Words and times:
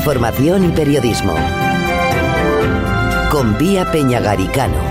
información 0.00 0.64
y 0.64 0.72
periodismo. 0.72 1.34
Con 3.30 3.58
Vía 3.58 3.84
Peñagaricano. 3.92 4.89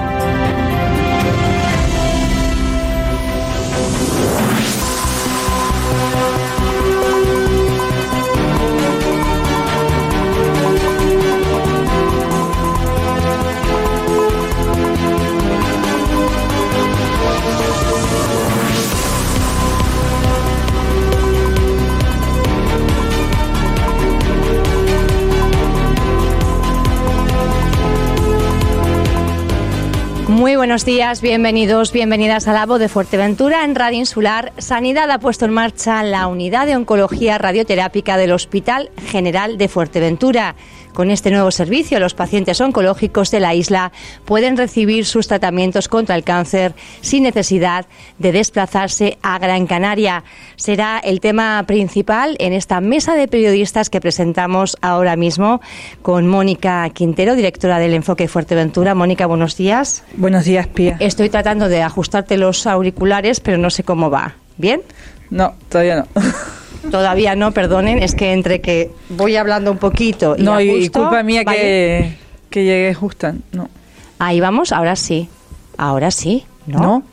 Muy 30.40 30.56
buenos 30.56 30.86
días, 30.86 31.22
bienvenidos, 31.22 31.92
bienvenidas 31.92 32.48
a 32.48 32.54
la 32.54 32.66
voz 32.66 32.80
de 32.80 32.88
Fuerteventura 32.88 33.66
en 33.66 33.76
Radio 33.76 34.00
Insular. 34.00 34.54
Sanidad 34.58 35.12
ha 35.12 35.20
puesto 35.20 35.44
en 35.44 35.52
marcha 35.52 36.02
la 36.02 36.28
unidad 36.28 36.66
de 36.66 36.78
oncología 36.78 37.38
radioterápica 37.38 38.16
del 38.16 38.32
Hospital 38.32 38.90
General 39.06 39.58
de 39.58 39.68
Fuerteventura. 39.68 40.56
Con 40.94 41.12
este 41.12 41.32
nuevo 41.32 41.52
servicio, 41.52 42.00
los 42.00 42.14
pacientes 42.14 42.60
oncológicos 42.62 43.32
de 43.32 43.40
la 43.40 43.54
isla 43.54 43.92
pueden 44.26 44.58
recibir 44.58 45.06
sus 45.06 45.28
tratamientos 45.28 45.88
contra 45.88 46.16
el 46.16 46.24
cáncer 46.24 46.74
sin 47.02 47.24
necesidad 47.24 47.86
de 48.18 48.32
desplazarse 48.32 49.18
a 49.22 49.40
Gran 49.40 49.68
Canaria. 49.68 50.24
Será 50.56 51.00
el 51.00 51.22
tema 51.22 51.64
principal 51.68 52.36
en 52.40 52.54
esta 52.54 52.82
mesa 52.82 53.16
de 53.16 53.28
periodistas 53.28 53.90
que 53.90 54.02
presentamos 54.02 54.78
ahora 54.82 55.16
mismo 55.16 55.62
con 56.02 56.28
Mónica 56.28 56.90
Quintero, 56.90 57.36
directora 57.36 57.80
del 57.80 57.94
Enfoque 57.94 58.28
Fuerteventura. 58.28 58.96
Mónica, 58.96 59.26
buenos 59.26 59.56
días. 59.56 60.04
Buenos 60.16 60.46
días, 60.46 60.68
Pía. 60.68 60.98
Estoy 61.00 61.30
tratando 61.30 61.70
de 61.70 61.82
ajustarte 61.82 62.38
los 62.38 62.68
auriculares, 62.68 63.40
pero 63.40 63.58
no 63.58 63.70
sé 63.70 63.84
cómo 63.84 64.10
va. 64.10 64.36
¿Bien? 64.58 64.82
No, 65.30 65.54
todavía 65.70 65.96
no. 65.98 66.22
Todavía 66.92 67.36
no, 67.36 67.52
perdonen, 67.52 68.02
es 68.02 68.16
que 68.16 68.32
entre 68.34 68.62
que 68.62 68.92
voy 69.10 69.36
hablando 69.36 69.72
un 69.72 69.78
poquito 69.78 70.36
y 70.38 70.44
No, 70.44 70.60
y 70.62 70.70
ajusto, 70.70 71.02
culpa 71.02 71.24
mía 71.24 71.44
¿vale? 71.46 71.58
que, 71.60 72.18
que 72.50 72.64
llegué 72.64 72.94
justa. 72.94 73.36
No. 73.52 73.70
Ahí 74.18 74.40
vamos, 74.40 74.72
ahora 74.72 74.96
sí. 74.96 75.30
Ahora 75.78 76.12
sí, 76.12 76.46
¿no? 76.68 76.80
¿No? 76.80 77.04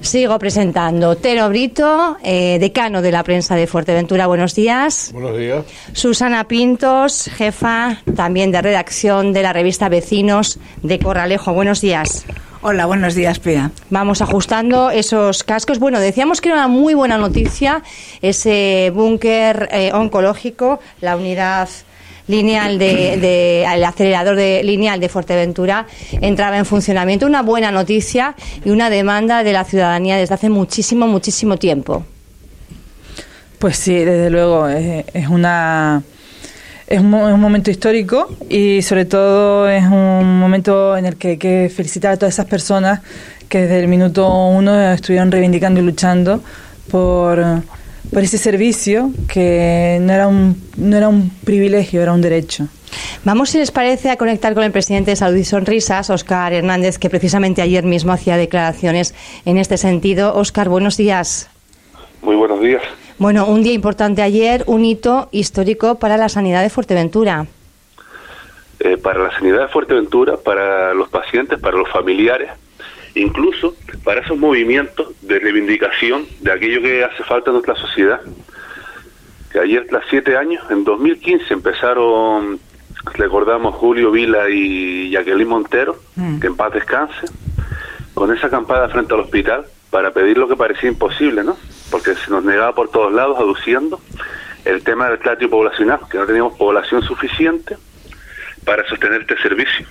Sigo 0.00 0.38
presentando. 0.38 1.16
Tero 1.16 1.48
Brito, 1.50 2.16
eh, 2.22 2.58
decano 2.58 3.02
de 3.02 3.12
la 3.12 3.22
prensa 3.22 3.54
de 3.54 3.66
Fuerteventura, 3.66 4.26
buenos 4.26 4.54
días. 4.54 5.10
Buenos 5.12 5.36
días. 5.36 5.64
Susana 5.92 6.44
Pintos, 6.44 7.28
jefa 7.36 8.00
también 8.16 8.50
de 8.50 8.62
redacción 8.62 9.34
de 9.34 9.42
la 9.42 9.52
revista 9.52 9.90
Vecinos 9.90 10.58
de 10.82 10.98
Corralejo, 10.98 11.52
buenos 11.52 11.82
días. 11.82 12.24
Hola, 12.62 12.84
buenos 12.84 13.14
días, 13.14 13.38
Pia. 13.38 13.70
Vamos 13.88 14.20
ajustando 14.20 14.90
esos 14.90 15.44
cascos. 15.44 15.78
Bueno, 15.78 15.98
decíamos 15.98 16.40
que 16.42 16.50
era 16.50 16.58
una 16.58 16.68
muy 16.68 16.92
buena 16.92 17.16
noticia 17.16 17.82
ese 18.20 18.92
búnker 18.94 19.68
eh, 19.72 19.90
oncológico, 19.94 20.78
la 21.00 21.16
unidad 21.16 21.68
lineal 22.26 22.78
de, 22.78 23.16
de- 23.16 23.64
el 23.64 23.82
acelerador 23.82 24.36
de, 24.36 24.62
lineal 24.62 25.00
de 25.00 25.08
Fuerteventura 25.08 25.86
entraba 26.20 26.58
en 26.58 26.66
funcionamiento. 26.66 27.24
Una 27.26 27.40
buena 27.42 27.72
noticia 27.72 28.34
y 28.62 28.68
una 28.70 28.90
demanda 28.90 29.42
de 29.42 29.52
la 29.54 29.64
ciudadanía 29.64 30.16
desde 30.18 30.34
hace 30.34 30.50
muchísimo, 30.50 31.06
muchísimo 31.06 31.56
tiempo. 31.56 32.04
Pues 33.58 33.78
sí, 33.78 33.94
desde 33.94 34.28
luego, 34.28 34.68
es, 34.68 35.06
es 35.14 35.28
una... 35.28 36.02
Es 36.90 36.98
un, 37.00 37.08
mo- 37.10 37.28
es 37.28 37.32
un 37.34 37.40
momento 37.40 37.70
histórico 37.70 38.28
y 38.48 38.82
sobre 38.82 39.04
todo 39.04 39.68
es 39.68 39.84
un 39.84 40.38
momento 40.40 40.96
en 40.96 41.06
el 41.06 41.16
que 41.16 41.28
hay 41.28 41.36
que 41.38 41.70
felicitar 41.74 42.12
a 42.12 42.16
todas 42.16 42.34
esas 42.34 42.46
personas 42.46 43.00
que 43.48 43.58
desde 43.62 43.78
el 43.80 43.86
minuto 43.88 44.28
uno 44.48 44.92
estuvieron 44.92 45.30
reivindicando 45.30 45.80
y 45.80 45.84
luchando 45.84 46.42
por, 46.90 47.38
por 48.12 48.22
ese 48.24 48.38
servicio 48.38 49.12
que 49.28 49.98
no 50.02 50.12
era, 50.12 50.26
un, 50.26 50.60
no 50.76 50.96
era 50.96 51.08
un 51.08 51.30
privilegio, 51.44 52.02
era 52.02 52.12
un 52.12 52.22
derecho. 52.22 52.66
Vamos, 53.22 53.50
si 53.50 53.58
les 53.58 53.70
parece, 53.70 54.10
a 54.10 54.16
conectar 54.16 54.52
con 54.54 54.64
el 54.64 54.72
presidente 54.72 55.12
de 55.12 55.16
Salud 55.16 55.36
y 55.36 55.44
Sonrisas, 55.44 56.10
Óscar 56.10 56.52
Hernández, 56.52 56.98
que 56.98 57.08
precisamente 57.08 57.62
ayer 57.62 57.84
mismo 57.84 58.12
hacía 58.12 58.36
declaraciones 58.36 59.14
en 59.44 59.58
este 59.58 59.76
sentido. 59.76 60.34
Óscar, 60.34 60.68
buenos 60.68 60.96
días. 60.96 61.48
Muy 62.22 62.34
buenos 62.34 62.60
días. 62.60 62.82
Bueno, 63.20 63.44
un 63.44 63.62
día 63.62 63.74
importante 63.74 64.22
ayer, 64.22 64.64
un 64.64 64.82
hito 64.82 65.28
histórico 65.30 65.98
para 65.98 66.16
la 66.16 66.30
sanidad 66.30 66.62
de 66.62 66.70
Fuerteventura. 66.70 67.44
Eh, 68.78 68.96
para 68.96 69.24
la 69.24 69.30
sanidad 69.32 69.60
de 69.60 69.68
Fuerteventura, 69.68 70.38
para 70.38 70.94
los 70.94 71.10
pacientes, 71.10 71.60
para 71.60 71.76
los 71.76 71.90
familiares, 71.90 72.50
incluso 73.14 73.74
para 74.04 74.22
esos 74.22 74.38
movimientos 74.38 75.08
de 75.20 75.38
reivindicación 75.38 76.24
de 76.40 76.50
aquello 76.50 76.80
que 76.80 77.04
hace 77.04 77.22
falta 77.24 77.50
en 77.50 77.56
nuestra 77.56 77.76
sociedad. 77.76 78.22
Que 79.52 79.58
ayer, 79.58 79.86
tras 79.86 80.04
siete 80.08 80.38
años, 80.38 80.64
en 80.70 80.84
2015 80.84 81.52
empezaron, 81.52 82.58
recordamos, 83.16 83.74
Julio 83.74 84.12
Vila 84.12 84.48
y 84.48 85.10
Jacqueline 85.10 85.46
Montero, 85.46 85.98
que 86.40 86.46
en 86.46 86.56
paz 86.56 86.72
descanse, 86.72 87.26
con 88.14 88.34
esa 88.34 88.46
acampada 88.46 88.88
frente 88.88 89.12
al 89.12 89.20
hospital 89.20 89.66
para 89.90 90.10
pedir 90.10 90.38
lo 90.38 90.48
que 90.48 90.56
parecía 90.56 90.88
imposible, 90.88 91.44
¿no? 91.44 91.58
Porque 91.90 92.14
se 92.14 92.30
nos 92.30 92.44
negaba 92.44 92.74
por 92.74 92.90
todos 92.90 93.12
lados, 93.12 93.38
aduciendo 93.38 94.00
el 94.64 94.82
tema 94.82 95.08
del 95.08 95.18
platio 95.18 95.48
poblacional, 95.50 96.00
que 96.10 96.18
no 96.18 96.26
teníamos 96.26 96.56
población 96.56 97.02
suficiente 97.02 97.76
para 98.64 98.86
sostener 98.88 99.22
este 99.22 99.36
servicio. 99.38 99.86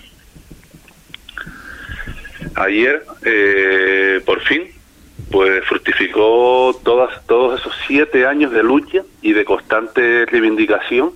Ayer, 2.55 3.05
eh, 3.23 4.21
por 4.25 4.41
fin, 4.41 4.71
pues 5.31 5.63
fructificó 5.65 6.79
todas, 6.83 7.25
todos 7.25 7.59
esos 7.59 7.73
siete 7.87 8.25
años 8.25 8.51
de 8.51 8.63
lucha 8.63 9.03
y 9.21 9.33
de 9.33 9.45
constante 9.45 10.25
reivindicación 10.25 11.11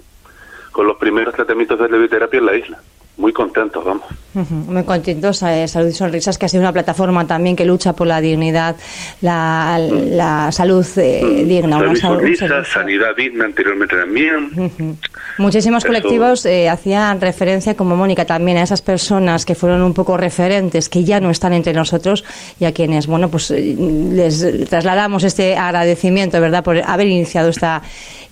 con 0.71 0.87
los 0.87 0.97
primeros 0.97 1.33
tratamientos 1.33 1.79
de 1.79 1.87
radioterapia 1.87 2.39
en 2.39 2.45
la 2.45 2.55
isla. 2.55 2.81
Muy 3.15 3.31
contentos, 3.31 3.85
vamos. 3.85 4.03
Muy 4.33 4.83
contentos, 4.83 5.43
eh, 5.43 5.67
Salud 5.67 5.89
y 5.89 5.91
Sonrisas, 5.93 6.39
que 6.39 6.47
ha 6.47 6.49
sido 6.49 6.61
una 6.61 6.73
plataforma 6.73 7.27
también 7.27 7.55
que 7.55 7.63
lucha 7.63 7.93
por 7.93 8.07
la 8.07 8.19
dignidad, 8.19 8.75
la, 9.21 9.77
la 9.79 10.51
salud 10.51 10.83
eh, 10.97 11.45
digna. 11.47 11.77
una 11.77 11.77
Salud 11.77 11.93
y 11.95 11.99
salud- 11.99 12.13
un 12.15 12.19
sonrisa, 12.21 12.47
servicio. 12.47 12.73
sanidad 12.73 13.15
digna 13.15 13.45
anteriormente 13.45 13.95
también. 13.95 14.97
Muchísimos 15.37 15.83
Eso- 15.83 15.87
colectivos 15.93 16.45
eh, 16.47 16.67
hacían 16.67 17.21
referencia, 17.21 17.75
como 17.75 17.95
Mónica, 17.95 18.25
también 18.25 18.57
a 18.57 18.63
esas 18.63 18.81
personas 18.81 19.45
que 19.45 19.53
fueron 19.53 19.83
un 19.83 19.93
poco 19.93 20.17
referentes, 20.17 20.89
que 20.89 21.03
ya 21.03 21.19
no 21.19 21.29
están 21.29 21.53
entre 21.53 21.73
nosotros 21.73 22.23
y 22.59 22.65
a 22.65 22.71
quienes, 22.73 23.05
bueno, 23.05 23.29
pues 23.29 23.51
eh, 23.51 23.75
les 23.77 24.67
trasladamos 24.67 25.23
este 25.23 25.55
agradecimiento, 25.55 26.41
¿verdad?, 26.41 26.63
por 26.63 26.77
haber 26.83 27.05
iniciado 27.07 27.49
esta, 27.49 27.83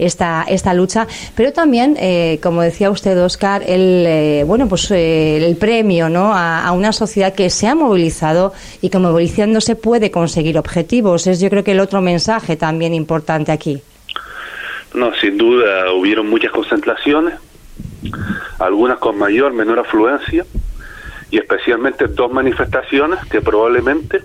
esta, 0.02 0.44
esta 0.48 0.74
lucha. 0.74 1.08
Pero 1.36 1.54
también, 1.54 1.96
eh, 2.00 2.40
como 2.42 2.62
decía 2.62 2.90
usted, 2.90 3.22
Oscar, 3.24 3.64
el, 3.66 4.06
eh, 4.08 4.44
bueno, 4.46 4.68
pues 4.68 4.90
eh, 4.92 5.38
el 5.38 5.56
premio, 5.56 6.10
¿no?, 6.10 6.34
a, 6.34 6.72
una 6.72 6.92
sociedad 6.92 7.34
que 7.34 7.50
se 7.50 7.68
ha 7.68 7.76
movilizado 7.76 8.54
y 8.82 8.90
que 8.90 8.98
movilizándose 8.98 9.76
puede 9.76 10.10
conseguir 10.10 10.58
objetivos. 10.58 11.28
Es, 11.28 11.40
yo 11.40 11.50
creo 11.50 11.64
que 11.64 11.74
el 11.74 11.80
otro 11.80 12.02
mensaje 12.02 12.56
también 12.56 12.94
importante 12.94 13.52
aquí. 13.52 13.82
No, 14.94 15.14
sin 15.16 15.38
duda 15.38 15.92
hubieron 15.94 16.30
muchas 16.30 16.52
concentraciones, 16.52 17.36
algunas 18.60 18.98
con 19.00 19.18
mayor, 19.18 19.54
menor 19.54 19.80
afluencia, 19.80 20.46
y 21.30 21.38
especialmente 21.38 22.08
dos 22.08 22.32
manifestaciones 22.32 23.20
que 23.30 23.42
probablemente 23.42 24.22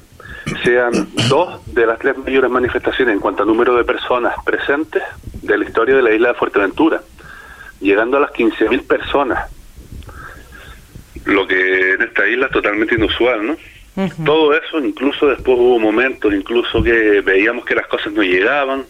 sean 0.63 0.93
dos 1.29 1.61
de 1.75 1.87
las 1.87 1.99
tres 1.99 2.17
mayores 2.19 2.51
manifestaciones 2.51 3.15
en 3.15 3.21
cuanto 3.21 3.43
a 3.43 3.47
número 3.47 3.77
de 3.77 3.85
personas 3.85 4.35
presentes 4.45 5.03
de 5.43 5.59
la 5.59 5.65
historia 5.65 5.97
de 5.97 6.03
la 6.03 6.15
isla 6.15 6.29
de 6.29 6.35
Fuerteventura, 6.35 7.03
llegando 7.81 8.17
a 8.17 8.21
las 8.21 8.31
15.000 8.31 8.87
personas, 8.87 9.51
lo 11.25 11.47
que 11.47 11.93
en 11.93 12.03
esta 12.03 12.27
isla 12.29 12.47
es 12.47 12.53
totalmente 12.53 12.95
inusual, 12.95 13.47
¿no? 13.47 13.57
Todo 14.25 14.55
eso, 14.55 14.79
incluso 14.79 15.27
después 15.27 15.57
hubo 15.59 15.79
momentos, 15.79 16.33
incluso 16.33 16.83
que 16.83 17.23
veíamos 17.23 17.65
que 17.65 17.75
las 17.75 17.87
cosas 17.87 18.13
no 18.13 18.23
llegaban, 18.23 18.85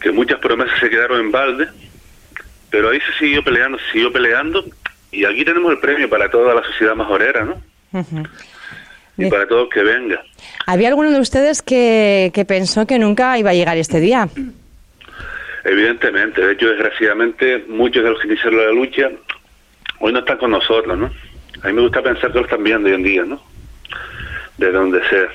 que 0.00 0.10
muchas 0.10 0.40
promesas 0.40 0.78
se 0.80 0.90
quedaron 0.90 1.20
en 1.20 1.30
balde, 1.30 1.68
pero 2.68 2.90
ahí 2.90 2.98
se 3.00 3.18
siguió 3.18 3.44
peleando, 3.44 3.78
se 3.78 3.92
siguió 3.92 4.12
peleando, 4.12 4.64
y 5.12 5.24
aquí 5.24 5.44
tenemos 5.44 5.70
el 5.70 5.78
premio 5.78 6.10
para 6.10 6.28
toda 6.28 6.52
la 6.52 6.64
sociedad 6.64 6.96
majorera, 6.96 7.44
¿no? 7.44 7.62
Ujú. 7.92 8.24
Y 9.16 9.22
Bien. 9.22 9.30
para 9.30 9.46
todo 9.46 9.62
el 9.62 9.68
que 9.70 9.82
venga. 9.82 10.22
¿Había 10.66 10.88
alguno 10.88 11.10
de 11.10 11.20
ustedes 11.20 11.62
que, 11.62 12.30
que 12.34 12.44
pensó 12.44 12.86
que 12.86 12.98
nunca 12.98 13.38
iba 13.38 13.50
a 13.50 13.54
llegar 13.54 13.76
este 13.78 14.00
día? 14.00 14.28
Evidentemente, 15.64 16.40
de 16.40 16.52
hecho, 16.52 16.68
desgraciadamente, 16.68 17.64
muchos 17.68 18.04
de 18.04 18.10
los 18.10 18.20
que 18.20 18.28
iniciaron 18.28 18.58
la 18.64 18.70
lucha 18.72 19.10
hoy 20.00 20.12
no 20.12 20.20
están 20.20 20.38
con 20.38 20.50
nosotros, 20.50 20.96
¿no? 20.98 21.10
A 21.62 21.66
mí 21.68 21.72
me 21.72 21.82
gusta 21.82 22.02
pensar 22.02 22.30
que 22.30 22.38
lo 22.38 22.44
están 22.44 22.62
viendo 22.62 22.88
hoy 22.88 22.94
en 22.94 23.02
día, 23.02 23.24
¿no? 23.24 23.42
De 24.58 24.70
donde 24.70 25.00
sea. 25.08 25.28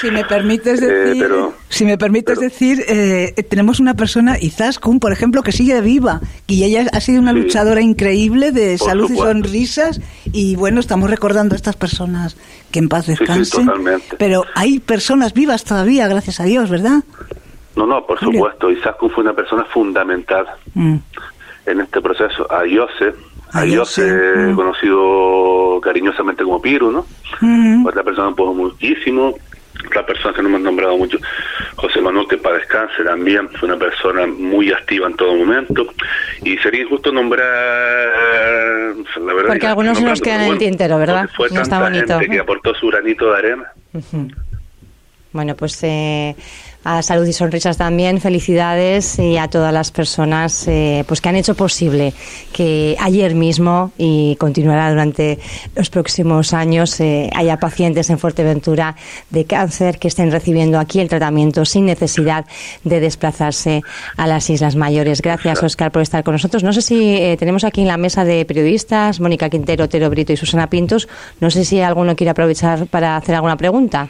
Si 0.00 0.10
me 0.10 0.24
permites 0.24 0.80
Eh, 0.82 0.86
decir, 0.86 1.22
pero- 1.22 1.54
si 1.68 1.84
me 1.84 1.96
permites 1.98 2.38
pero- 2.38 2.48
decir 2.48 2.84
eh, 2.88 3.34
tenemos 3.48 3.80
una 3.80 3.94
persona, 3.94 4.38
Izaskun, 4.38 5.00
por 5.00 5.12
ejemplo, 5.12 5.42
que 5.42 5.50
sigue 5.52 5.80
viva 5.80 6.20
y 6.46 6.62
ella 6.64 6.86
ha 6.92 7.00
sido 7.00 7.20
una 7.20 7.32
Sí. 7.32 7.38
luchadora 7.40 7.80
increíble 7.80 8.52
de 8.52 8.78
salud 8.78 9.10
y 9.10 9.16
sonrisas 9.16 10.00
y 10.32 10.56
bueno, 10.56 10.78
estamos 10.80 11.10
recordando 11.10 11.54
a 11.54 11.56
estas 11.56 11.74
personas 11.76 12.36
que 12.70 12.78
en 12.80 12.88
paz 12.88 13.06
sí, 13.06 13.12
descansen. 13.18 13.68
Pero 14.18 14.44
hay 14.54 14.78
personas 14.78 15.32
vivas 15.32 15.64
todavía, 15.64 16.06
gracias 16.06 16.38
a 16.40 16.44
Dios, 16.44 16.70
¿verdad? 16.70 17.02
No, 17.74 17.86
no, 17.86 18.04
por 18.06 18.18
Julio. 18.18 18.40
supuesto. 18.40 18.70
Izaskun 18.70 19.10
fue 19.10 19.24
una 19.24 19.34
persona 19.34 19.64
fundamental 19.64 20.46
Mm. 20.74 20.96
en 21.66 21.80
este 21.80 22.00
proceso. 22.00 22.46
A 22.52 22.64
Yose, 22.66 23.14
a 23.52 23.64
Yose, 23.64 24.02
mm. 24.02 24.54
conocido 24.54 25.80
cariñosamente 25.82 26.44
como 26.44 26.60
Piru, 26.60 26.90
¿no? 26.92 27.06
Ujú. 27.40 27.88
Otra 27.88 28.02
persona 28.02 28.34
pues 28.36 28.54
muchísimo. 28.54 29.34
Otra 29.86 30.04
persona 30.04 30.34
que 30.34 30.42
no 30.42 30.48
hemos 30.48 30.60
nombrado 30.62 30.96
mucho, 30.98 31.18
José 31.76 32.00
Manuel, 32.00 32.26
que 32.28 32.36
para 32.36 32.56
descanse 32.58 33.02
también, 33.04 33.48
fue 33.50 33.68
una 33.68 33.78
persona 33.78 34.26
muy 34.26 34.72
activa 34.72 35.06
en 35.06 35.14
todo 35.16 35.34
momento. 35.36 35.86
Y 36.44 36.56
sería 36.58 36.82
injusto 36.82 37.12
nombrar. 37.12 37.46
La 37.46 39.34
verdad, 39.34 39.46
Porque 39.46 39.58
que 39.60 39.66
algunos 39.66 39.98
se 39.98 40.04
nos 40.04 40.20
quedan 40.20 40.42
en 40.42 40.52
el 40.52 40.58
tintero, 40.58 40.98
¿verdad? 40.98 41.28
Fue 41.36 41.48
No 41.50 41.62
está 41.62 41.78
tanta 41.78 41.90
bonito. 41.90 42.18
gente 42.18 42.34
que 42.36 42.40
aportó 42.40 42.74
su 42.74 42.88
granito 42.88 43.30
de 43.32 43.38
arena. 43.38 43.72
Bueno, 45.32 45.54
pues 45.54 45.78
eh, 45.84 46.34
a 46.88 47.02
Salud 47.02 47.26
y 47.26 47.34
Sonrisas 47.34 47.76
también 47.76 48.18
felicidades 48.18 49.18
y 49.18 49.36
a 49.36 49.48
todas 49.48 49.74
las 49.74 49.90
personas 49.90 50.66
eh, 50.68 51.04
pues 51.06 51.20
que 51.20 51.28
han 51.28 51.36
hecho 51.36 51.54
posible 51.54 52.14
que 52.52 52.96
ayer 52.98 53.34
mismo 53.34 53.92
y 53.98 54.36
continuará 54.36 54.88
durante 54.88 55.38
los 55.76 55.90
próximos 55.90 56.54
años 56.54 56.98
eh, 57.00 57.28
haya 57.34 57.58
pacientes 57.58 58.08
en 58.08 58.18
Fuerteventura 58.18 58.96
de 59.28 59.44
cáncer 59.44 59.98
que 59.98 60.08
estén 60.08 60.30
recibiendo 60.30 60.78
aquí 60.78 61.00
el 61.00 61.10
tratamiento 61.10 61.66
sin 61.66 61.84
necesidad 61.84 62.46
de 62.84 63.00
desplazarse 63.00 63.82
a 64.16 64.26
las 64.26 64.48
Islas 64.48 64.74
Mayores. 64.74 65.20
Gracias, 65.20 65.62
Oscar, 65.62 65.92
por 65.92 66.00
estar 66.00 66.24
con 66.24 66.32
nosotros. 66.32 66.64
No 66.64 66.72
sé 66.72 66.80
si 66.80 67.16
eh, 67.16 67.36
tenemos 67.38 67.64
aquí 67.64 67.82
en 67.82 67.88
la 67.88 67.98
mesa 67.98 68.24
de 68.24 68.46
periodistas, 68.46 69.20
Mónica 69.20 69.50
Quintero, 69.50 69.90
Tero 69.90 70.08
Brito 70.08 70.32
y 70.32 70.38
Susana 70.38 70.70
Pintos. 70.70 71.06
No 71.40 71.50
sé 71.50 71.66
si 71.66 71.80
alguno 71.80 72.16
quiere 72.16 72.30
aprovechar 72.30 72.86
para 72.86 73.16
hacer 73.16 73.34
alguna 73.34 73.58
pregunta. 73.58 74.08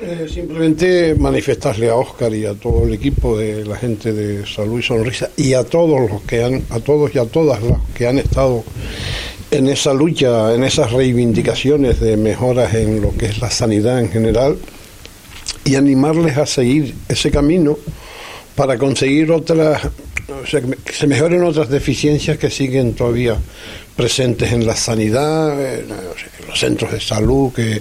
Eh, 0.00 0.28
simplemente 0.32 1.16
manifestarle 1.16 1.88
a 1.88 1.96
Oscar 1.96 2.32
y 2.32 2.46
a 2.46 2.54
todo 2.54 2.84
el 2.86 2.94
equipo 2.94 3.36
de 3.36 3.64
la 3.64 3.76
gente 3.76 4.12
de 4.12 4.46
Salud 4.46 4.78
y 4.78 4.82
Sonrisa 4.82 5.30
y 5.36 5.54
a 5.54 5.64
todos 5.64 6.08
los 6.08 6.22
que 6.22 6.44
han, 6.44 6.62
a 6.70 6.78
todos 6.78 7.12
y 7.12 7.18
a 7.18 7.24
todas 7.24 7.60
las 7.60 7.78
que 7.92 8.06
han 8.06 8.18
estado 8.18 8.62
en 9.50 9.68
esa 9.68 9.92
lucha, 9.94 10.54
en 10.54 10.62
esas 10.62 10.92
reivindicaciones 10.92 11.98
de 11.98 12.16
mejoras 12.16 12.72
en 12.74 13.02
lo 13.02 13.16
que 13.16 13.26
es 13.26 13.40
la 13.40 13.50
sanidad 13.50 13.98
en 14.00 14.10
general 14.10 14.58
y 15.64 15.74
animarles 15.74 16.36
a 16.38 16.46
seguir 16.46 16.94
ese 17.08 17.32
camino 17.32 17.76
para 18.54 18.78
conseguir 18.78 19.32
otras, 19.32 19.88
o 20.40 20.46
sea, 20.46 20.60
que 20.60 20.92
se 20.92 21.06
mejoren 21.08 21.42
otras 21.42 21.68
deficiencias 21.68 22.38
que 22.38 22.48
siguen 22.48 22.94
todavía 22.94 23.36
presentes 23.96 24.52
en 24.52 24.66
la 24.66 24.76
sanidad, 24.76 25.52
en, 25.52 25.88
sea, 25.88 25.96
en 26.40 26.48
los 26.48 26.58
centros 26.58 26.92
de 26.92 27.00
salud, 27.00 27.52
que 27.52 27.80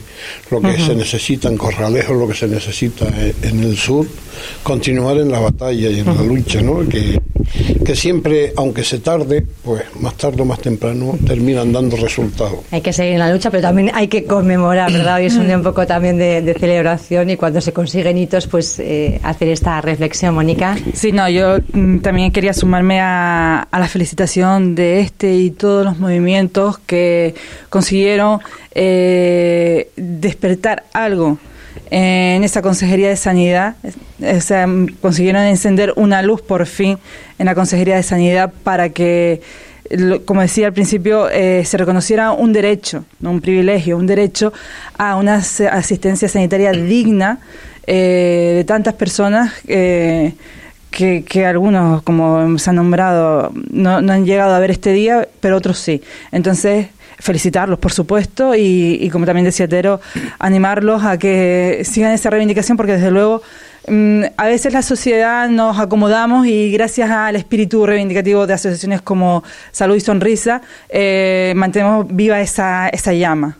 lo 0.49 0.61
que 0.61 0.79
se 0.79 0.95
necesita 0.95 1.47
en 1.47 1.57
Corralejo, 1.57 2.13
lo 2.13 2.27
que 2.27 2.35
se 2.35 2.47
necesita 2.47 3.07
en, 3.07 3.35
en 3.41 3.63
el 3.63 3.77
sur, 3.77 4.05
continuar 4.63 5.17
en 5.17 5.31
la 5.31 5.39
batalla 5.39 5.89
y 5.89 5.99
en 5.99 6.05
la 6.05 6.23
lucha, 6.23 6.61
¿no? 6.61 6.87
Que, 6.87 7.19
que 7.83 7.95
siempre, 7.95 8.53
aunque 8.55 8.83
se 8.83 8.99
tarde, 8.99 9.45
pues 9.63 9.83
más 9.99 10.15
tarde 10.15 10.41
o 10.41 10.45
más 10.45 10.59
temprano 10.59 11.17
terminan 11.25 11.71
dando 11.71 11.97
resultados. 11.97 12.59
Hay 12.71 12.81
que 12.81 12.93
seguir 12.93 13.13
en 13.13 13.19
la 13.19 13.31
lucha, 13.31 13.49
pero 13.49 13.61
también 13.61 13.91
hay 13.93 14.07
que 14.07 14.25
conmemorar, 14.25 14.91
¿verdad? 14.91 15.17
Hoy 15.17 15.25
es 15.25 15.35
un 15.35 15.47
día 15.47 15.57
un 15.57 15.63
poco 15.63 15.85
también 15.85 16.17
de, 16.17 16.41
de 16.41 16.53
celebración 16.53 17.29
y 17.29 17.37
cuando 17.37 17.61
se 17.61 17.73
consiguen 17.73 18.17
hitos, 18.17 18.47
pues 18.47 18.79
eh, 18.79 19.19
hacer 19.23 19.49
esta 19.49 19.81
reflexión, 19.81 20.35
Mónica. 20.35 20.77
Sí, 20.93 21.11
no, 21.11 21.29
yo 21.29 21.57
mm, 21.73 21.99
también 21.99 22.31
quería 22.31 22.53
sumarme 22.53 22.99
a, 22.99 23.61
a 23.63 23.79
la 23.79 23.87
felicitación 23.87 24.75
de 24.75 25.01
este 25.01 25.33
y 25.35 25.51
todos 25.51 25.83
los 25.85 25.97
movimientos 26.01 26.77
que 26.79 27.35
consiguieron 27.69 28.39
eh, 28.75 29.89
despertar 29.95 30.83
algo 30.93 31.37
en 31.89 32.43
esa 32.43 32.61
Consejería 32.61 33.09
de 33.09 33.15
Sanidad, 33.17 33.75
consiguieron 35.01 35.43
encender 35.43 35.93
una 35.95 36.21
luz 36.21 36.41
por 36.41 36.65
fin 36.65 36.97
en 37.39 37.45
la 37.45 37.55
Consejería 37.55 37.95
de 37.95 38.03
Sanidad 38.03 38.51
para 38.63 38.89
que, 38.89 39.41
como 40.25 40.41
decía 40.41 40.67
al 40.67 40.73
principio, 40.73 41.29
eh, 41.29 41.63
se 41.65 41.77
reconociera 41.77 42.31
un 42.31 42.53
derecho, 42.53 43.05
no 43.19 43.31
un 43.31 43.41
privilegio, 43.41 43.97
un 43.97 44.07
derecho 44.07 44.53
a 44.97 45.15
una 45.15 45.35
as- 45.35 45.61
asistencia 45.61 46.27
sanitaria 46.29 46.71
digna 46.71 47.39
eh, 47.87 48.53
de 48.57 48.63
tantas 48.63 48.93
personas. 48.93 49.53
eh, 49.67 50.33
que, 50.91 51.23
que 51.23 51.45
algunos, 51.45 52.03
como 52.03 52.59
se 52.59 52.69
han 52.69 52.75
nombrado, 52.75 53.51
no, 53.71 54.01
no 54.01 54.13
han 54.13 54.25
llegado 54.25 54.53
a 54.53 54.59
ver 54.59 54.71
este 54.71 54.91
día, 54.91 55.27
pero 55.39 55.57
otros 55.57 55.79
sí. 55.79 56.01
Entonces, 56.31 56.87
felicitarlos, 57.17 57.79
por 57.79 57.91
supuesto, 57.91 58.53
y, 58.55 58.97
y 59.01 59.09
como 59.09 59.25
también 59.25 59.45
decía 59.45 59.67
Tero, 59.67 60.01
animarlos 60.37 61.03
a 61.03 61.17
que 61.17 61.81
sigan 61.85 62.11
esa 62.11 62.29
reivindicación, 62.29 62.77
porque 62.77 62.93
desde 62.93 63.09
luego 63.09 63.41
a 63.87 64.45
veces 64.45 64.73
la 64.73 64.81
sociedad 64.81 65.49
nos 65.49 65.79
acomodamos 65.79 66.45
y 66.45 66.71
gracias 66.71 67.09
al 67.09 67.35
espíritu 67.35 67.85
reivindicativo 67.85 68.45
de 68.45 68.53
asociaciones 68.53 69.01
como 69.01 69.43
Salud 69.71 69.95
y 69.95 69.99
Sonrisa, 69.99 70.61
eh, 70.89 71.53
mantenemos 71.55 72.05
viva 72.09 72.39
esa, 72.41 72.89
esa 72.89 73.13
llama. 73.13 73.57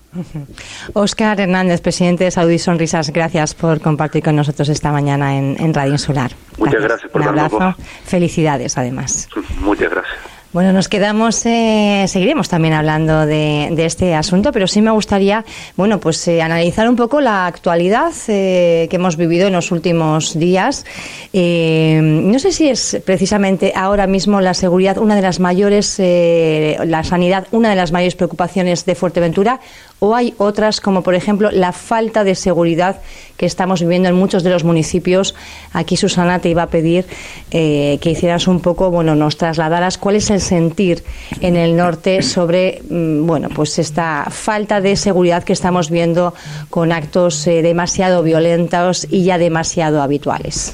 Óscar 0.94 1.40
Hernández, 1.40 1.82
presidente 1.82 2.26
de 2.26 2.32
Salud 2.32 2.52
y 2.52 2.60
Sonrisas, 2.60 3.12
gracias 3.12 3.56
por 3.56 3.82
compartir 3.82 4.24
con 4.24 4.36
nosotros 4.36 4.70
esta 4.70 4.92
mañana 4.92 5.38
en, 5.38 5.56
en 5.60 5.74
Radio 5.74 5.94
Insular. 5.94 6.32
Muchas 6.58 6.84
gracias 6.84 7.12
por 7.12 7.22
Un 7.22 7.28
abrazo. 7.30 7.76
Felicidades, 8.06 8.78
además. 8.78 9.28
Muchas 9.62 9.90
gracias. 9.90 10.31
Bueno, 10.54 10.74
nos 10.74 10.90
quedamos, 10.90 11.46
eh, 11.46 12.04
seguiremos 12.10 12.50
también 12.50 12.74
hablando 12.74 13.26
de, 13.26 13.74
este 13.86 14.14
asunto, 14.16 14.52
pero 14.52 14.68
sí 14.68 14.82
me 14.82 14.92
gustaría, 14.92 15.46
bueno, 15.78 16.02
pues 16.02 16.28
eh, 16.28 16.42
analizar 16.42 16.90
un 16.90 16.98
poco 16.98 17.22
la 17.22 17.46
actualidad 17.48 18.12
eh, 18.28 18.88
que 18.90 18.98
hemos 18.98 19.16
vivido 19.16 19.48
en 19.48 19.54
los 19.54 19.72
últimos 19.72 20.38
días. 20.38 20.84
No 21.32 22.38
sé 22.38 22.52
si 22.52 22.68
es 22.68 23.02
precisamente 23.06 23.72
ahora 23.74 24.08
mismo 24.08 24.42
la 24.42 24.54
seguridad 24.54 24.98
una 24.98 25.16
de 25.16 25.22
las 25.22 25.40
mayores, 25.40 25.98
la 26.00 27.04
sanidad 27.06 27.48
una 27.52 27.70
de 27.70 27.78
las 27.78 27.94
mayores 27.94 28.16
preocupaciones 28.16 28.86
de 28.86 28.96
Fuerteventura, 28.96 29.62
o 30.04 30.16
hay 30.16 30.34
otras 30.40 30.82
como 30.82 31.04
por 31.04 31.14
ejemplo 31.14 31.52
la 31.52 31.72
falta 31.72 32.24
de 32.24 32.34
seguridad 32.34 33.02
que 33.38 33.46
estamos 33.46 33.82
viviendo 33.82 34.10
en 34.10 34.16
muchos 34.16 34.42
de 34.42 34.50
los 34.50 34.64
municipios. 34.64 35.36
Aquí 35.74 35.96
Susana 35.96 36.40
te 36.40 36.50
iba 36.50 36.64
a 36.64 36.68
pedir 36.68 37.06
eh, 37.52 38.00
que 38.02 38.10
hicieras 38.10 38.48
un 38.48 38.62
poco, 38.62 38.90
bueno, 38.90 39.14
nos 39.14 39.38
trasladaras 39.38 40.00
cuál 40.00 40.16
es 40.16 40.32
el 40.32 40.42
sentir 40.42 41.04
en 41.40 41.56
el 41.56 41.78
norte 41.78 42.24
sobre, 42.24 42.82
mm, 42.90 43.28
bueno, 43.28 43.50
pues 43.50 43.78
esta 43.78 44.26
falta 44.32 44.82
de 44.82 44.96
seguridad 44.96 45.44
que 45.44 45.54
estamos 45.54 45.92
viendo 45.92 46.34
con 46.72 46.92
actos 46.92 47.46
eh, 47.46 47.62
demasiado 47.62 48.24
violentos 48.24 49.06
y 49.08 49.24
ya 49.26 49.38
demasiado 49.38 50.02
habituales. 50.02 50.74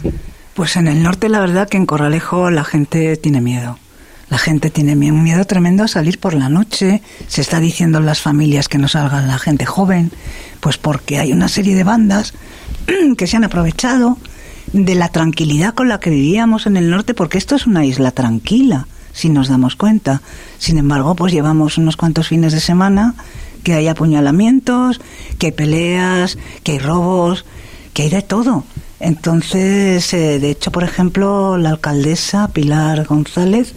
Pues 0.53 0.77
en 0.77 0.87
el 0.87 1.03
norte 1.03 1.27
la 1.27 1.41
verdad 1.41 1.67
que 1.67 1.75
en 1.75 1.85
Corralejo 1.85 2.49
la 2.49 2.63
gente 2.63 3.17
tiene 3.17 3.41
miedo. 3.41 3.77
La 4.29 4.37
gente 4.37 4.69
tiene 4.69 4.93
un 5.11 5.23
miedo 5.23 5.45
tremendo 5.45 5.83
a 5.83 5.87
salir 5.87 6.19
por 6.19 6.33
la 6.33 6.49
noche. 6.49 7.01
Se 7.27 7.41
está 7.41 7.59
diciendo 7.59 7.99
en 7.99 8.05
las 8.05 8.21
familias 8.21 8.67
que 8.67 8.77
no 8.77 8.87
salgan 8.87 9.27
la 9.27 9.39
gente 9.39 9.65
joven, 9.65 10.11
pues 10.59 10.77
porque 10.77 11.19
hay 11.19 11.31
una 11.31 11.47
serie 11.47 11.75
de 11.75 11.85
bandas 11.85 12.33
que 13.17 13.27
se 13.27 13.37
han 13.37 13.45
aprovechado 13.45 14.17
de 14.73 14.95
la 14.95 15.09
tranquilidad 15.09 15.73
con 15.73 15.87
la 15.87 15.99
que 15.99 16.09
vivíamos 16.09 16.65
en 16.65 16.75
el 16.75 16.89
norte, 16.89 17.13
porque 17.13 17.37
esto 17.37 17.55
es 17.55 17.67
una 17.67 17.85
isla 17.85 18.11
tranquila, 18.11 18.87
si 19.13 19.29
nos 19.29 19.47
damos 19.47 19.77
cuenta. 19.77 20.21
Sin 20.57 20.77
embargo, 20.77 21.15
pues 21.15 21.31
llevamos 21.31 21.77
unos 21.77 21.95
cuantos 21.95 22.27
fines 22.27 22.51
de 22.51 22.59
semana 22.59 23.15
que 23.63 23.73
hay 23.73 23.87
apuñalamientos, 23.87 24.99
que 25.39 25.47
hay 25.47 25.51
peleas, 25.53 26.37
que 26.63 26.73
hay 26.73 26.79
robos, 26.79 27.45
que 27.93 28.03
hay 28.03 28.09
de 28.09 28.21
todo. 28.21 28.65
Entonces, 28.99 30.11
eh, 30.13 30.39
de 30.39 30.49
hecho, 30.49 30.71
por 30.71 30.83
ejemplo, 30.83 31.57
la 31.57 31.69
alcaldesa 31.69 32.47
Pilar 32.47 33.05
González 33.05 33.73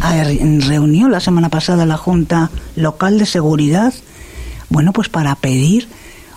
ah, 0.00 0.22
re- 0.22 0.40
reunió 0.60 1.08
la 1.08 1.20
semana 1.20 1.48
pasada 1.48 1.86
la 1.86 1.96
Junta 1.96 2.50
Local 2.76 3.18
de 3.18 3.26
Seguridad, 3.26 3.92
bueno, 4.68 4.92
pues 4.92 5.08
para 5.08 5.34
pedir 5.34 5.88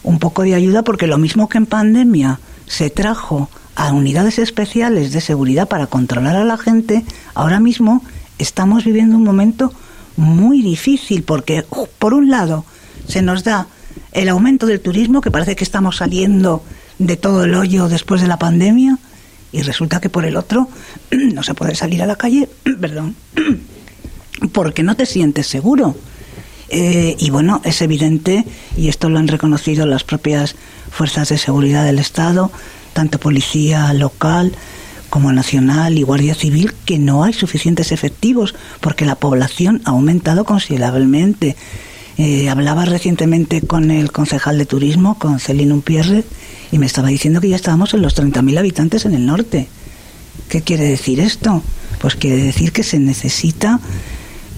un 0.01 0.17
poco 0.17 0.41
de 0.41 0.55
ayuda, 0.55 0.81
porque 0.83 1.05
lo 1.07 1.17
mismo 1.19 1.47
que 1.47 1.59
en 1.59 1.67
pandemia 1.67 2.39
se 2.65 2.89
trajo 2.89 3.49
a 3.75 3.91
unidades 3.93 4.39
especiales 4.39 5.11
de 5.13 5.21
seguridad 5.21 5.67
para 5.67 5.87
controlar 5.87 6.35
a 6.35 6.43
la 6.43 6.57
gente, 6.57 7.05
ahora 7.35 7.59
mismo 7.59 8.03
estamos 8.39 8.83
viviendo 8.83 9.15
un 9.15 9.23
momento 9.23 9.71
muy 10.17 10.61
difícil, 10.61 11.23
porque 11.23 11.65
uh, 11.69 11.87
por 11.99 12.13
un 12.15 12.29
lado 12.29 12.65
se 13.07 13.21
nos 13.21 13.43
da 13.43 13.67
el 14.11 14.29
aumento 14.29 14.65
del 14.65 14.79
turismo, 14.79 15.21
que 15.21 15.31
parece 15.31 15.55
que 15.55 15.63
estamos 15.63 15.97
saliendo 15.97 16.63
de 17.05 17.17
todo 17.17 17.43
el 17.43 17.55
hoyo 17.55 17.89
después 17.89 18.21
de 18.21 18.27
la 18.27 18.37
pandemia, 18.37 18.97
y 19.51 19.61
resulta 19.61 20.01
que 20.01 20.09
por 20.09 20.25
el 20.25 20.35
otro 20.35 20.67
no 21.11 21.43
se 21.43 21.53
puede 21.53 21.75
salir 21.75 22.01
a 22.01 22.07
la 22.07 22.15
calle, 22.15 22.49
perdón, 22.81 23.15
porque 24.51 24.83
no 24.83 24.95
te 24.95 25.05
sientes 25.05 25.47
seguro. 25.47 25.95
Eh, 26.69 27.15
y 27.19 27.29
bueno, 27.29 27.61
es 27.63 27.81
evidente, 27.81 28.45
y 28.75 28.87
esto 28.87 29.09
lo 29.09 29.19
han 29.19 29.27
reconocido 29.27 29.85
las 29.85 30.03
propias 30.03 30.55
fuerzas 30.89 31.29
de 31.29 31.37
seguridad 31.37 31.85
del 31.85 31.99
Estado, 31.99 32.51
tanto 32.93 33.19
policía 33.19 33.93
local 33.93 34.53
como 35.09 35.31
nacional 35.31 35.99
y 35.99 36.01
guardia 36.01 36.33
civil, 36.33 36.73
que 36.85 36.97
no 36.97 37.23
hay 37.23 37.33
suficientes 37.33 37.91
efectivos 37.91 38.55
porque 38.79 39.05
la 39.05 39.13
población 39.13 39.81
ha 39.85 39.91
aumentado 39.91 40.43
considerablemente. 40.43 41.55
Eh, 42.17 42.49
hablaba 42.49 42.85
recientemente 42.85 43.61
con 43.61 43.89
el 43.89 44.11
concejal 44.11 44.57
de 44.57 44.65
turismo, 44.65 45.17
con 45.17 45.39
Celino 45.39 45.81
Pierre, 45.81 46.23
y 46.71 46.77
me 46.77 46.85
estaba 46.85 47.07
diciendo 47.07 47.41
que 47.41 47.49
ya 47.49 47.55
estábamos 47.55 47.93
en 47.93 48.01
los 48.01 48.15
30.000 48.15 48.59
habitantes 48.59 49.05
en 49.05 49.15
el 49.15 49.25
norte. 49.25 49.67
¿Qué 50.49 50.61
quiere 50.61 50.83
decir 50.85 51.19
esto? 51.19 51.63
Pues 51.99 52.15
quiere 52.15 52.37
decir 52.37 52.71
que 52.71 52.83
se 52.83 52.99
necesita 52.99 53.79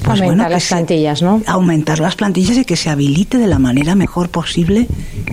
pues 0.06 0.22
aumentar 0.22 0.52
las 0.52 0.68
plantillas, 0.68 1.22
¿no? 1.22 1.42
Aumentar 1.48 2.00
las 2.00 2.16
plantillas 2.16 2.58
y 2.58 2.66
que 2.66 2.76
se 2.76 2.90
habilite 2.90 3.38
de 3.38 3.48
la 3.48 3.60
manera 3.60 3.96
mejor 3.96 4.30
posible 4.30 4.88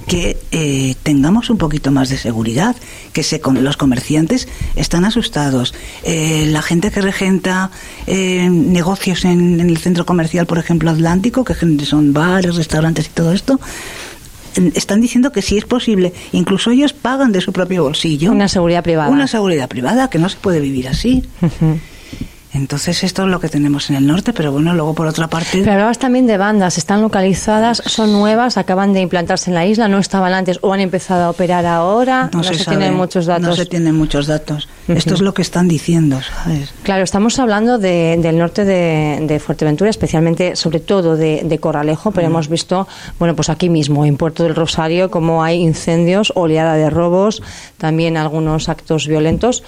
que 0.06 0.36
eh, 0.50 0.94
tengamos 1.02 1.50
un 1.50 1.58
poquito 1.58 1.90
más 1.90 2.08
de 2.08 2.16
seguridad, 2.16 2.76
que 3.12 3.22
se, 3.22 3.40
los 3.60 3.76
comerciantes 3.76 4.48
están 4.76 5.04
asustados. 5.04 5.74
Eh, 6.04 6.46
la 6.48 6.62
gente 6.62 6.90
que 6.90 7.00
regenta 7.00 7.70
eh, 8.06 8.48
negocios 8.50 9.24
en, 9.24 9.60
en, 9.60 9.68
el 9.68 9.78
centro 9.78 10.06
comercial, 10.06 10.46
por 10.46 10.58
ejemplo, 10.58 10.90
Atlántico, 10.90 11.44
que 11.44 11.54
son 11.84 12.12
bares, 12.12 12.56
restaurantes 12.56 13.06
y 13.06 13.10
todo 13.10 13.32
esto, 13.32 13.60
están 14.74 15.00
diciendo 15.00 15.32
que 15.32 15.42
sí 15.42 15.56
es 15.56 15.64
posible. 15.64 16.12
Incluso 16.32 16.70
ellos 16.70 16.92
pagan 16.92 17.32
de 17.32 17.40
su 17.40 17.52
propio 17.52 17.84
bolsillo. 17.84 18.32
Una 18.32 18.48
seguridad 18.48 18.82
privada. 18.82 19.10
Una 19.10 19.26
seguridad 19.26 19.68
privada, 19.68 20.10
que 20.10 20.18
no 20.18 20.28
se 20.28 20.36
puede 20.36 20.60
vivir 20.60 20.88
así. 20.88 21.24
Entonces 22.54 23.02
esto 23.02 23.22
es 23.22 23.28
lo 23.28 23.40
que 23.40 23.48
tenemos 23.48 23.88
en 23.88 23.96
el 23.96 24.06
norte, 24.06 24.34
pero 24.34 24.52
bueno, 24.52 24.74
luego 24.74 24.94
por 24.94 25.06
otra 25.06 25.26
parte... 25.28 25.58
Pero 25.58 25.72
hablabas 25.72 25.98
también 25.98 26.26
de 26.26 26.36
bandas, 26.36 26.76
están 26.76 27.00
localizadas, 27.00 27.82
son 27.86 28.12
nuevas, 28.12 28.58
acaban 28.58 28.92
de 28.92 29.00
implantarse 29.00 29.50
en 29.50 29.54
la 29.54 29.64
isla, 29.64 29.88
no 29.88 29.98
estaban 29.98 30.34
antes 30.34 30.58
o 30.60 30.72
han 30.72 30.80
empezado 30.80 31.24
a 31.24 31.30
operar 31.30 31.64
ahora, 31.64 32.28
no, 32.34 32.42
se, 32.42 32.62
tienen 32.62 32.94
muchos 32.94 33.24
datos. 33.24 33.46
No 33.46 33.56
se 33.56 33.64
tienen 33.64 33.94
muchos 33.94 34.26
datos. 34.26 34.68
Esto 34.86 35.14
es 35.14 35.22
lo 35.22 35.32
que 35.32 35.40
están 35.40 35.66
diciendo, 35.66 36.20
¿sabes? 36.20 36.74
Claro, 36.82 37.04
estamos 37.04 37.38
hablando 37.38 37.78
del 37.78 38.36
norte 38.36 38.64
de, 38.66 39.40
Fuerteventura, 39.42 39.88
especialmente, 39.88 40.54
sobre 40.54 40.80
todo 40.80 41.16
de, 41.16 41.58
Corralejo, 41.58 42.10
pero 42.10 42.26
hemos 42.26 42.48
visto, 42.48 42.86
bueno, 43.18 43.34
pues 43.34 43.48
aquí 43.48 43.70
mismo, 43.70 44.04
en 44.04 44.16
Puerto 44.16 44.42
del 44.42 44.54
Rosario, 44.54 45.10
como 45.10 45.42
hay 45.42 45.60
incendios, 45.60 46.32
oleada 46.34 46.74
de 46.74 46.90
robos, 46.90 47.42
también 47.78 48.16
algunos 48.16 48.68
actos 48.68 49.06
violentos. 49.06 49.62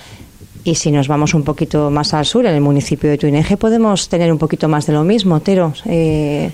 Y 0.65 0.77
si 0.77 0.91
nos 0.91 1.09
vamos 1.09 1.35
un 1.35 1.43
poquito 1.43 1.91
más 1.91 2.15
al 2.15 2.25
sur, 2.25 2.47
en 2.47 2.55
el 2.55 2.61
municipio 2.63 3.11
de 3.11 3.19
Tuineje, 3.19 3.57
podemos 3.59 4.09
tener 4.09 4.33
un 4.33 4.39
poquito 4.39 4.67
más 4.67 4.87
de 4.87 4.95
lo 4.95 5.05
mismo, 5.05 5.41
Tero. 5.41 5.75
Eh... 5.85 6.51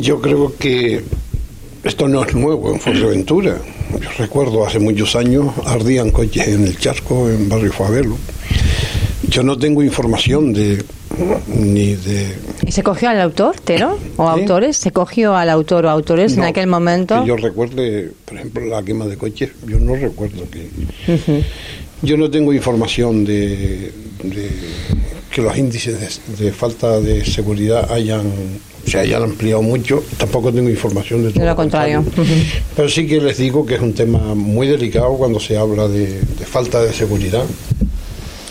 Yo 0.00 0.20
creo 0.20 0.54
que 0.56 1.02
esto 1.84 2.08
no 2.08 2.22
es 2.24 2.34
nuevo 2.34 2.72
en 2.72 2.80
Fuerteventura. 2.80 3.56
Yo 4.00 4.08
recuerdo 4.18 4.66
hace 4.66 4.78
muchos 4.78 5.16
años 5.16 5.46
ardían 5.64 6.10
coches 6.10 6.48
en 6.48 6.64
el 6.64 6.78
Chasco, 6.78 7.30
en 7.30 7.48
Barrio 7.48 7.72
Favelo. 7.72 8.16
Yo 9.28 9.42
no 9.42 9.56
tengo 9.58 9.82
información 9.82 10.52
de 10.52 10.84
ni 11.48 11.94
de. 11.94 12.36
¿Y 12.66 12.72
se 12.72 12.82
cogió 12.82 13.08
al 13.10 13.20
autor, 13.20 13.56
Tero? 13.60 13.98
¿O 14.16 14.28
autores? 14.28 14.76
¿Se 14.76 14.90
cogió 14.90 15.34
al 15.34 15.50
autor 15.50 15.86
o 15.86 15.90
autores 15.90 16.36
en 16.36 16.44
aquel 16.44 16.66
momento? 16.66 17.22
Que 17.22 17.28
yo 17.28 17.36
recuerde, 17.36 18.12
por 18.24 18.36
ejemplo, 18.36 18.66
la 18.66 18.82
quema 18.82 19.06
de 19.06 19.16
coches, 19.16 19.50
yo 19.66 19.78
no 19.78 19.94
recuerdo 19.96 20.44
que. 20.50 20.68
Yo 22.02 22.16
no 22.16 22.30
tengo 22.30 22.52
información 22.52 23.24
de, 23.24 23.92
que 25.30 25.42
los 25.42 25.56
índices 25.56 26.20
de, 26.38 26.52
falta 26.52 27.00
de 27.00 27.24
seguridad 27.24 27.90
hayan 27.92 28.22
se 28.86 28.98
hayan 28.98 29.22
ampliado 29.22 29.60
mucho. 29.60 30.02
Tampoco 30.16 30.52
tengo 30.52 30.70
información 30.70 31.24
de 31.24 31.32
todo. 31.32 31.44
lo 31.44 31.56
contrario. 31.56 32.04
Pero 32.76 32.88
sí 32.88 33.06
que 33.06 33.20
les 33.20 33.36
digo 33.36 33.66
que 33.66 33.74
es 33.74 33.82
un 33.82 33.92
tema 33.92 34.34
muy 34.34 34.66
delicado 34.66 35.12
cuando 35.14 35.38
se 35.38 35.58
habla 35.58 35.88
de, 35.88 36.20
falta 36.46 36.82
de 36.82 36.94
seguridad, 36.94 37.44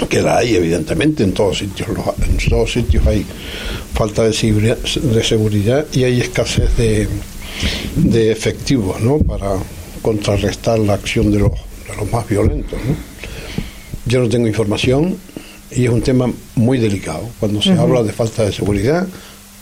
que 0.08 0.22
la 0.22 0.38
hay 0.38 0.56
evidentemente 0.56 1.24
en 1.24 1.34
todos 1.34 1.58
sitios. 1.58 1.90
En 2.22 2.50
todos 2.50 2.72
sitios 2.72 3.08
hay 3.08 3.26
falta 3.94 4.26
de 4.26 4.34
seguridad, 4.34 4.78
de 4.78 5.24
seguridad 5.24 5.86
y 5.92 6.04
hay 6.04 6.22
escasez 6.22 6.78
de, 6.78 7.08
de 7.96 8.32
efectivos, 8.32 9.02
¿no? 9.02 9.18
Para 9.18 9.56
contrarrestar 10.04 10.78
la 10.78 10.94
acción 10.94 11.32
de 11.32 11.40
los, 11.40 11.52
de 11.52 11.96
los 11.98 12.12
más 12.12 12.28
violentos, 12.30 12.80
¿no? 12.86 13.17
Yo 14.08 14.22
no 14.22 14.30
tengo 14.30 14.48
información 14.48 15.18
y 15.72 15.86
es 15.86 15.90
un 15.90 16.02
tema 16.02 16.32
muy 16.56 16.78
delicado. 16.78 17.30
Cuando 17.40 17.62
se 17.62 17.74
habla 17.74 18.04
de 18.04 18.14
falta 18.14 18.46
de 18.46 18.54
seguridad, 18.54 19.06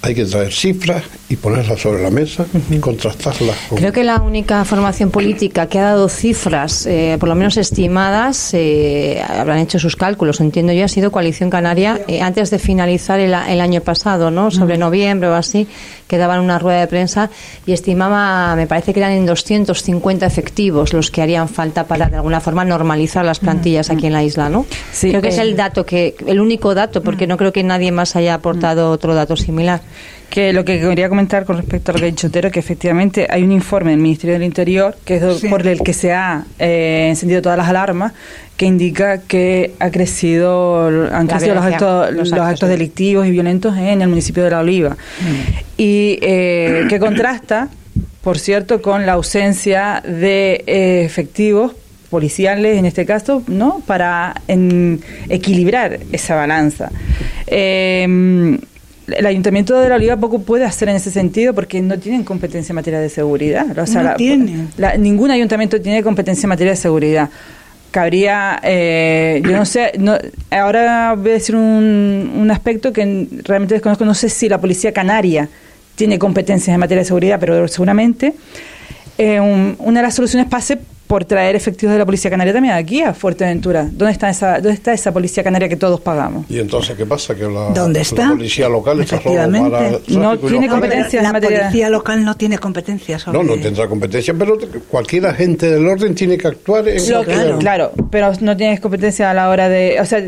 hay 0.05 0.13
que 0.13 0.25
traer 0.25 0.53
cifras 0.53 1.03
y 1.29 1.35
ponerlas 1.35 1.81
sobre 1.81 2.03
la 2.03 2.11
mesa 2.11 2.45
y 2.69 2.77
contrastarlas. 2.77 3.57
Creo 3.75 3.91
que 3.91 4.03
la 4.03 4.21
única 4.21 4.63
formación 4.63 5.09
política 5.09 5.65
que 5.65 5.79
ha 5.79 5.83
dado 5.83 6.09
cifras, 6.09 6.85
eh, 6.85 7.17
por 7.19 7.27
lo 7.27 7.33
menos 7.33 7.57
estimadas, 7.57 8.53
eh, 8.53 9.23
habrán 9.27 9.57
hecho 9.57 9.79
sus 9.79 9.95
cálculos, 9.95 10.39
entiendo 10.41 10.73
yo, 10.73 10.85
ha 10.85 10.87
sido 10.87 11.11
Coalición 11.11 11.49
Canaria 11.49 12.01
eh, 12.07 12.21
antes 12.21 12.51
de 12.51 12.59
finalizar 12.59 13.19
el, 13.19 13.33
año 13.33 13.81
pasado, 13.81 14.29
¿no? 14.29 14.51
Sobre 14.51 14.77
noviembre 14.77 15.27
o 15.29 15.33
así, 15.33 15.67
que 16.07 16.19
daban 16.19 16.39
una 16.39 16.59
rueda 16.59 16.81
de 16.81 16.87
prensa 16.87 17.31
y 17.65 17.71
estimaba, 17.71 18.55
me 18.55 18.67
parece 18.67 18.93
que 18.93 18.99
eran 18.99 19.13
en 19.13 19.25
250 19.25 20.25
efectivos 20.25 20.93
los 20.93 21.09
que 21.09 21.23
harían 21.23 21.49
falta 21.49 21.87
para 21.87 22.09
de 22.09 22.17
alguna 22.17 22.41
forma 22.41 22.63
normalizar 22.63 23.25
las 23.25 23.39
plantillas 23.39 23.89
aquí 23.89 24.05
en 24.05 24.13
la 24.13 24.23
isla, 24.23 24.49
¿no? 24.49 24.67
Sí, 24.91 25.09
creo 25.09 25.23
que 25.23 25.29
es 25.29 25.39
el 25.39 25.55
dato 25.55 25.83
que, 25.83 26.15
el 26.27 26.39
único 26.39 26.75
dato, 26.75 27.01
porque 27.01 27.25
no 27.25 27.37
creo 27.37 27.51
que 27.51 27.63
nadie 27.63 27.91
más 27.91 28.15
haya 28.15 28.35
aportado 28.35 28.91
otro 28.91 29.15
dato 29.15 29.35
similar. 29.35 29.81
Que 30.29 30.51
lo 30.53 30.65
que 30.65 30.79
quería 30.79 31.09
comentar 31.09 31.45
con 31.45 31.57
respecto 31.57 31.91
a 31.91 31.93
lo 31.93 31.99
que 31.99 32.05
ha 32.05 32.09
dicho 32.09 32.29
que 32.29 32.59
efectivamente 32.59 33.27
hay 33.29 33.43
un 33.43 33.51
informe 33.51 33.91
del 33.91 33.99
Ministerio 33.99 34.33
del 34.33 34.43
Interior, 34.43 34.95
que 35.05 35.15
es 35.15 35.45
por 35.49 35.65
el 35.65 35.81
que 35.81 35.93
se 35.93 36.11
ha 36.11 36.43
eh, 36.59 37.07
encendido 37.09 37.41
todas 37.41 37.57
las 37.57 37.67
alarmas, 37.67 38.13
que 38.57 38.65
indica 38.65 39.19
que 39.19 39.73
ha 39.79 39.89
crecido, 39.91 40.87
han 41.11 41.27
crecido 41.27 41.55
los 41.55 41.65
actos, 41.65 42.13
los 42.13 42.33
actos, 42.33 42.69
delictivos 42.69 43.27
y 43.27 43.31
violentos 43.31 43.77
en 43.77 44.01
el 44.01 44.07
municipio 44.07 44.43
de 44.43 44.49
La 44.49 44.59
Oliva. 44.59 44.91
Mm. 44.91 45.59
Y 45.77 46.19
eh, 46.21 46.85
que 46.89 46.99
contrasta, 46.99 47.69
por 48.21 48.39
cierto, 48.39 48.81
con 48.81 49.05
la 49.05 49.13
ausencia 49.13 50.01
de 50.05 50.63
eh, 50.67 51.03
efectivos 51.05 51.73
policiales 52.09 52.77
en 52.77 52.85
este 52.85 53.05
caso, 53.05 53.43
¿no? 53.47 53.81
Para 53.85 54.41
equilibrar 55.27 55.99
esa 56.11 56.35
balanza. 56.35 56.89
Eh, 57.47 58.57
el 59.07 59.25
Ayuntamiento 59.25 59.79
de 59.79 59.89
la 59.89 59.95
Oliva 59.95 60.17
poco 60.17 60.39
puede 60.39 60.65
hacer 60.65 60.89
en 60.89 60.95
ese 60.95 61.11
sentido 61.11 61.53
porque 61.53 61.81
no 61.81 61.97
tienen 61.99 62.23
competencia 62.23 62.71
en 62.71 62.75
materia 62.75 62.99
de 62.99 63.09
seguridad. 63.09 63.65
no 63.65 64.15
tienen. 64.15 64.69
ningún 64.99 65.31
ayuntamiento 65.31 65.79
tiene 65.81 66.03
competencia 66.03 66.45
en 66.45 66.49
materia 66.49 66.71
de 66.71 66.77
seguridad. 66.77 67.29
Cabría, 67.91 68.59
eh, 68.63 69.41
yo 69.45 69.51
no 69.51 69.65
sé, 69.65 69.93
no, 69.97 70.17
ahora 70.51 71.15
voy 71.15 71.31
a 71.31 71.33
decir 71.33 71.55
un, 71.55 72.33
un 72.35 72.51
aspecto 72.51 72.91
que 72.91 73.27
realmente 73.43 73.75
desconozco, 73.75 74.03
no 74.03 74.13
sé 74.13 74.27
si 74.27 74.49
la 74.49 74.59
Policía 74.59 74.91
Canaria 74.91 75.47
tiene 75.95 76.19
competencias 76.19 76.73
en 76.73 76.79
materia 76.79 77.03
de 77.03 77.05
seguridad, 77.05 77.39
pero 77.39 77.67
seguramente 77.69 78.33
eh, 79.17 79.39
una 79.39 79.99
de 79.99 80.05
las 80.05 80.13
soluciones 80.13 80.47
pase 80.49 80.79
por 81.07 81.25
traer 81.25 81.55
efectivos 81.55 81.93
de 81.93 81.99
la 81.99 82.05
Policía 82.05 82.31
Canaria 82.31 82.53
también 82.53 82.73
aquí 82.73 83.01
a 83.01 83.13
Fuerteventura. 83.13 83.87
¿Dónde 83.91 84.11
está 84.11 84.29
esa, 84.29 84.55
dónde 84.55 84.71
está 84.71 84.93
esa 84.93 85.11
Policía 85.11 85.43
Canaria 85.43 85.69
que 85.69 85.75
todos 85.75 86.01
pagamos? 86.01 86.45
¿Y 86.49 86.59
entonces 86.59 86.95
qué 86.97 87.05
pasa? 87.05 87.35
Que 87.35 87.43
la, 87.43 87.69
¿Dónde 87.69 88.01
está? 88.01 88.29
Policía 88.29 88.69
Local 88.69 89.01
está 89.01 89.21
solo 89.21 89.47
No 89.47 90.37
tiene 90.37 90.67
competencia 90.67 91.21
La 91.21 91.33
Policía 91.33 91.89
Local 91.89 92.25
no 92.25 92.35
tiene 92.35 92.57
competencia 92.57 93.17
No, 93.31 93.43
no 93.43 93.57
tendrá 93.57 93.87
competencia, 93.87 94.33
pero 94.33 94.57
cualquier 94.89 95.27
agente 95.27 95.69
del 95.69 95.87
orden 95.87 96.15
tiene 96.15 96.37
que 96.37 96.47
actuar 96.47 96.87
en... 96.87 97.03
claro. 97.05 97.59
claro, 97.59 97.91
pero 98.09 98.31
no 98.41 98.57
tienes 98.57 98.79
competencia 98.79 99.29
a 99.31 99.33
la 99.33 99.49
hora 99.49 99.69
de... 99.69 99.99
O 99.99 100.05
sea, 100.05 100.23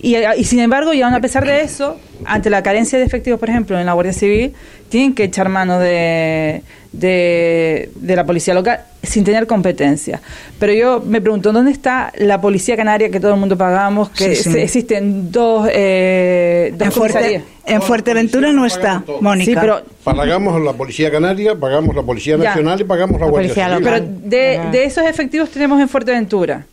y, 0.00 0.16
y, 0.16 0.44
sin 0.44 0.60
embargo, 0.60 0.92
y 0.92 1.02
aún 1.02 1.14
a 1.14 1.20
pesar 1.20 1.44
de 1.44 1.62
eso, 1.62 1.98
ante 2.24 2.50
la 2.50 2.62
carencia 2.62 2.98
de 2.98 3.04
efectivos, 3.04 3.40
por 3.40 3.50
ejemplo, 3.50 3.78
en 3.78 3.86
la 3.86 3.94
Guardia 3.94 4.12
Civil, 4.12 4.52
tienen 4.88 5.14
que 5.14 5.24
echar 5.24 5.48
mano 5.48 5.80
de, 5.80 6.62
de, 6.92 7.90
la 8.00 8.24
policía 8.24 8.54
local 8.54 8.80
sin 9.02 9.24
tener 9.24 9.48
competencia. 9.48 10.20
Pero 10.60 10.72
yo 10.72 11.02
me 11.04 11.20
pregunto, 11.20 11.52
¿dónde 11.52 11.72
está 11.72 12.12
la 12.16 12.40
policía 12.40 12.76
canaria 12.76 13.10
que 13.10 13.18
todo 13.18 13.34
el 13.34 13.40
mundo 13.40 13.58
pagamos? 13.58 14.10
Que 14.10 14.32
existen 14.32 15.32
dos, 15.32 15.68
eh, 15.72 16.72
en, 16.78 17.44
en 17.66 17.82
Fuerteventura 17.82 18.52
no 18.52 18.66
está, 18.66 19.02
Mónica. 19.20 19.60
pero 19.60 19.82
pagamos 20.04 20.62
la 20.62 20.74
policía 20.74 21.10
canaria, 21.10 21.56
pagamos 21.56 21.96
la 21.96 22.02
policía 22.02 22.36
nacional 22.36 22.80
y 22.80 22.84
pagamos 22.84 23.20
la, 23.20 23.26
Guardia 23.26 23.52
Civil. 23.52 23.82
Pero 23.82 24.00
de, 24.00 24.60
de 24.70 24.84
esos 24.84 25.04
efectivos 25.04 25.50
tenemos 25.50 25.80
en 25.80 25.88
Fuerteventura. 25.88 26.66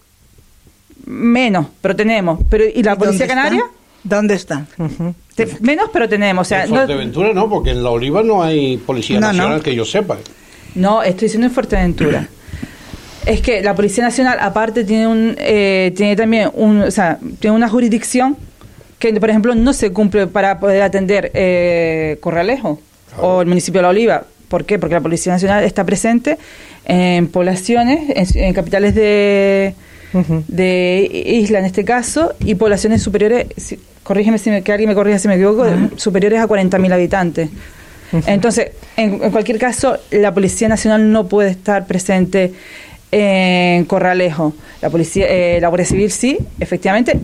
Menos, 1.05 1.67
pero 1.81 1.95
tenemos. 1.95 2.39
Pero 2.49 2.65
¿y 2.73 2.83
la 2.83 2.95
policía 2.95 3.27
canaria? 3.27 3.63
¿Dónde 4.03 4.35
está? 4.35 4.65
menos, 5.61 5.89
pero 5.91 6.07
tenemos. 6.07 6.47
O 6.47 6.49
sea, 6.49 6.63
en 6.63 6.69
Fuerteventura 6.69 7.33
no, 7.33 7.49
porque 7.49 7.71
en 7.71 7.83
La 7.83 7.89
Oliva 7.89 8.23
no 8.23 8.43
hay 8.43 8.77
policía 8.77 9.19
nacional 9.19 9.61
que 9.61 9.75
yo 9.75 9.85
sepa. 9.85 10.17
No, 10.75 11.03
estoy 11.03 11.27
diciendo 11.27 11.47
en 11.47 11.53
Fuerteventura. 11.53 12.27
es 13.25 13.41
que 13.41 13.61
la 13.61 13.75
Policía 13.75 14.03
Nacional, 14.03 14.37
aparte, 14.39 14.83
tiene 14.83 15.07
un 15.07 15.35
eh, 15.39 15.93
tiene 15.95 16.15
también 16.15 16.51
un, 16.53 16.81
o 16.81 16.91
sea, 16.91 17.17
tiene 17.39 17.55
una 17.55 17.67
jurisdicción 17.69 18.37
que, 18.99 19.13
por 19.19 19.29
ejemplo, 19.29 19.55
no 19.55 19.73
se 19.73 19.91
cumple 19.91 20.27
para 20.27 20.59
poder 20.59 20.81
atender 20.81 21.31
eh, 21.33 22.17
Corralejo. 22.21 22.79
o 23.19 23.41
el 23.41 23.47
municipio 23.47 23.79
de 23.79 23.83
La 23.83 23.89
Oliva. 23.89 24.25
¿Por 24.47 24.65
qué? 24.65 24.77
Porque 24.77 24.95
la 24.95 25.01
Policía 25.01 25.33
Nacional 25.33 25.63
está 25.63 25.83
presente 25.83 26.37
en 26.85 27.27
poblaciones, 27.27 28.35
en, 28.35 28.53
capitales 28.53 28.93
de, 28.93 29.73
de 30.47 31.09
isla 31.25 31.59
en 31.59 31.65
este 31.65 31.83
caso, 31.83 32.33
y 32.39 32.55
poblaciones 32.55 33.01
superiores, 33.01 33.47
corrígeme 34.03 34.37
si 34.37 34.49
me, 34.49 34.61
que 34.61 34.71
alguien 34.71 34.89
me 34.89 34.95
corrija 34.95 35.19
si 35.19 35.27
me 35.27 35.35
equivoco, 35.35 35.65
superiores 35.97 36.39
a 36.39 36.47
40.000 36.47 36.93
habitantes. 36.93 37.49
Entonces, 38.25 38.71
en, 38.95 39.19
cualquier 39.31 39.57
caso, 39.57 39.97
la 40.11 40.33
Policía 40.33 40.69
Nacional 40.69 41.11
no 41.11 41.27
puede 41.27 41.49
estar 41.49 41.85
presente 41.85 42.53
en 43.11 43.85
Corralejo. 43.85 44.53
La 44.81 44.89
policía, 44.89 45.25
eh, 45.27 45.59
la 45.59 45.67
Guardia 45.67 45.87
Civil 45.87 46.11
sí, 46.11 46.37
efectivamente, 46.59 47.19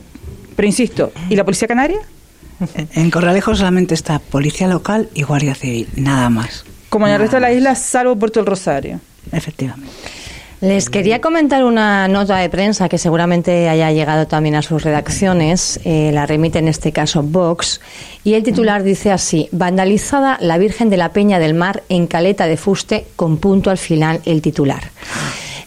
pero 0.55 0.67
insisto, 0.67 1.12
¿y 1.29 1.36
la 1.36 1.43
Policía 1.43 1.67
Canaria? 1.67 2.00
En 2.93 3.10
Corralejo 3.10 3.55
solamente 3.55 3.93
está 3.93 4.19
Policía 4.19 4.67
Local 4.67 5.10
y 5.13 5.24
Guardia 5.24 5.55
Civil, 5.55 5.88
nada 5.95 6.29
más. 6.29 6.63
Como 6.89 7.07
en 7.07 7.13
el 7.13 7.19
resto 7.19 7.38
de 7.38 7.41
la 7.41 7.51
isla, 7.51 7.75
salvo 7.75 8.15
Puerto 8.17 8.39
del 8.39 8.48
Rosario. 8.48 9.00
Efectivamente. 9.31 9.89
Les 10.61 10.91
quería 10.91 11.21
comentar 11.21 11.63
una 11.63 12.07
nota 12.07 12.37
de 12.37 12.47
prensa 12.47 12.87
que 12.87 12.99
seguramente 12.99 13.67
haya 13.67 13.91
llegado 13.91 14.27
también 14.27 14.53
a 14.53 14.61
sus 14.61 14.83
redacciones. 14.83 15.79
Eh, 15.85 16.11
la 16.13 16.27
remite 16.27 16.59
en 16.59 16.67
este 16.67 16.91
caso 16.91 17.23
Vox. 17.23 17.81
Y 18.23 18.35
el 18.35 18.43
titular 18.43 18.83
dice 18.83 19.11
así: 19.11 19.49
Vandalizada 19.51 20.37
la 20.39 20.59
Virgen 20.59 20.91
de 20.91 20.97
la 20.97 21.13
Peña 21.13 21.39
del 21.39 21.55
Mar 21.55 21.81
en 21.89 22.05
Caleta 22.05 22.45
de 22.45 22.57
Fuste, 22.57 23.07
con 23.15 23.37
punto 23.37 23.71
al 23.71 23.79
final 23.79 24.21
el 24.25 24.43
titular. 24.43 24.91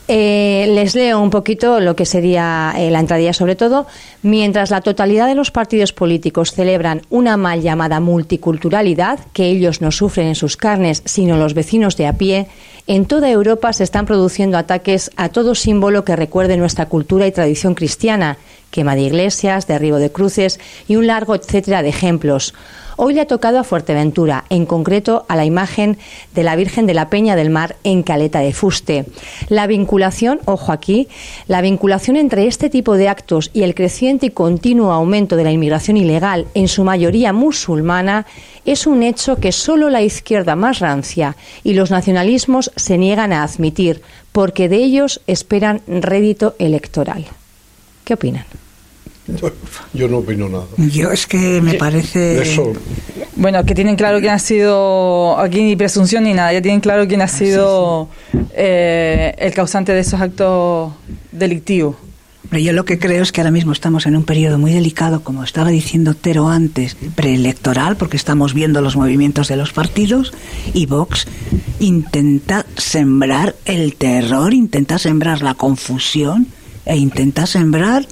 Eh, 0.06 0.66
les 0.68 0.94
leo 0.94 1.18
un 1.18 1.30
poquito 1.30 1.80
lo 1.80 1.96
que 1.96 2.04
sería 2.04 2.74
eh, 2.76 2.90
la 2.90 3.00
entradilla 3.00 3.32
sobre 3.32 3.56
todo. 3.56 3.86
Mientras 4.22 4.70
la 4.70 4.82
totalidad 4.82 5.26
de 5.26 5.34
los 5.34 5.50
partidos 5.50 5.94
políticos 5.94 6.52
celebran 6.52 7.02
una 7.08 7.38
mal 7.38 7.62
llamada 7.62 8.00
multiculturalidad, 8.00 9.18
que 9.32 9.46
ellos 9.46 9.80
no 9.80 9.90
sufren 9.90 10.26
en 10.26 10.34
sus 10.34 10.58
carnes, 10.58 11.02
sino 11.06 11.38
los 11.38 11.54
vecinos 11.54 11.96
de 11.96 12.06
a 12.06 12.12
pie, 12.12 12.48
en 12.86 13.06
toda 13.06 13.30
Europa 13.30 13.72
se 13.72 13.82
están 13.82 14.04
produciendo 14.04 14.58
ataques 14.58 15.10
a 15.16 15.30
todo 15.30 15.54
símbolo 15.54 16.04
que 16.04 16.16
recuerde 16.16 16.58
nuestra 16.58 16.86
cultura 16.86 17.26
y 17.26 17.32
tradición 17.32 17.74
cristiana, 17.74 18.36
quema 18.74 18.96
de 18.96 19.02
iglesias, 19.02 19.68
derribo 19.68 19.98
de 19.98 20.10
cruces 20.10 20.58
y 20.88 20.96
un 20.96 21.06
largo 21.06 21.36
etcétera 21.36 21.84
de 21.84 21.90
ejemplos. 21.90 22.54
Hoy 22.96 23.14
le 23.14 23.20
ha 23.20 23.26
tocado 23.26 23.58
a 23.58 23.64
Fuerteventura, 23.64 24.44
en 24.50 24.66
concreto 24.66 25.24
a 25.28 25.36
la 25.36 25.44
imagen 25.44 25.96
de 26.34 26.42
la 26.42 26.56
Virgen 26.56 26.86
de 26.86 26.94
la 26.94 27.08
Peña 27.08 27.36
del 27.36 27.50
Mar 27.50 27.76
en 27.84 28.02
Caleta 28.02 28.40
de 28.40 28.52
Fuste. 28.52 29.06
La 29.48 29.66
vinculación, 29.66 30.40
ojo 30.44 30.72
aquí, 30.72 31.08
la 31.46 31.60
vinculación 31.60 32.16
entre 32.16 32.46
este 32.46 32.68
tipo 32.68 32.96
de 32.96 33.08
actos 33.08 33.50
y 33.52 33.62
el 33.62 33.74
creciente 33.74 34.26
y 34.26 34.30
continuo 34.30 34.92
aumento 34.92 35.36
de 35.36 35.44
la 35.44 35.52
inmigración 35.52 35.96
ilegal, 35.96 36.46
en 36.54 36.68
su 36.68 36.84
mayoría 36.84 37.32
musulmana, 37.32 38.26
es 38.64 38.86
un 38.86 39.02
hecho 39.02 39.36
que 39.36 39.52
solo 39.52 39.88
la 39.90 40.02
izquierda 40.02 40.56
más 40.56 40.80
rancia 40.80 41.36
y 41.62 41.74
los 41.74 41.90
nacionalismos 41.90 42.72
se 42.76 42.98
niegan 42.98 43.32
a 43.32 43.42
admitir, 43.44 44.02
porque 44.32 44.68
de 44.68 44.78
ellos 44.78 45.20
esperan 45.26 45.80
rédito 45.86 46.54
electoral. 46.58 47.24
¿Qué 48.04 48.14
opinan? 48.14 48.44
Yo 49.94 50.08
no 50.08 50.18
opino 50.18 50.48
nada. 50.48 50.66
Yo 50.76 51.10
es 51.10 51.26
que 51.26 51.60
me 51.62 51.74
parece... 51.74 52.42
Eso. 52.42 52.72
Bueno, 53.36 53.64
que 53.64 53.74
tienen 53.74 53.96
claro 53.96 54.20
quién 54.20 54.32
ha 54.32 54.38
sido, 54.38 55.38
aquí 55.38 55.62
ni 55.62 55.76
presunción 55.76 56.24
ni 56.24 56.34
nada, 56.34 56.52
ya 56.52 56.62
tienen 56.62 56.80
claro 56.80 57.08
quién 57.08 57.22
ha 57.22 57.28
sido 57.28 58.08
eh, 58.54 59.34
el 59.38 59.52
causante 59.54 59.92
de 59.92 60.00
esos 60.00 60.20
actos 60.20 60.92
delictivos. 61.32 61.96
Yo 62.52 62.72
lo 62.72 62.84
que 62.84 62.98
creo 62.98 63.22
es 63.22 63.32
que 63.32 63.40
ahora 63.40 63.50
mismo 63.50 63.72
estamos 63.72 64.06
en 64.06 64.14
un 64.14 64.22
periodo 64.22 64.58
muy 64.58 64.72
delicado, 64.72 65.24
como 65.24 65.42
estaba 65.42 65.70
diciendo 65.70 66.14
Tero 66.14 66.48
antes, 66.48 66.96
preelectoral, 67.16 67.96
porque 67.96 68.16
estamos 68.16 68.54
viendo 68.54 68.80
los 68.80 68.96
movimientos 68.96 69.48
de 69.48 69.56
los 69.56 69.72
partidos, 69.72 70.32
y 70.72 70.86
Vox 70.86 71.26
intenta 71.80 72.64
sembrar 72.76 73.56
el 73.64 73.96
terror, 73.96 74.54
intenta 74.54 74.98
sembrar 74.98 75.42
la 75.42 75.54
confusión 75.54 76.46
e 76.84 76.96
intenta 76.96 77.46
sembrar 77.46 78.06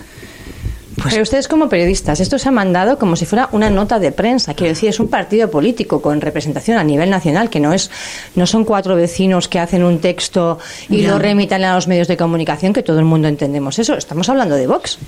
pues 1.02 1.14
Pero 1.14 1.23
ustedes 1.23 1.49
como 1.49 1.68
periodistas, 1.68 2.21
esto 2.21 2.38
se 2.38 2.49
ha 2.49 2.52
mandado 2.52 2.99
como 2.99 3.16
si 3.16 3.26
fuera 3.26 3.49
una 3.52 3.71
nota 3.71 3.99
de 3.99 4.12
prensa. 4.12 4.54
Quiero 4.54 4.73
decir, 4.73 4.88
es 4.88 5.00
un 5.00 5.09
partido 5.09 5.50
político 5.50 6.00
con 6.00 6.21
representación 6.21 6.78
a 6.78 6.85
nivel 6.85 7.10
nacional, 7.10 7.50
que 7.50 7.60
no 7.60 7.73
es, 7.73 7.91
no 8.36 8.47
son 8.47 8.65
cuatro 8.65 8.95
vecinos 8.95 9.49
que 9.49 9.58
hacen 9.58 9.82
un 9.82 9.99
texto 9.99 10.58
y 10.88 11.02
lo 11.02 11.19
remitan 11.19 11.65
a 11.65 11.75
los 11.75 11.88
medios 11.88 12.08
de 12.08 12.17
comunicación, 12.17 12.73
que 12.73 12.82
todo 12.82 12.99
el 12.99 13.04
mundo 13.04 13.28
entendemos 13.28 13.78
eso. 13.78 13.95
Estamos 13.95 14.28
hablando 14.28 14.54
de 14.54 14.67
Vox. 14.67 14.99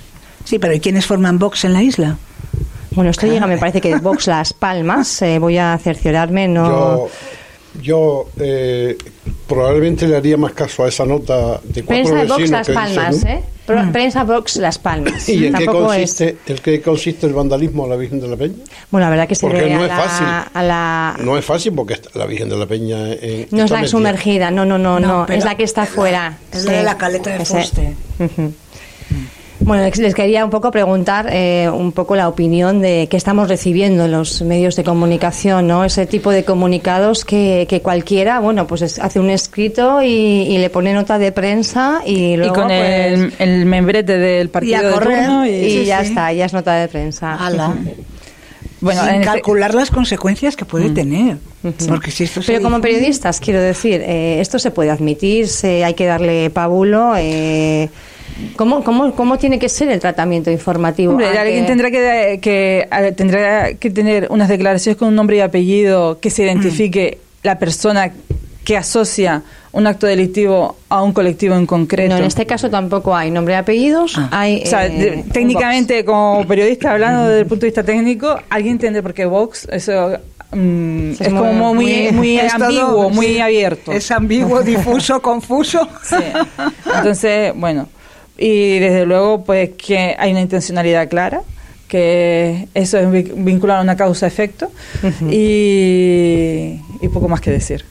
Sí, 0.43 0.59
pero 0.59 0.73
¿y 0.73 0.79
quiénes 0.79 1.05
forman 1.05 1.39
Vox 1.39 1.65
en 1.65 1.73
la 1.73 1.81
isla? 1.81 2.17
Bueno, 2.91 3.11
esto 3.11 3.27
llega, 3.27 3.47
me 3.47 3.57
parece 3.57 3.81
que 3.81 3.95
Vox 3.97 4.27
Las 4.27 4.53
Palmas. 4.53 5.21
Eh, 5.21 5.39
voy 5.39 5.57
a 5.57 5.77
cerciorarme, 5.77 6.47
no. 6.47 6.67
Yo 6.67 7.09
eh, 8.37 8.97
probablemente 9.47 10.07
le 10.07 10.15
haría 10.15 10.37
más 10.37 10.53
caso 10.53 10.83
a 10.83 10.87
esa 10.87 11.05
nota 11.05 11.59
de 11.63 11.83
cuatro 11.83 11.85
Prensa 11.85 12.15
de 12.15 12.25
Vox 12.25 12.49
Las 12.49 12.69
Palmas, 12.69 13.23
¿eh? 13.23 13.43
Mm. 13.67 13.91
Prensa 13.91 14.23
Vox 14.23 14.55
Las 14.57 14.77
Palmas. 14.77 15.27
¿Y 15.29 15.47
en 15.47 15.53
qué, 15.53 15.65
consiste, 15.65 16.37
el 16.47 16.61
qué 16.61 16.81
consiste 16.81 17.25
el 17.25 17.33
vandalismo 17.33 17.85
a 17.85 17.87
la 17.87 17.95
Virgen 17.95 18.21
de 18.21 18.27
la 18.27 18.37
Peña? 18.37 18.55
Bueno, 18.91 19.07
la 19.07 19.09
verdad 19.09 19.27
que 19.27 19.35
se 19.35 19.47
porque 19.47 19.69
no 19.69 19.85
es 19.85 19.91
fácil. 19.91 20.27
A 20.53 20.63
la... 20.63 21.17
No 21.23 21.37
es 21.37 21.45
fácil 21.45 21.73
porque 21.73 21.99
la 22.13 22.25
Virgen 22.25 22.49
de 22.49 22.57
la 22.57 22.65
Peña... 22.65 22.97
no 23.51 23.63
es 23.63 23.71
la 23.71 23.87
sumergida, 23.87 24.51
no, 24.51 24.65
no, 24.65 24.77
no, 24.77 24.99
no, 24.99 25.27
es 25.27 25.43
la 25.43 25.55
que 25.55 25.63
está 25.63 25.85
fuera. 25.85 26.37
Es 26.51 26.65
la 26.65 26.73
de 26.73 26.83
la 26.83 26.97
caleta 26.97 27.37
de 27.37 27.45
Fuste. 27.45 27.95
Bueno, 29.65 29.83
les 29.83 30.13
quería 30.13 30.45
un 30.45 30.51
poco 30.51 30.69
preguntar 30.69 31.27
eh, 31.31 31.67
un 31.73 31.91
poco 31.91 32.15
la 32.15 32.29
opinión 32.29 32.81
de 32.81 33.07
qué 33.09 33.17
estamos 33.17 33.49
recibiendo 33.49 34.05
en 34.05 34.11
los 34.11 34.43
medios 34.43 34.75
de 34.75 34.83
comunicación, 34.83 35.65
¿no? 35.65 35.83
Ese 35.83 36.05
tipo 36.05 36.29
de 36.29 36.45
comunicados 36.45 37.25
que, 37.25 37.65
que 37.67 37.81
cualquiera, 37.81 38.39
bueno, 38.39 38.67
pues 38.67 38.99
hace 38.99 39.19
un 39.19 39.31
escrito 39.31 40.03
y, 40.03 40.55
le 40.59 40.69
pone 40.69 40.93
nota 40.93 41.17
de 41.17 41.31
prensa 41.31 42.01
y 42.05 42.37
luego 42.37 42.53
con 42.53 42.69
el, 42.69 43.29
pues, 43.29 43.33
el, 43.39 43.65
membrete 43.65 44.19
del 44.19 44.49
partido 44.49 44.99
de 44.99 45.67
y, 45.67 45.83
ya 45.83 46.01
está, 46.01 46.31
ya 46.31 46.45
es 46.45 46.53
nota 46.53 46.75
de 46.75 46.87
prensa. 46.87 47.35
Bueno, 48.81 49.01
Sin 49.03 49.23
calcular 49.23 49.73
las 49.73 49.89
consecuencias 49.89 50.55
que 50.55 50.65
puede 50.65 50.91
tener. 50.91 51.37
Porque 51.87 52.11
si 52.11 52.25
esto 52.25 52.41
Pero 52.45 52.61
como 52.61 52.81
periodistas, 52.81 53.39
quiero 53.39 53.59
decir, 53.59 53.99
eh, 54.05 54.39
esto 54.41 54.59
se 54.59 54.69
puede 54.69 54.91
admitir, 54.91 55.47
se, 55.47 55.83
hay 55.83 55.95
que 55.95 56.05
darle 56.05 56.51
pábulo. 56.51 57.13
Eh, 57.17 57.89
¿Cómo, 58.55 58.83
cómo, 58.83 59.13
cómo 59.13 59.37
tiene 59.37 59.59
que 59.59 59.69
ser 59.69 59.89
el 59.89 59.99
tratamiento 59.99 60.51
informativo? 60.51 61.17
alguien 61.17 61.65
tendrá 61.65 61.89
que, 61.91 62.39
que, 62.41 62.87
tendrá 63.15 63.73
que 63.73 63.89
tener 63.89 64.27
unas 64.29 64.49
declaraciones 64.49 64.97
con 64.97 65.09
un 65.09 65.15
nombre 65.15 65.37
y 65.37 65.39
apellido 65.39 66.19
que 66.19 66.29
se 66.29 66.43
identifique 66.43 67.19
la 67.43 67.57
persona 67.59 68.11
que 68.65 68.75
asocia 68.75 69.43
un 69.71 69.87
acto 69.87 70.07
delictivo 70.07 70.77
a 70.89 71.03
un 71.03 71.13
colectivo 71.13 71.55
en 71.55 71.65
concreto. 71.65 72.13
No, 72.13 72.17
en 72.17 72.25
este 72.25 72.45
caso 72.45 72.69
tampoco 72.69 73.15
hay 73.15 73.29
nombre 73.29 73.53
y 73.53 73.57
apellidos. 73.57 74.15
Ah. 74.17 74.29
Hay, 74.31 74.63
o 74.63 74.65
sea, 74.65 74.87
eh, 74.87 75.23
técnicamente, 75.31 76.03
como 76.03 76.45
periodista, 76.47 76.91
hablando 76.91 77.23
desde 77.27 77.41
el 77.41 77.45
punto 77.45 77.61
de 77.61 77.67
vista 77.67 77.83
técnico, 77.83 78.39
alguien 78.49 78.73
entiende 78.73 79.03
por 79.03 79.13
qué 79.13 79.25
Vox, 79.25 79.67
eso 79.69 80.17
mm, 80.51 81.11
es, 81.19 81.29
como 81.29 81.73
muy, 81.73 82.11
muy, 82.11 82.39
ambiguo, 82.53 83.09
muy 83.09 83.39
abierto. 83.39 83.91
Es 83.91 84.09
ambiguo, 84.11 84.61
difuso, 84.63 85.21
confuso. 85.21 85.87
Sí. 86.03 86.15
Entonces, 86.95 87.53
bueno, 87.55 87.89
y 88.37 88.79
desde 88.79 89.05
luego, 89.05 89.43
pues 89.43 89.71
que 89.71 90.15
hay 90.17 90.31
una 90.31 90.41
intencionalidad 90.41 91.09
clara, 91.09 91.41
que 91.87 92.67
eso 92.73 92.97
es 92.97 93.11
vincular 93.11 93.79
a 93.79 93.81
una 93.81 93.95
causa-efecto 93.95 94.71
y, 95.29 96.79
poco 97.13 97.27
más 97.27 97.41
que 97.41 97.51
decir. 97.51 97.85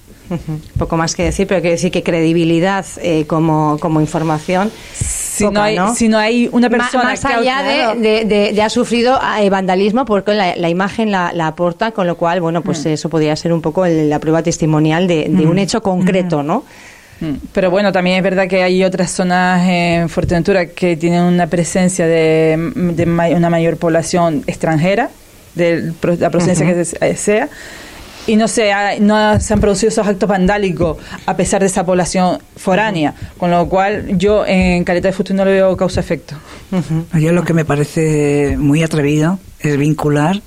Poco 0.78 0.96
más 0.96 1.14
que 1.14 1.24
decir, 1.24 1.46
pero 1.46 1.60
quiere 1.60 1.76
decir 1.76 1.90
que 1.90 2.02
credibilidad 2.02 2.84
eh, 3.02 3.26
como, 3.26 3.78
como 3.78 4.00
información. 4.00 4.70
Si, 4.92 5.48
no 5.48 5.62
hay, 5.62 5.78
si 5.94 6.08
no 6.08 6.18
hay 6.18 6.48
una 6.50 6.70
persona 6.70 7.04
más, 7.04 7.24
allá 7.24 7.94
de, 7.94 8.24
de, 8.24 8.62
ha 8.62 8.70
sufrido 8.70 9.18
eh, 9.40 9.50
vandalismo 9.50 10.04
porque 10.04 10.32
la, 10.32 10.68
imagen 10.68 11.10
la, 11.10 11.30
aporta 11.46 11.90
con 11.90 12.06
lo 12.06 12.16
cual 12.16 12.40
bueno 12.40 12.62
pues 12.62 12.84
mm. 12.84 12.88
eso 12.88 13.08
podría 13.08 13.34
ser 13.34 13.52
un 13.52 13.60
poco 13.60 13.84
la 13.84 14.18
prueba 14.20 14.42
testimonial 14.42 15.08
de, 15.08 15.26
un 15.28 15.54
mm. 15.54 15.58
hecho 15.58 15.82
concreto 15.82 16.42
mm. 16.42 16.46
no. 16.46 16.64
Pero 17.52 17.70
bueno, 17.70 17.92
también 17.92 18.16
es 18.16 18.22
verdad 18.22 18.48
que 18.48 18.62
hay 18.62 18.84
otras 18.84 19.10
zonas 19.10 19.66
en 19.68 20.08
Fuerteventura 20.08 20.66
que 20.66 20.96
tienen 20.96 21.22
una 21.22 21.46
presencia 21.46 22.06
de, 22.06 22.72
una 23.36 23.50
mayor 23.50 23.76
población 23.76 24.42
extranjera, 24.46 25.10
de 25.54 25.92
la 26.18 26.30
procedencia 26.30 26.66
que 26.66 27.16
sea, 27.16 27.48
y 28.26 28.36
no 28.36 28.48
se, 28.48 28.72
no 29.00 29.38
se 29.38 29.54
han 29.54 29.60
producido 29.60 29.88
esos 29.88 30.06
actos 30.06 30.28
vandálicos 30.28 30.96
a 31.26 31.36
pesar 31.36 31.60
de 31.60 31.66
esa 31.66 31.84
población 31.84 32.38
foránea, 32.56 33.14
con 33.38 33.50
lo 33.50 33.68
cual 33.68 34.18
yo 34.18 34.46
en 34.46 34.84
Caleta 34.84 35.08
de 35.08 35.12
Futuro 35.12 35.36
no 35.36 35.44
le 35.44 35.52
veo 35.52 35.76
causa-efecto. 35.76 36.34
Yo 37.14 37.32
lo 37.32 37.44
que 37.44 37.52
me 37.52 37.64
parece 37.64 38.56
muy 38.58 38.82
atrevido 38.82 39.38
es 39.60 39.76
vincular 39.76 40.40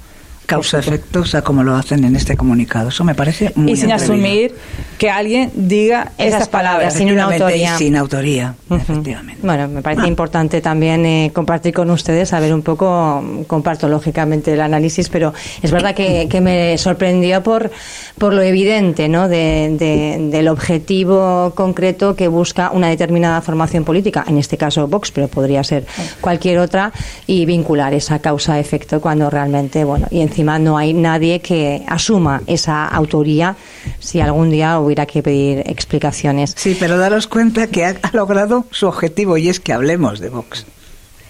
causa-efecto, 0.48 1.20
o 1.20 1.26
sea, 1.26 1.44
como 1.44 1.62
lo 1.64 1.76
hacen 1.76 2.04
en 2.04 2.16
este 2.16 2.36
comunicado. 2.36 2.90
Eso 2.90 3.04
me 3.04 3.14
parece 3.14 3.52
muy 3.56 3.74
Y 3.74 3.76
sin 3.76 3.92
atrevido. 3.92 4.14
asumir 4.16 4.56
que 4.98 5.12
alguien 5.12 5.52
diga 5.54 6.14
Esas 6.18 6.48
palabras, 6.48 6.94
sin 6.96 7.12
una 7.12 7.26
Efectivamente, 7.26 7.58
y 7.60 7.66
autoría. 7.66 7.78
sin 7.78 7.96
autoría, 7.96 8.56
Ujú. 8.70 8.76
efectivamente. 8.82 9.42
Bueno, 9.44 9.68
me 9.68 9.82
parece 9.84 10.08
importante 10.08 10.62
también 10.62 11.06
eh, 11.06 11.32
compartir 11.34 11.74
con 11.74 11.92
ustedes, 11.92 12.30
saber 12.30 12.54
un 12.54 12.62
poco, 12.64 13.24
comparto 13.46 13.88
lógicamente 13.88 14.54
el 14.54 14.62
análisis, 14.62 15.10
pero 15.10 15.34
es 15.62 15.70
verdad 15.72 15.94
que, 15.94 16.28
que 16.30 16.42
me 16.42 16.78
sorprendió 16.78 17.44
por, 17.44 17.70
por 18.18 18.34
lo 18.34 18.42
evidente 18.42 19.10
¿no? 19.10 19.28
de- 19.28 19.76
de- 19.78 20.30
del 20.32 20.48
objetivo 20.48 21.52
concreto 21.56 22.16
que 22.16 22.30
busca 22.30 22.72
una 22.72 22.88
determinada 22.88 23.42
formación 23.42 23.84
política, 23.84 24.24
en 24.28 24.38
este 24.38 24.58
caso 24.58 24.88
Vox, 24.88 25.12
pero 25.12 25.28
podría 25.28 25.64
ser 25.64 25.86
cualquier 26.22 26.60
otra, 26.60 26.94
y 27.28 27.46
vincular 27.46 27.94
esa 27.94 28.20
causa-efecto 28.20 29.02
cuando 29.02 29.30
realmente, 29.30 29.84
bueno, 29.84 30.08
y 30.10 30.22
encima 30.22 30.37
no 30.44 30.78
hay 30.78 30.94
nadie 30.94 31.40
que 31.40 31.84
asuma 31.88 32.42
esa 32.48 32.88
autoría 32.88 33.56
si 34.00 34.20
algún 34.22 34.50
día 34.50 34.80
hubiera 34.80 35.06
que 35.06 35.24
pedir 35.24 35.64
explicaciones. 35.66 36.54
Sí, 36.56 36.76
pero 36.80 36.98
daros 36.98 37.28
cuenta 37.28 37.68
que 37.68 37.86
ha, 37.86 37.96
ha 38.02 38.12
logrado 38.14 38.66
su 38.72 38.88
objetivo 38.88 39.38
y 39.38 39.50
es 39.50 39.60
que 39.60 39.74
hablemos 39.74 40.20
de 40.20 40.30
Vox. 40.30 40.66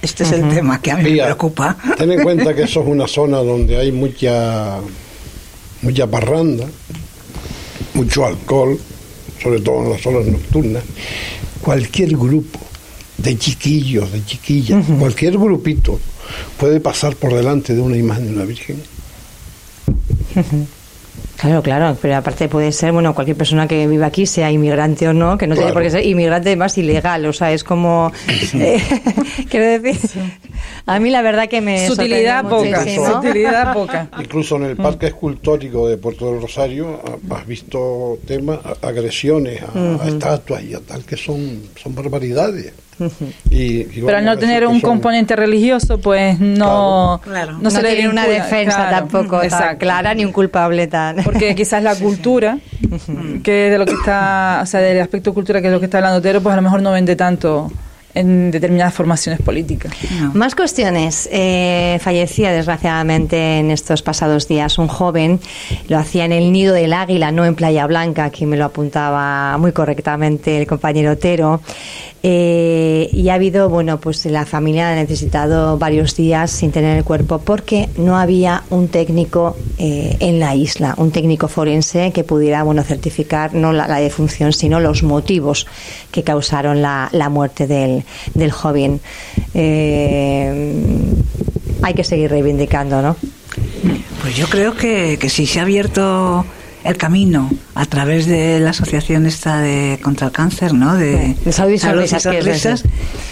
Este 0.01 0.23
es 0.23 0.31
el 0.31 0.47
tema 0.49 0.81
que 0.81 0.91
a 0.91 0.97
mí 0.97 1.11
me 1.11 1.23
preocupa. 1.23 1.75
Ten 1.97 2.11
en 2.11 2.21
cuenta 2.21 2.55
que 2.55 2.63
eso 2.63 2.81
es 2.81 2.87
una 2.87 3.07
zona 3.07 3.37
donde 3.37 3.77
hay 3.77 3.91
mucha, 3.91 4.79
mucha 5.81 6.07
parranda, 6.07 6.65
mucho 7.93 8.25
alcohol, 8.25 8.79
sobre 9.41 9.59
todo 9.59 9.83
en 9.83 9.89
las 9.91 10.05
horas 10.05 10.25
nocturnas. 10.27 10.83
Cualquier 11.61 12.11
grupo 12.11 12.59
de 13.17 13.37
chiquillos, 13.37 14.11
de 14.11 14.23
chiquillas, 14.23 14.85
cualquier 14.99 15.37
grupito 15.37 15.99
puede 16.57 16.79
pasar 16.79 17.15
por 17.15 17.33
delante 17.33 17.73
de 17.73 17.81
una 17.81 17.97
imagen 17.97 18.27
de 18.27 18.33
una 18.33 18.45
virgen. 18.45 18.81
Claro, 21.37 21.61
claro, 21.63 21.97
pero 22.01 22.15
aparte 22.15 22.47
puede 22.49 22.71
ser, 22.71 22.91
bueno, 22.91 23.13
cualquier 23.13 23.37
persona 23.37 23.67
que 23.67 23.87
viva 23.87 24.07
aquí, 24.07 24.25
sea 24.25 24.51
inmigrante 24.51 25.07
o 25.07 25.13
no, 25.13 25.37
que 25.37 25.45
no 25.47 25.55
tiene 25.55 25.71
por 25.71 25.83
qué 25.83 25.89
ser 25.91 26.03
inmigrante 26.05 26.55
más 26.55 26.77
ilegal, 26.79 27.25
o 27.27 27.33
sea, 27.33 27.51
es 27.53 27.63
como, 27.63 28.11
eh, 28.55 28.81
quiero 29.49 29.65
decir, 29.81 30.09
a 30.87 30.99
mí 30.99 31.09
la 31.11 31.21
verdad 31.21 31.47
que 31.47 31.61
me 31.61 31.87
Sutilidad 31.87 32.43
poca, 32.47 32.79
muchísimo. 32.79 33.11
sutilidad 33.21 33.73
poca. 33.73 34.09
Incluso 34.19 34.55
en 34.57 34.63
el 34.63 34.75
Parque 34.77 35.07
Escultórico 35.07 35.87
de 35.87 35.97
Puerto 35.97 36.31
del 36.31 36.41
Rosario 36.41 36.99
has 37.29 37.45
visto 37.47 38.17
temas, 38.25 38.59
a- 38.63 38.87
agresiones 38.87 39.61
a, 39.61 40.03
a 40.03 40.07
estatuas 40.07 40.63
y 40.63 40.73
a 40.73 40.79
tal, 40.79 41.03
que 41.03 41.17
son, 41.17 41.61
son 41.81 41.93
barbaridades. 41.95 42.73
Y- 43.49 43.81
y 43.81 44.01
Pero 44.05 44.17
al 44.17 44.27
a 44.27 44.33
no 44.33 44.37
tener 44.39 44.65
un 44.65 44.81
son- 44.81 44.89
componente 44.89 45.35
religioso, 45.35 45.99
pues 45.99 46.39
no, 46.39 47.19
Claro. 47.23 47.53
no 47.53 47.59
No, 47.59 47.69
se 47.71 47.81
le 47.81 47.93
tiene 47.93 48.09
una 48.09 48.25
defensa 48.25 48.87
claro. 48.87 49.07
tampoco 49.07 49.39
tan 49.47 49.77
clara 49.77 50.13
ni 50.13 50.25
un 50.25 50.31
culpable 50.31 50.87
tan... 50.87 51.17
Porque 51.23 51.53
quizás 51.55 51.83
la 51.83 51.95
cultura, 51.95 52.57
que 53.43 53.51
de 53.69 53.77
lo 53.77 53.85
que 53.85 53.93
está, 53.93 54.59
o 54.63 54.65
sea, 54.65 54.79
del 54.81 54.99
aspecto 55.01 55.33
cultura 55.33 55.61
que 55.61 55.67
es 55.67 55.73
lo 55.73 55.79
que 55.79 55.85
está 55.85 55.97
hablando 55.99 56.19
Otero, 56.19 56.41
pues 56.41 56.53
a 56.53 56.55
lo 56.55 56.61
mejor 56.61 56.81
no 56.81 56.91
vende 56.91 57.15
tanto 57.15 57.71
en 58.17 58.51
determinadas 58.51 58.93
formaciones 58.93 59.41
políticas. 59.41 59.93
No. 60.19 60.33
Más 60.33 60.55
cuestiones. 60.55 61.29
Eh, 61.31 61.99
fallecía 62.01 62.51
desgraciadamente 62.51 63.59
en 63.59 63.71
estos 63.71 64.01
pasados 64.01 64.47
días 64.47 64.77
un 64.77 64.87
joven. 64.87 65.39
Lo 65.87 65.97
hacía 65.97 66.25
en 66.25 66.31
el 66.31 66.51
Nido 66.51 66.73
del 66.73 66.93
Águila, 66.93 67.31
no 67.31 67.45
en 67.45 67.55
Playa 67.55 67.85
Blanca. 67.85 68.25
Aquí 68.25 68.45
me 68.45 68.57
lo 68.57 68.65
apuntaba 68.65 69.57
muy 69.57 69.71
correctamente 69.71 70.57
el 70.57 70.67
compañero 70.67 71.11
Otero. 71.11 71.61
Eh, 72.23 73.09
y 73.13 73.29
ha 73.29 73.35
habido, 73.35 73.69
bueno, 73.69 73.99
pues 73.99 74.25
la 74.25 74.45
familia 74.45 74.91
ha 74.91 74.95
necesitado 74.95 75.77
varios 75.77 76.15
días 76.15 76.49
sin 76.49 76.71
tener 76.71 76.97
el 76.97 77.03
cuerpo 77.03 77.37
porque 77.39 77.89
no 77.95 78.17
había 78.17 78.63
un 78.71 78.87
técnico 78.87 79.55
eh, 79.77 80.17
en 80.19 80.39
la 80.39 80.55
isla, 80.55 80.95
un 80.97 81.11
técnico 81.11 81.47
forense 81.47 82.11
que 82.11 82.23
pudiera, 82.23 82.63
bueno, 82.63 82.83
certificar 82.83 83.53
no 83.53 83.71
la, 83.71 83.87
la 83.87 83.99
defunción, 83.99 84.51
sino 84.51 84.79
los 84.79 85.03
motivos 85.03 85.67
que 86.11 86.23
causaron 86.23 86.81
la, 86.81 87.07
la 87.11 87.29
muerte 87.29 87.67
del, 87.67 88.03
del 88.33 88.51
joven. 88.51 88.99
Eh, 89.53 90.83
hay 91.81 91.93
que 91.93 92.03
seguir 92.03 92.29
reivindicando, 92.29 93.01
¿no? 93.01 93.15
Pues 94.21 94.35
yo 94.35 94.47
creo 94.47 94.75
que, 94.75 95.17
que 95.19 95.29
si 95.29 95.45
se 95.45 95.59
ha 95.59 95.63
abierto 95.63 96.45
el 96.87 96.97
camino 96.97 97.49
a 97.75 97.85
través 97.85 98.27
de 98.27 98.59
la 98.59 98.69
asociación 98.69 99.25
esta 99.25 99.59
de 99.59 99.99
contra 100.01 100.27
el 100.27 100.33
cáncer, 100.33 100.73
¿no? 100.73 100.95
De, 100.95 101.35
De 101.43 101.51
Salud 101.51 101.71
y 101.71 101.77
Sonrisas, 101.77 102.83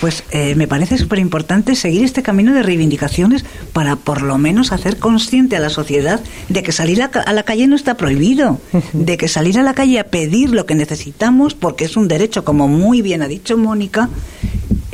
pues 0.01 0.23
eh, 0.31 0.55
me 0.55 0.67
parece 0.67 0.97
súper 0.97 1.19
importante 1.19 1.75
seguir 1.75 2.03
este 2.03 2.21
camino 2.21 2.53
de 2.53 2.63
reivindicaciones 2.63 3.45
para 3.71 3.95
por 3.95 4.21
lo 4.21 4.37
menos 4.37 4.71
hacer 4.71 4.97
consciente 4.97 5.55
a 5.55 5.59
la 5.59 5.69
sociedad 5.69 6.19
de 6.49 6.63
que 6.63 6.71
salir 6.71 7.01
a 7.01 7.33
la 7.33 7.43
calle 7.43 7.67
no 7.67 7.75
está 7.75 7.95
prohibido, 7.95 8.59
de 8.93 9.17
que 9.17 9.27
salir 9.27 9.57
a 9.57 9.63
la 9.63 9.73
calle 9.73 9.99
a 9.99 10.05
pedir 10.05 10.49
lo 10.49 10.65
que 10.65 10.75
necesitamos, 10.75 11.53
porque 11.53 11.85
es 11.85 11.95
un 11.95 12.07
derecho, 12.07 12.43
como 12.43 12.67
muy 12.67 13.01
bien 13.01 13.21
ha 13.21 13.27
dicho 13.27 13.57
Mónica, 13.57 14.09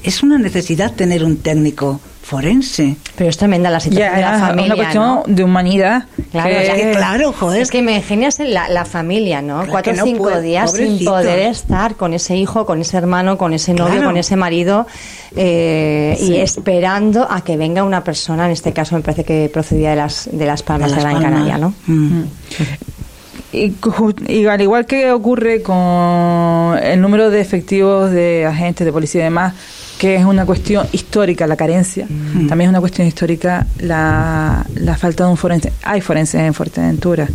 es 0.03 0.23
una 0.23 0.37
necesidad 0.37 0.91
tener 0.93 1.23
un 1.23 1.37
técnico 1.37 1.99
forense. 2.23 2.95
Pero 3.17 3.29
es 3.29 3.35
tremenda 3.37 3.69
la 3.69 3.79
situación 3.79 4.09
Ya, 4.09 4.15
de 4.15 4.21
la 4.21 4.35
es 4.35 4.39
familia. 4.41 4.65
una 4.67 4.75
cuestión 4.75 5.03
¿no? 5.03 5.23
de 5.27 5.43
humanidad. 5.43 6.03
Claro, 6.31 6.49
que- 6.49 6.65
sea, 6.65 6.75
que 6.75 6.91
claro, 6.91 7.33
joder. 7.33 7.61
Es 7.61 7.69
que 7.71 7.81
me 7.81 7.95
ingenias 7.97 8.39
en 8.39 8.53
la, 8.53 8.69
la 8.69 8.85
familia, 8.85 9.41
¿no? 9.41 9.55
Claro 9.57 9.71
Cuatro 9.71 9.91
o 9.93 9.95
no 9.97 10.03
cinco 10.05 10.23
puede, 10.23 10.41
días 10.41 10.71
sin 10.71 11.03
poder 11.03 11.39
estar 11.39 11.95
con 11.95 12.13
ese 12.13 12.35
hijo, 12.37 12.65
con 12.65 12.79
ese 12.79 12.95
hermano, 12.97 13.37
con 13.37 13.53
ese 13.53 13.73
novio, 13.73 13.93
Claro. 13.95 14.07
con 14.07 14.17
ese 14.17 14.35
marido 14.37 14.87
eh, 15.35 16.17
y 16.21 16.35
esperando 16.37 17.27
a 17.29 17.43
que 17.43 17.57
venga 17.57 17.83
una 17.83 18.03
persona, 18.03 18.45
en 18.45 18.51
este 18.51 18.71
caso 18.71 18.95
me 18.95 19.01
parece 19.01 19.25
que 19.25 19.49
procedía 19.51 19.89
de 19.89 19.95
las, 19.97 20.29
de 20.31 20.45
las 20.45 20.63
Palmas 20.63 20.91
de, 20.91 20.95
Las 20.97 21.03
Gran 21.05 21.15
Palmas. 21.21 21.31
Canaria, 21.33 21.57
¿no? 21.57 21.73
Mm. 21.87 22.23
Y 23.53 24.45
al 24.45 24.61
igual 24.61 24.85
que 24.85 25.11
ocurre 25.11 25.61
con 25.61 26.77
el 26.81 27.01
número 27.01 27.29
de 27.29 27.41
efectivos 27.41 28.09
de 28.11 28.45
agentes 28.45 28.85
de 28.85 28.93
policía 28.93 29.21
y 29.21 29.23
demás, 29.25 29.53
que 30.01 30.15
es 30.15 30.25
una 30.25 30.47
cuestión 30.47 30.87
histórica 30.93 31.45
la 31.45 31.55
carencia, 31.55 32.07
también 32.49 32.61
es 32.61 32.69
una 32.69 32.79
cuestión 32.79 33.07
histórica 33.07 33.67
la, 33.81 34.65
la 34.73 34.97
falta 34.97 35.25
de 35.25 35.29
un 35.29 35.37
forense. 35.37 35.71
Hay 35.83 36.01
forenses 36.01 36.41
en 36.41 36.55
Fuerteventura. 36.55 37.27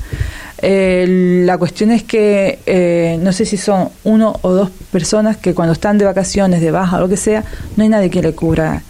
Eh, 0.59 1.44
la 1.46 1.59
cuestión 1.59 1.92
es 1.92 2.02
que 2.02 2.59
eh, 2.66 3.20
no 3.22 3.33
sé 3.33 3.46
si 3.46 3.57
son 3.57 3.90
uno 4.02 4.40
o 4.42 4.50
dos 4.50 4.70
personas 4.90 5.37
que 5.37 5.55
cuando 5.55 5.74
están 5.74 5.96
de 5.96 6.07
vacaciones, 6.07 6.61
de 6.61 6.72
baja 6.72 6.96
o 6.96 7.00
lo 7.02 7.09
que 7.09 7.16
sea, 7.16 7.44
no 7.76 7.85
hay 7.85 7.88
nadie 7.88 8.11
que 8.11 8.20
le 8.20 8.33
cubra 8.33 8.83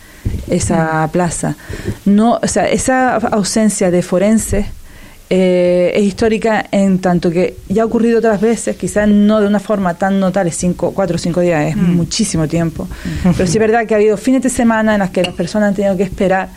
esa 0.49 1.07
plaza. 1.13 1.55
No, 2.07 2.41
o 2.43 2.49
sea, 2.49 2.71
esa 2.71 3.17
ausencia 3.17 3.91
de 3.91 4.01
forenses 4.01 4.65
eh, 5.29 5.93
es 5.95 6.03
histórica 6.05 6.65
en 6.71 6.99
tanto 7.01 7.31
que 7.31 7.57
ya 7.69 7.83
ha 7.83 7.87
ocurrido 7.87 8.19
otras 8.19 8.41
veces, 8.41 8.77
quizás 8.77 9.09
no 9.09 9.41
de 9.41 9.47
una 9.49 9.59
forma 9.61 9.95
tan 9.95 10.21
notable, 10.21 10.53
cinco, 10.53 10.93
cuatro 10.95 11.17
o 11.17 11.19
cinco 11.19 11.41
días, 11.41 11.67
es 11.71 11.77
muchísimo 11.77 12.47
tiempo. 12.47 12.87
Pero 13.37 13.47
sí 13.47 13.55
es 13.55 13.59
verdad 13.59 13.87
que 13.87 13.95
ha 13.95 13.97
habido 13.97 14.17
fines 14.17 14.43
de 14.43 14.51
semana 14.51 14.95
en 14.95 15.01
las 15.01 15.11
que 15.11 15.23
las 15.23 15.35
personas 15.35 15.69
han 15.71 15.75
tenido 15.75 15.97
que 15.97 16.05
esperar 16.05 16.49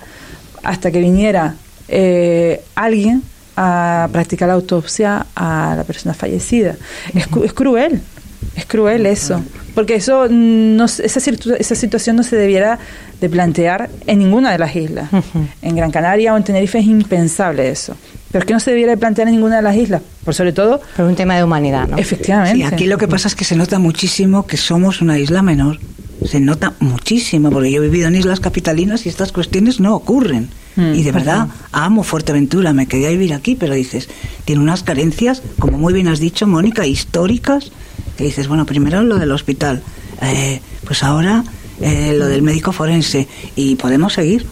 hasta 0.64 0.92
que 0.92 1.00
viniera 1.00 1.56
eh, 1.88 2.62
alguien 2.76 3.24
a 3.56 4.08
practicar 4.12 4.48
la 4.48 4.54
autopsia 4.54 5.26
a 5.36 5.74
la 5.76 5.84
persona 5.84 6.14
fallecida. 6.14 6.76
Es, 7.16 7.28
es 7.44 7.54
cruel, 7.54 8.00
es 8.56 8.66
cruel 8.66 9.06
eso, 9.06 9.42
porque 9.74 9.96
eso 9.96 10.28
no, 10.30 10.86
esa, 10.86 11.20
situ- 11.20 11.56
esa 11.58 11.76
situación 11.76 12.16
no 12.16 12.24
se 12.24 12.36
debiera 12.36 12.78
de 13.20 13.30
plantear 13.30 13.90
en 14.08 14.20
ninguna 14.20 14.52
de 14.52 14.60
las 14.60 14.76
islas. 14.76 15.10
En 15.62 15.76
Gran 15.76 15.92
Canaria 15.92 16.34
o 16.34 16.38
en 16.38 16.44
Tenerife 16.44 16.80
es 16.80 16.86
impensable 16.86 17.68
eso, 17.70 17.96
pero 18.32 18.44
es 18.44 18.46
que 18.46 18.54
no 18.54 18.60
se 18.60 18.72
debiera 18.72 18.92
de 18.92 18.98
plantear 18.98 19.28
en 19.28 19.36
ninguna 19.36 19.58
de 19.58 19.62
las 19.62 19.76
islas, 19.76 20.02
por 20.24 20.36
sobre 20.36 20.54
todo, 20.54 20.82
Por 20.96 21.06
un 21.06 21.16
tema 21.16 21.36
de 21.36 21.44
humanidad, 21.44 21.88
¿no? 21.88 21.98
efectivamente. 21.98 22.58
Sí, 22.58 22.64
aquí 22.64 22.86
lo 22.86 22.98
que 22.98 23.08
pasa 23.08 23.28
es 23.28 23.36
que 23.36 23.44
se 23.44 23.56
nota 23.56 23.80
muchísimo 23.80 24.46
que 24.46 24.58
somos 24.58 25.02
una 25.02 25.18
isla 25.18 25.42
menor. 25.42 25.80
Se 26.26 26.40
nota 26.42 26.74
muchísimo, 26.80 27.50
porque 27.50 27.72
yo 27.72 27.82
he 27.82 27.88
vivido 27.88 28.10
en 28.10 28.16
islas 28.16 28.42
capitalinas 28.42 29.06
y 29.06 29.10
estas 29.10 29.32
cuestiones 29.32 29.80
no 29.80 29.96
ocurren. 29.96 30.50
Mm, 30.76 30.94
y 30.94 31.04
de 31.04 31.12
verdad, 31.14 31.48
amo 31.72 32.04
Fuerteventura, 32.04 32.74
me 32.74 32.88
quedé 32.88 33.08
a 33.08 33.12
vivir 33.12 33.34
aquí, 33.34 33.56
pero 33.56 33.74
dices, 33.74 34.10
tiene 34.44 34.62
unas 34.62 34.84
carencias, 34.84 35.42
como 35.60 35.78
muy 35.78 35.94
bien 35.94 36.10
has 36.10 36.20
dicho, 36.20 36.46
Mónica, 36.46 36.86
históricas, 36.86 37.72
que 38.18 38.26
dices, 38.26 38.50
bueno, 38.50 38.66
primero 38.66 39.02
lo 39.02 39.18
del 39.18 39.32
hospital, 39.32 39.82
eh, 40.22 40.60
pues 40.84 41.04
ahora 41.04 41.46
eh, 41.82 42.14
lo 42.18 42.28
del 42.28 42.42
médico 42.42 42.74
forense, 42.74 43.28
y 43.56 43.76
podemos 43.76 44.14
seguir 44.14 44.46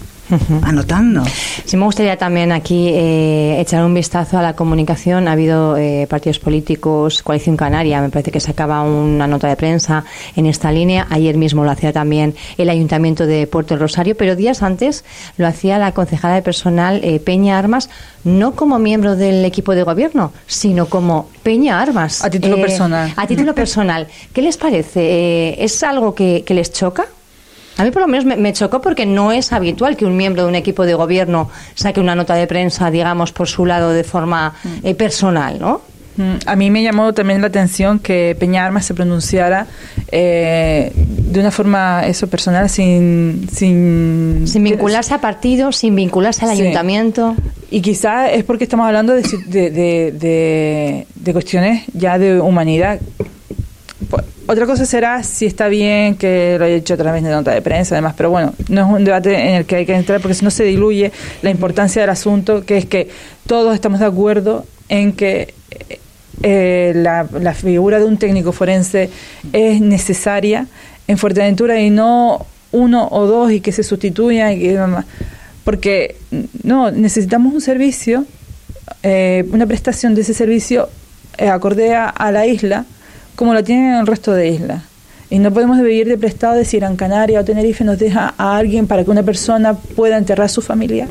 anotando. 0.62 1.24
Sí, 1.66 1.78
me 1.78 1.86
gustaría 1.86 2.18
también 2.18 2.52
aquí 2.52 2.90
eh, 2.90 3.60
echar 3.60 3.84
un 3.84 3.94
vistazo 3.94 4.38
a 4.38 4.42
la 4.42 4.56
comunicación. 4.56 5.28
Ha 5.28 5.34
habido 5.34 5.78
eh, 5.78 6.08
partidos 6.10 6.40
políticos, 6.40 7.24
Coalición 7.24 7.58
Canaria, 7.58 8.02
me 8.02 8.10
parece 8.10 8.32
que 8.32 8.40
sacaba 8.40 8.82
una 8.84 9.28
nota 9.28 9.48
de 9.48 9.56
prensa 9.56 10.04
en 10.36 10.46
esta 10.46 10.72
línea. 10.72 11.08
Ayer 11.10 11.38
mismo 11.38 11.64
lo 11.64 11.72
hacía 11.72 11.94
también 11.94 12.36
el 12.58 12.70
Ayuntamiento 12.70 13.26
de 13.26 13.48
Puerto 13.48 13.74
del 13.74 13.82
Rosario, 13.82 14.16
pero 14.18 14.36
días 14.36 14.64
antes 14.64 15.04
lo 15.38 15.48
hacía 15.48 15.78
la 15.78 15.92
concejala 15.94 16.36
de 16.36 16.42
personal 16.42 17.02
eh, 17.04 17.20
Peña 17.20 17.58
Armas, 17.58 17.90
no 18.24 18.56
como 18.56 18.80
miembro 18.80 19.16
del 19.16 19.46
equipo 19.46 19.76
de 19.76 19.84
gobierno, 19.84 20.34
sino 20.48 20.88
como 20.88 21.30
Peña 21.44 21.80
Armas. 21.80 22.24
A 22.24 22.30
título 22.30 22.58
personal. 22.58 23.14
A 23.16 23.28
título 23.28 23.56
personal. 23.56 24.08
¿Qué 24.34 24.42
les 24.42 24.58
parece? 24.58 25.02
Eh, 25.02 25.64
¿Es 25.64 25.84
algo 25.84 26.14
que, 26.14 26.44
que 26.46 26.54
les 26.54 26.72
choca? 26.72 27.06
A 27.78 27.84
mí 27.84 27.92
por 27.92 28.02
lo 28.02 28.08
menos 28.08 28.26
me, 28.26 28.36
me, 28.38 28.54
chocó 28.54 28.82
porque 28.82 29.06
no 29.06 29.32
es 29.32 29.54
habitual 29.54 29.96
que 29.98 30.06
un 30.06 30.18
miembro 30.18 30.44
de 30.44 30.50
un 30.50 30.56
equipo 30.56 30.86
de 30.86 30.94
gobierno 30.96 31.50
saque 31.76 32.00
una 32.00 32.16
nota 32.16 32.34
de 32.36 32.48
prensa, 32.48 32.90
digamos, 32.92 33.32
por 33.32 33.48
su 33.48 33.66
lado 33.66 33.92
de 33.92 34.04
forma 34.04 34.54
eh, 34.84 34.96
personal, 34.96 35.60
¿no? 35.60 35.82
Mm, 36.18 36.38
A 36.48 36.56
mí 36.56 36.72
me 36.72 36.82
llamó 36.82 37.14
también 37.14 37.42
la 37.42 37.48
atención 37.48 38.00
que 38.00 38.36
Peña 38.40 38.66
Armas 38.66 38.86
se 38.86 38.96
pronunciara 38.96 39.68
eh, 40.12 40.92
de 40.96 41.40
una 41.40 41.52
forma 41.52 42.08
eso 42.08 42.26
personal 42.28 42.68
sin 42.72 43.48
sin, 43.52 44.46
sin 44.48 44.64
vincularse 44.64 45.14
a 45.14 45.22
partidos, 45.22 45.76
sin 45.78 45.96
vincularse 45.96 46.46
al 46.46 46.56
Sí. 46.56 46.62
ayuntamiento. 46.64 47.36
Y 47.70 47.82
quizás 47.82 48.32
es 48.34 48.44
porque 48.44 48.64
estamos 48.64 48.88
hablando 48.88 49.14
de, 49.14 49.22
de- 49.46 49.70
de- 50.12 51.08
de 51.14 51.34
cuestiones 51.34 51.84
ya 51.94 52.18
de 52.18 52.40
humanidad. 52.42 53.00
Otra 54.50 54.66
cosa 54.66 54.86
será 54.86 55.24
si 55.24 55.46
está 55.46 55.68
bien 55.68 56.16
que 56.16 56.56
lo 56.58 56.64
haya 56.64 56.76
hecho 56.76 56.94
a 56.94 56.98
través 56.98 57.22
de 57.22 57.30
nota 57.30 57.52
de 57.52 57.62
prensa, 57.62 57.96
además, 57.96 58.14
pero 58.16 58.30
bueno, 58.30 58.54
no 58.70 58.82
es 58.82 58.88
un 59.00 59.04
debate 59.04 59.36
en 59.36 59.56
el 59.56 59.66
que 59.66 59.76
hay 59.76 59.86
que 59.86 59.94
entrar 59.94 60.22
porque 60.22 60.36
si 60.36 60.46
no 60.46 60.52
se 60.52 60.64
diluye 60.64 61.12
la 61.42 61.50
importancia 61.50 62.02
del 62.02 62.10
asunto, 62.10 62.64
que 62.64 62.78
es 62.78 62.86
que 62.86 63.10
todos 63.46 63.76
estamos 63.76 64.00
de 64.00 64.06
acuerdo 64.06 64.66
en 64.88 65.12
que 65.12 65.54
eh, 66.44 66.94
la, 66.96 67.28
la 67.42 67.54
figura 67.54 68.00
de 68.00 68.06
un 68.06 68.18
técnico 68.18 68.54
forense 68.54 69.10
es 69.52 69.82
necesaria 69.82 70.68
en 71.08 71.18
Fuerteventura 71.18 71.82
y 71.82 71.90
no 71.90 72.46
uno 72.72 73.10
o 73.12 73.26
dos 73.26 73.52
y 73.52 73.60
que 73.60 73.74
se 73.74 73.84
sustituyan 73.84 74.54
y 74.54 74.60
que 74.60 74.80
porque 75.66 76.16
no 76.64 76.92
necesitamos 76.92 77.54
un 77.54 77.62
servicio 77.62 78.26
eh, 79.04 79.46
una 79.52 79.66
prestación 79.66 80.16
de 80.16 80.22
ese 80.22 80.34
servicio 80.34 80.90
eh, 81.38 81.50
acorde 81.50 81.96
a 81.96 82.32
la 82.32 82.46
isla 82.46 82.86
como 83.38 83.54
la 83.54 83.64
tienen 83.64 83.94
el 83.96 84.06
resto 84.08 84.34
de 84.34 84.50
islas 84.50 84.84
y 85.30 85.40
no 85.40 85.54
podemos 85.54 85.78
vivir 85.78 86.08
de 86.08 86.18
prestado 86.18 86.56
de 86.56 86.66
si 86.66 86.78
Gran 86.80 86.96
Canaria 86.98 87.40
o 87.40 87.46
Tenerife 87.46 87.84
nos 87.86 87.98
deja 88.00 88.34
a 88.38 88.58
alguien 88.58 88.88
para 88.88 89.04
que 89.06 89.12
una 89.12 89.24
persona 89.24 89.74
pueda 89.76 90.18
enterrar 90.18 90.46
a 90.46 90.50
su 90.50 90.62
familiar 90.62 91.08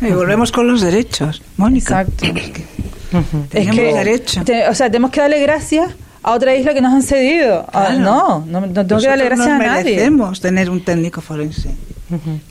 Y 0.00 0.10
volvemos 0.12 0.52
con 0.52 0.66
los 0.68 0.80
derechos, 0.82 1.42
Mónica. 1.56 2.02
exacto 2.02 2.26
es 2.26 3.48
Tenemos 3.50 3.76
que 3.76 3.94
derecho. 3.94 4.44
te- 4.44 4.68
o 4.68 4.74
sea 4.74 4.86
tenemos 4.90 5.10
que 5.10 5.20
darle 5.20 5.40
gracias 5.40 5.92
a 6.22 6.32
otra 6.32 6.54
isla 6.56 6.74
que 6.74 6.80
nos 6.80 6.92
han 6.92 7.02
cedido 7.02 7.64
Ah, 7.72 7.86
Claro. 7.94 7.98
no, 8.00 8.44
no, 8.46 8.60
no 8.66 8.86
tengo 8.86 9.00
que 9.00 9.06
darle 9.06 9.24
Nosotros 9.24 9.24
gracias 9.24 9.46
a 9.46 9.50
nos 9.58 9.66
nadie 9.66 9.84
merecemos 9.96 10.40
tener 10.40 10.70
un 10.70 10.84
técnico 10.84 11.20
forense. 11.20 11.70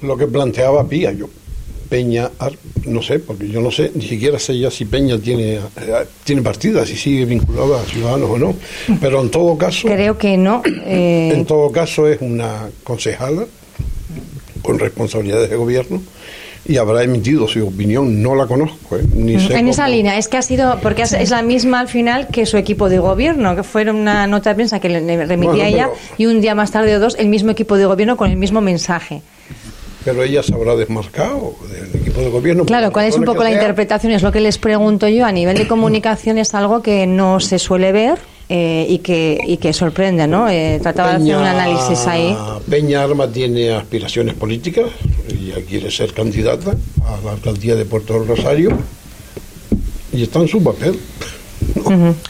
Lo 0.01 0.15
que 0.17 0.27
planteaba 0.27 0.87
Pía, 0.87 1.11
yo. 1.11 1.27
Peña, 1.93 2.31
Ar- 2.39 2.57
no 2.87 3.03
sé, 3.03 3.19
porque 3.19 3.47
yo 3.49 3.61
no 3.61 3.69
sé, 3.69 3.91
ni 3.93 4.01
siquiera 4.01 4.39
sé 4.39 4.57
ya 4.57 4.71
si 4.71 4.85
Peña 4.85 5.15
tiene, 5.19 5.57
eh, 5.57 5.59
tiene 6.23 6.41
partida, 6.41 6.83
si 6.87 6.95
sigue 6.95 7.23
vinculada 7.25 7.79
a 7.81 7.85
Ciudadanos 7.85 8.31
o 8.31 8.37
no. 8.39 8.55
Pero 8.99 9.21
en 9.21 9.29
todo 9.29 9.55
caso, 9.59 9.87
Creo 9.87 10.17
que 10.17 10.35
no. 10.35 10.63
eh, 10.87 11.31
en 11.35 11.45
todo 11.45 11.71
caso 11.71 12.07
es 12.07 12.17
una 12.19 12.67
concejala 12.83 13.45
con 14.63 14.79
responsabilidades 14.79 15.51
de 15.51 15.55
gobierno 15.55 16.01
y 16.65 16.77
habrá 16.77 17.03
emitido 17.03 17.47
su 17.47 17.67
opinión. 17.67 18.23
No 18.23 18.33
la 18.33 18.47
conozco, 18.47 18.97
¿eh? 18.97 19.03
ni 19.13 19.39
sé 19.39 19.53
en 19.55 19.67
esa 19.67 19.87
línea, 19.87 20.17
es 20.17 20.27
que 20.27 20.37
ha 20.37 20.41
sido, 20.41 20.79
porque 20.81 21.03
es- 21.03 21.29
la 21.29 21.43
misma 21.43 21.79
al 21.81 21.89
final 21.89 22.27
que 22.29 22.47
su 22.47 22.57
equipo 22.57 22.89
de 22.89 22.97
gobierno, 22.97 23.55
que 23.55 23.61
fue 23.61 23.87
una 23.87 24.25
nota 24.25 24.49
de 24.49 24.55
prensa 24.55 24.79
que 24.79 24.89
le 24.89 24.99
le 25.01 25.25
remitía 25.27 25.51
Bueno, 25.53 25.63
ella 25.69 25.89
pero- 25.91 26.15
y 26.17 26.25
un 26.25 26.41
día 26.41 26.55
más 26.55 26.71
tarde 26.71 26.95
o 26.95 26.99
dos 26.99 27.15
el 27.19 27.27
mismo 27.27 27.51
equipo 27.51 27.77
de 27.77 27.85
gobierno 27.85 28.17
con 28.17 28.31
el 28.31 28.37
mismo 28.37 28.61
mensaje. 28.61 29.21
Pero 30.05 30.23
ella 30.23 30.43
se 30.43 30.53
habrá 30.53 30.75
desmarcado 30.75 31.55
del 31.69 32.01
equipo 32.01 32.21
de 32.21 32.29
gobierno. 32.29 32.65
Claro, 32.65 32.91
¿cuál 32.91 33.05
es 33.05 33.15
un 33.15 33.23
poco 33.23 33.43
la 33.43 33.49
sea. 33.49 33.59
interpretación? 33.59 34.11
Es 34.11 34.21
lo 34.21 34.31
que 34.31 34.41
les 34.41 34.57
pregunto 34.57 35.07
yo. 35.07 35.25
A 35.25 35.31
nivel 35.31 35.57
de 35.57 35.67
comunicación 35.67 36.37
es 36.37 36.53
algo 36.53 36.81
que 36.81 37.07
no 37.07 37.39
se 37.39 37.59
suele 37.59 37.91
ver 37.91 38.19
eh, 38.49 38.85
y, 38.89 38.99
que, 38.99 39.39
y 39.47 39.57
que 39.57 39.71
sorprende, 39.71 40.27
¿no? 40.27 40.49
Eh, 40.49 40.79
trataba 40.81 41.11
de 41.11 41.23
hacer 41.23 41.37
un 41.37 41.45
análisis 41.45 42.05
ahí. 42.05 42.35
Peña 42.69 43.01
Arma 43.01 43.31
tiene 43.31 43.71
aspiraciones 43.71 44.33
políticas, 44.33 44.87
ella 45.29 45.55
quiere 45.67 45.89
ser 45.89 46.13
candidata 46.13 46.75
a 47.05 47.25
la 47.25 47.31
alcaldía 47.31 47.75
de 47.75 47.85
Puerto 47.85 48.13
del 48.13 48.27
Rosario 48.27 48.77
y 50.11 50.23
está 50.23 50.39
en 50.39 50.49
su 50.49 50.61
papel. 50.61 50.99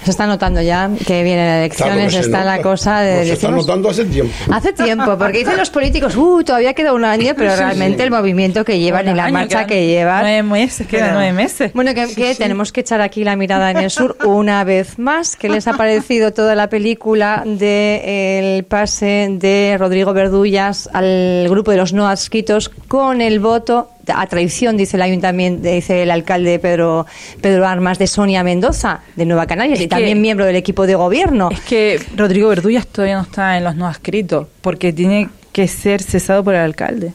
Se 0.04 0.12
está 0.12 0.28
notando 0.28 0.62
ya 0.62 0.90
que 1.06 1.24
vienen 1.24 1.70
Claro 1.70 1.94
elecciones, 1.94 2.26
está 2.26 2.44
la 2.44 2.62
cosa 2.62 3.02
de... 3.02 3.18
No, 3.18 3.24
se 3.24 3.34
está 3.34 3.52
notando 3.52 3.90
hace 3.90 4.06
tiempo. 4.06 4.34
Hace 4.52 4.74
tiempo, 4.74 5.16
porque 5.20 5.40
dicen 5.40 5.58
los 5.58 5.70
políticos, 5.70 6.16
uh, 6.16 6.44
todavía 6.44 6.74
queda 6.74 6.94
un 6.94 7.06
año, 7.06 7.34
pero 7.36 7.56
realmente 7.56 8.04
el 8.04 8.12
movimiento 8.12 8.64
que 8.66 8.80
llevan 8.80 9.08
y 9.08 9.14
la 9.14 9.26
Año, 9.26 9.34
marcha 9.34 9.66
que 9.66 9.88
llevan... 9.88 10.22
nueve 10.22 10.44
meses 10.44 10.88
quedan 10.88 11.14
nueve 11.14 11.34
meses. 11.34 11.72
Bueno, 11.74 11.94
que, 11.94 12.14
que 12.14 12.36
tenemos 12.36 12.72
que 12.72 12.82
echar 12.82 13.02
aquí 13.02 13.24
la 13.24 13.36
mirada 13.36 13.72
en 13.72 13.78
el 13.78 13.90
sur 13.90 14.18
una 14.26 14.64
vez 14.64 15.00
más. 15.00 15.36
¿Qué 15.36 15.50
les 15.50 15.68
ha 15.68 15.74
parecido 15.74 16.34
toda 16.34 16.56
la 16.56 16.70
película 16.70 17.44
de 17.46 18.58
el 18.58 18.64
pase 18.66 19.28
de 19.32 19.76
Rodrigo 19.80 20.14
Verdullas 20.14 20.90
al 20.94 21.48
grupo 21.50 21.72
de 21.72 21.78
los 21.78 21.94
no 21.94 22.08
adscritos 22.08 22.70
con 22.88 23.22
el 23.22 23.40
voto 23.40 23.90
a 24.14 24.28
traición, 24.28 24.76
dice 24.78 24.98
el 24.98 25.04
ayuntamiento, 25.04 25.68
dice 25.68 26.04
el 26.04 26.12
alcalde 26.12 26.60
Pedro 26.60 27.06
Pedro 27.42 27.66
Armas 27.66 27.98
de 28.00 28.08
Sonia 28.08 28.44
Mendoza 28.44 29.02
de 29.16 29.26
Nueva 29.26 29.43
Canarias 29.48 29.80
Es 29.80 29.86
y 29.86 29.88
que- 29.88 29.96
también 29.96 30.22
miembro 30.22 30.46
del 30.46 30.56
equipo 30.56 30.86
de 30.88 30.96
gobierno? 30.96 31.50
Es 31.52 31.62
que 31.62 32.00
Rodrigo 32.16 32.50
Verdullas 32.50 32.88
todavía 32.88 33.16
no 33.18 33.24
está 33.24 33.58
en 33.58 33.64
los 33.64 33.76
no 33.76 33.88
adscritos, 33.88 34.48
porque 34.62 34.94
tiene 34.94 35.30
que 35.52 35.68
ser 35.68 36.02
cesado 36.02 36.44
por 36.44 36.56
el 36.56 36.62
alcalde. 36.62 37.14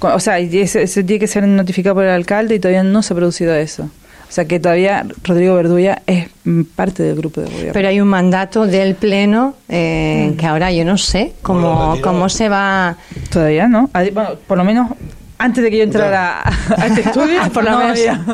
O 0.00 0.20
sea, 0.20 0.38
ese 0.38 1.04
tiene 1.04 1.18
que 1.20 1.26
ser 1.26 1.46
notificado 1.46 1.94
por 1.94 2.04
el 2.04 2.10
alcalde 2.10 2.56
y 2.56 2.58
todavía 2.58 2.82
no 2.82 3.02
se 3.02 3.14
ha 3.14 3.16
producido 3.16 3.54
eso. 3.54 3.84
O 4.28 4.32
sea 4.34 4.46
que 4.46 4.58
todavía 4.58 5.06
Rodrigo 5.22 5.54
Verdulla 5.54 6.02
es 6.06 6.26
mm, 6.44 6.62
parte 6.74 7.02
del 7.04 7.14
grupo 7.14 7.40
de 7.40 7.46
gobierno. 7.46 7.72
Pero 7.72 7.88
hay 7.88 8.00
un 8.00 8.08
mandato 8.08 8.66
del 8.66 8.96
Pleno 8.96 9.54
eh, 9.68 10.34
que 10.36 10.46
ahora 10.46 10.72
yo 10.72 10.84
no 10.84 10.98
sé 10.98 11.32
cómo, 11.42 11.96
cómo 12.02 12.28
se 12.28 12.48
va... 12.48 12.96
Todavía 13.30 13.68
no. 13.68 13.88
Bueno, 14.12 14.30
por 14.46 14.58
lo 14.58 14.64
menos 14.64 14.90
antes 15.38 15.62
de 15.62 15.70
que 15.70 15.76
yo 15.78 15.84
entrara 15.84 16.40
a, 16.40 16.48
a 16.82 16.86
este 16.88 17.02
estudio, 17.02 17.40
Por 17.52 17.64
lo 17.64 17.70
no, 17.72 17.78
menos. 17.78 17.98
había, 17.98 18.24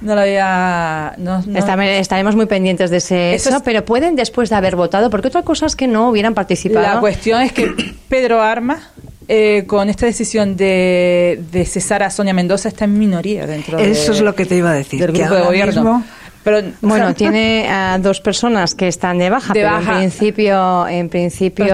no 0.00 0.14
lo 0.14 0.20
había. 0.20 1.14
No, 1.18 1.42
no- 1.46 1.58
Estame- 1.58 1.98
Estaremos 1.98 2.36
muy 2.36 2.46
pendientes 2.46 2.90
de 2.90 2.98
ese 2.98 3.34
Eso 3.34 3.48
eso, 3.48 3.58
es- 3.58 3.62
pero 3.62 3.84
pueden 3.84 4.16
después 4.16 4.50
de 4.50 4.56
haber 4.56 4.76
votado, 4.76 5.10
porque 5.10 5.28
otra 5.28 5.42
cosa 5.42 5.66
es 5.66 5.76
que 5.76 5.86
no 5.86 6.08
hubieran 6.10 6.34
participado. 6.34 6.86
La 6.94 7.00
cuestión 7.00 7.42
es 7.42 7.52
que 7.52 7.66
Pedro 8.08 8.42
Armas, 8.42 8.80
eh, 9.28 9.64
con 9.66 9.88
esta 9.88 10.06
decisión 10.06 10.56
de, 10.56 11.42
de 11.50 11.64
cesar 11.64 12.02
a 12.02 12.10
Sonia 12.10 12.32
Mendoza, 12.34 12.68
está 12.68 12.84
en 12.84 12.98
minoría 12.98 13.46
dentro 13.46 13.78
de- 13.78 13.90
Eso 13.90 14.12
es 14.12 14.20
lo 14.20 14.34
que 14.34 14.46
te 14.46 14.56
iba 14.56 14.70
a 14.70 14.74
decir. 14.74 15.00
del 15.00 15.12
que 15.12 15.20
grupo 15.22 15.34
de 15.34 15.42
gobierno. 15.42 15.82
mismo- 15.82 16.04
Pero, 16.46 16.62
Bueno, 16.80 17.06
o 17.06 17.08
sea, 17.08 17.14
tiene 17.14 17.66
a 17.70 17.98
dos 17.98 18.20
personas 18.20 18.76
que 18.76 18.86
están 18.86 19.18
de 19.18 19.30
baja, 19.30 19.52
De 19.52 19.62
pero 19.62 19.72
baja. 19.72 19.94
en 19.94 19.98
principio, 19.98 20.86
en 20.86 21.08
principio 21.08 21.64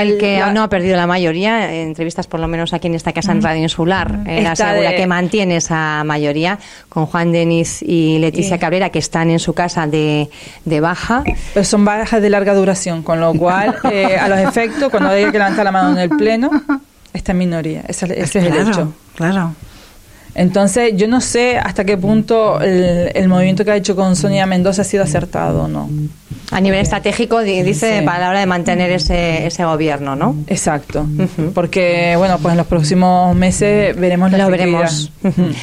él 0.00 0.16
que 0.18 0.38
la- 0.40 0.52
no 0.54 0.62
ha 0.62 0.68
perdido 0.70 0.96
la 0.96 1.06
mayoría. 1.06 1.70
En 1.70 1.88
entrevistas, 1.88 2.26
por 2.26 2.40
lo 2.40 2.48
menos 2.48 2.72
aquí 2.72 2.86
en 2.86 2.94
esta 2.94 3.12
casa 3.12 3.32
en 3.32 3.42
Radio 3.42 3.62
Insular, 3.62 4.20
Está 4.26 4.52
asegura 4.52 4.90
de- 4.90 4.96
que 4.96 5.06
mantiene 5.06 5.56
esa 5.56 6.02
mayoría 6.02 6.58
con 6.88 7.04
Juan 7.04 7.30
Denis 7.30 7.82
y 7.82 8.18
Leticia 8.20 8.56
Y- 8.56 8.58
Cabrera, 8.58 8.88
que 8.88 9.00
están 9.00 9.28
en 9.28 9.38
su 9.38 9.52
casa 9.52 9.86
de, 9.86 10.30
de 10.64 10.80
baja. 10.80 11.22
pero 11.52 11.64
son 11.64 11.84
bajas 11.84 12.22
de 12.22 12.30
larga 12.30 12.54
duración, 12.54 13.02
con 13.02 13.20
lo 13.20 13.34
cual, 13.34 13.76
eh, 13.92 14.16
a 14.16 14.28
los 14.28 14.38
efectos, 14.38 14.88
cuando 14.90 15.10
haya 15.10 15.26
que 15.30 15.36
levantar 15.38 15.62
la 15.62 15.72
mano 15.72 15.90
en 15.90 15.98
el 15.98 16.08
pleno, 16.08 16.50
está 17.12 17.32
en 17.32 17.38
minoría. 17.38 17.82
Ese, 17.86 18.06
ese 18.18 18.38
es 18.38 18.46
el 18.46 18.66
hecho. 18.68 18.94
Claro. 19.14 19.54
Entonces, 20.34 20.94
yo 20.96 21.06
no 21.08 21.20
sé 21.20 21.58
hasta 21.58 21.84
qué 21.84 21.96
punto 21.96 22.60
el, 22.60 23.10
el 23.14 23.28
movimiento 23.28 23.64
que 23.64 23.70
ha 23.70 23.76
hecho 23.76 23.94
con 23.94 24.16
Sonia 24.16 24.46
Mendoza 24.46 24.82
ha 24.82 24.84
sido 24.84 25.04
acertado 25.04 25.64
o 25.64 25.68
no. 25.68 25.88
A 26.50 26.60
nivel 26.60 26.80
estratégico, 26.80 27.40
di- 27.40 27.62
dice, 27.62 28.00
Sí. 28.00 28.04
para 28.04 28.18
la 28.20 28.28
hora 28.30 28.40
de 28.40 28.46
mantener 28.46 28.90
ese, 28.90 29.46
ese 29.46 29.64
gobierno, 29.64 30.14
¿no? 30.14 30.36
Exacto. 30.46 31.06
Porque, 31.54 32.14
bueno, 32.18 32.38
pues 32.40 32.52
en 32.52 32.58
los 32.58 32.66
próximos 32.66 33.34
meses 33.34 33.96
veremos 33.96 34.30
la 34.30 34.38
Lo 34.38 34.50
veremos. 34.50 35.10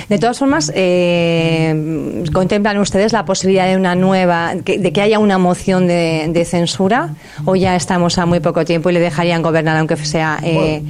De 0.10 0.18
todas 0.18 0.40
formas, 0.40 0.72
eh, 0.74 2.24
¿contemplan 2.34 2.78
ustedes 2.80 3.14
la 3.14 3.26
posibilidad 3.26 3.68
de 3.68 3.76
una 3.76 3.96
nueva, 3.96 4.54
que- 4.66 4.80
de 4.80 4.92
que 4.92 5.02
haya 5.02 5.20
una 5.20 5.38
moción 5.38 5.88
de, 5.88 6.26
de 6.30 6.46
censura? 6.46 7.10
¿O 7.46 7.56
ya 7.56 7.76
estamos 7.76 8.18
a 8.18 8.26
muy 8.26 8.40
poco 8.40 8.66
tiempo 8.66 8.90
y 8.90 8.94
le 8.94 9.00
dejarían 9.00 9.42
gobernar, 9.42 9.78
aunque 9.78 9.96
sea 9.98 10.40
eh, 10.44 10.82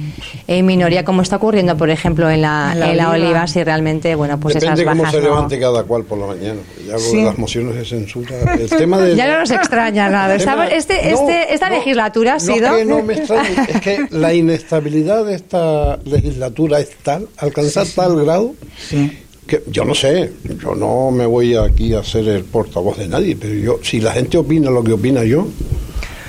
en 0.46 0.66
minoría, 0.66 1.04
como 1.04 1.22
está 1.22 1.36
ocurriendo, 1.36 1.76
por 1.76 1.90
ejemplo, 1.90 2.30
en 2.30 2.42
la, 2.42 2.70
En 2.72 2.80
la 2.80 2.90
en 2.90 2.96
la 2.96 3.10
Oliva. 3.10 3.26
Oliva, 3.28 3.46
si 3.46 3.62
realmente, 3.72 4.14
bueno, 4.14 4.38
pues 4.38 4.54
Depende 4.54 4.82
esas 4.82 4.92
cómo 4.92 5.02
bajas 5.02 5.14
se 5.14 5.20
no- 5.22 5.34
levante 5.34 5.58
cada 5.58 5.82
cual 5.84 6.04
por 6.04 6.18
la 6.18 6.26
mañana. 6.26 6.60
Ya 6.86 6.92
lo 6.92 6.98
Sí. 6.98 7.16
de 7.16 7.24
las 7.24 7.38
mociones 7.38 7.74
de 7.76 7.84
censura. 7.86 8.36
El 8.58 8.68
tema 8.68 8.98
de. 9.00 9.16
Ya 9.16 9.26
no 9.32 9.40
nos 9.40 9.50
extraña 9.50 10.10
nada. 10.10 10.36
tema- 10.36 10.66
Estamos- 10.66 10.72
este, 10.72 11.10
No, 11.10 11.20
este, 11.20 11.54
esta 11.54 11.70
no, 11.70 11.76
legislatura 11.76 12.32
ha 12.32 12.34
no 12.34 12.40
sido... 12.40 12.76
que 12.76 12.84
no 12.84 13.02
me 13.02 13.14
extraña, 13.14 13.64
es 13.68 13.80
que 13.80 14.06
la 14.10 14.34
inestabilidad 14.34 15.24
de 15.24 15.34
esta 15.36 15.96
legislatura 16.04 16.80
es 16.80 16.90
tal, 17.02 17.28
alcanzar 17.38 17.86
tal 17.94 18.22
grado, 18.22 18.54
Sí. 18.90 19.18
que 19.46 19.62
yo 19.68 19.84
no 19.86 19.94
sé, 19.94 20.32
yo 20.62 20.74
no 20.74 21.10
me 21.10 21.24
voy 21.24 21.56
aquí 21.56 21.94
a 21.94 22.04
ser 22.04 22.28
el 22.28 22.44
portavoz 22.44 22.98
de 22.98 23.08
nadie, 23.08 23.36
pero 23.40 23.54
yo, 23.54 23.78
si 23.82 24.00
la 24.00 24.12
gente 24.12 24.36
opina 24.36 24.70
lo 24.70 24.84
que 24.84 24.92
opina 24.92 25.24
yo, 25.24 25.46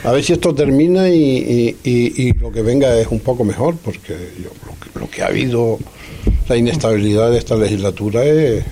a 0.06 0.12
ver 0.12 0.24
si 0.24 0.34
esto 0.34 0.54
termina 0.56 1.10
y, 1.10 1.20
y- 1.22 1.78
y- 1.84 2.24
y 2.28 2.34
lo 2.34 2.52
que 2.52 2.62
venga 2.62 2.98
es 3.00 3.08
un 3.08 3.20
poco 3.20 3.44
mejor, 3.44 3.76
porque 3.84 4.14
yo, 4.42 4.50
lo, 4.66 4.74
que, 4.80 5.00
lo 5.00 5.10
que 5.10 5.22
ha 5.24 5.28
habido, 5.28 5.78
la 6.48 6.58
inestabilidad 6.58 7.32
de 7.32 7.38
esta 7.38 7.56
legislatura 7.56 8.24
es... 8.24 8.64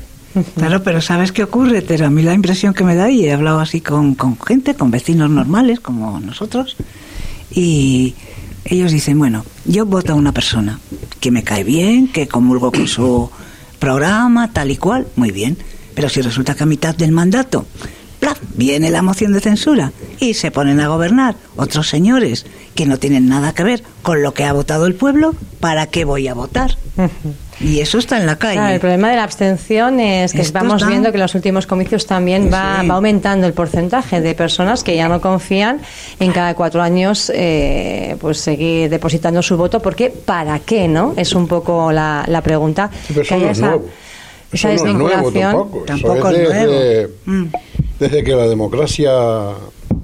Claro, 0.55 0.81
pero 0.81 1.01
¿sabes 1.01 1.31
qué 1.31 1.43
ocurre? 1.43 1.81
Pero 1.81 2.05
a 2.05 2.09
mí 2.09 2.21
la 2.21 2.33
impresión 2.33 2.73
que 2.73 2.85
me 2.85 2.95
da, 2.95 3.09
y 3.09 3.25
he 3.25 3.33
hablado 3.33 3.59
así 3.59 3.81
con, 3.81 4.15
con 4.15 4.39
gente, 4.39 4.75
con 4.75 4.89
vecinos 4.89 5.29
normales 5.29 5.81
como 5.81 6.19
nosotros, 6.21 6.77
y 7.53 8.15
ellos 8.63 8.91
dicen, 8.91 9.19
bueno, 9.19 9.45
yo 9.65 9.85
voto 9.85 10.13
a 10.13 10.15
una 10.15 10.31
persona 10.31 10.79
que 11.19 11.31
me 11.31 11.43
cae 11.43 11.65
bien, 11.65 12.07
que 12.07 12.27
comulgo 12.27 12.71
con 12.71 12.87
su 12.87 13.29
programa, 13.79 14.53
tal 14.53 14.71
y 14.71 14.77
cual, 14.77 15.07
muy 15.17 15.31
bien. 15.31 15.57
Pero 15.93 16.07
si 16.07 16.21
resulta 16.21 16.55
que 16.55 16.63
a 16.63 16.67
mitad 16.67 16.95
del 16.95 17.11
mandato 17.11 17.65
¡plaf! 18.21 18.39
viene 18.55 18.89
la 18.89 19.01
moción 19.01 19.33
de 19.33 19.41
censura 19.41 19.91
y 20.19 20.35
se 20.35 20.51
ponen 20.51 20.79
a 20.79 20.87
gobernar 20.87 21.35
otros 21.57 21.89
señores 21.89 22.45
que 22.75 22.85
no 22.85 22.97
tienen 22.97 23.27
nada 23.27 23.53
que 23.53 23.63
ver 23.63 23.83
con 24.01 24.21
lo 24.21 24.33
que 24.33 24.45
ha 24.45 24.53
votado 24.53 24.85
el 24.85 24.95
pueblo, 24.95 25.35
¿para 25.59 25.87
qué 25.87 26.05
voy 26.05 26.27
a 26.27 26.33
votar? 26.33 26.77
Y 27.63 27.79
eso 27.79 27.99
está 27.99 28.17
en 28.17 28.25
la 28.25 28.37
calle. 28.37 28.55
Claro, 28.55 28.73
el 28.73 28.79
problema 28.79 29.09
de 29.09 29.15
la 29.17 29.23
abstención 29.23 29.99
es 29.99 30.33
que 30.33 30.41
Esto 30.41 30.59
vamos 30.59 30.75
está- 30.77 30.87
viendo 30.89 31.11
que 31.11 31.17
en 31.17 31.21
los 31.21 31.35
últimos 31.35 31.67
comicios 31.67 32.05
también 32.07 32.49
va, 32.51 32.81
Sí. 32.81 32.87
va 32.87 32.95
aumentando 32.95 33.45
el 33.45 33.53
porcentaje 33.53 34.19
de 34.19 34.33
personas 34.33 34.83
que 34.83 34.95
ya 34.95 35.07
no 35.07 35.21
confían 35.21 35.79
en 36.19 36.31
cada 36.31 36.55
cuatro 36.55 36.81
años 36.81 37.31
eh, 37.35 38.15
pues 38.19 38.39
seguir 38.39 38.89
depositando 38.89 39.41
su 39.43 39.57
voto, 39.57 39.79
porque 39.79 40.09
¿para 40.09 40.59
qué? 40.59 40.87
no 40.87 41.13
Es 41.17 41.33
un 41.33 41.47
poco 41.47 41.91
la, 41.91 42.25
la 42.27 42.41
pregunta. 42.41 42.89
Sí, 43.07 43.13
pero 43.13 43.27
que 43.27 43.33
haya 43.35 43.51
esa, 43.51 43.65
nuevo. 43.67 43.85
esa 44.51 44.71
Eso 44.73 44.85
no 44.85 44.89
es 44.89 44.95
nuevo 44.97 45.09
desvinculación. 45.09 45.51
tampoco. 45.51 45.85
Tampoco 45.85 46.29
es 46.29 46.37
es 46.39 46.49
desde, 46.49 46.65
nuevo. 46.65 47.13
Mm. 47.25 47.45
desde 47.99 48.23
que 48.23 48.35
la 48.35 48.47
democracia 48.47 49.11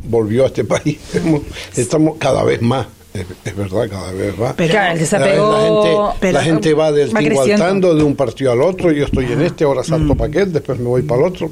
volvió 0.03 0.43
a 0.43 0.47
este 0.47 0.63
país. 0.63 0.99
Estamos- 1.13 1.41
Estamos 1.75 2.15
cada 2.19 2.43
vez 2.43 2.61
más. 2.61 2.85
Es, 3.17 3.25
es 3.45 3.55
verdad, 3.55 3.89
cada 3.89 4.11
vez 4.11 4.37
más. 4.37 4.53
Pero- 4.55 4.71
Claro, 4.71 4.87
el 4.91 4.93
La- 4.95 4.99
desapego. 4.99 5.51
la, 5.51 5.61
gente, 5.61 6.17
pero- 6.19 6.33
la 6.33 6.43
gente 6.43 6.73
va 6.73 6.91
del 6.91 7.15
va 7.15 7.19
tingo 7.19 7.31
al 7.31 7.37
creciendo. 7.47 7.65
tando, 7.65 7.95
de 7.95 8.03
un 8.03 8.15
partido 8.15 8.51
al 8.51 8.61
otro. 8.61 8.91
Yo 8.91 9.05
estoy 9.05 9.31
en 9.31 9.41
este, 9.41 9.63
ahora 9.63 9.83
salto 9.83 10.15
para 10.15 10.29
aquel, 10.29 10.53
después 10.53 10.77
me 10.79 10.85
voy 10.85 11.01
para 11.01 11.21
el 11.21 11.27
otro. 11.27 11.51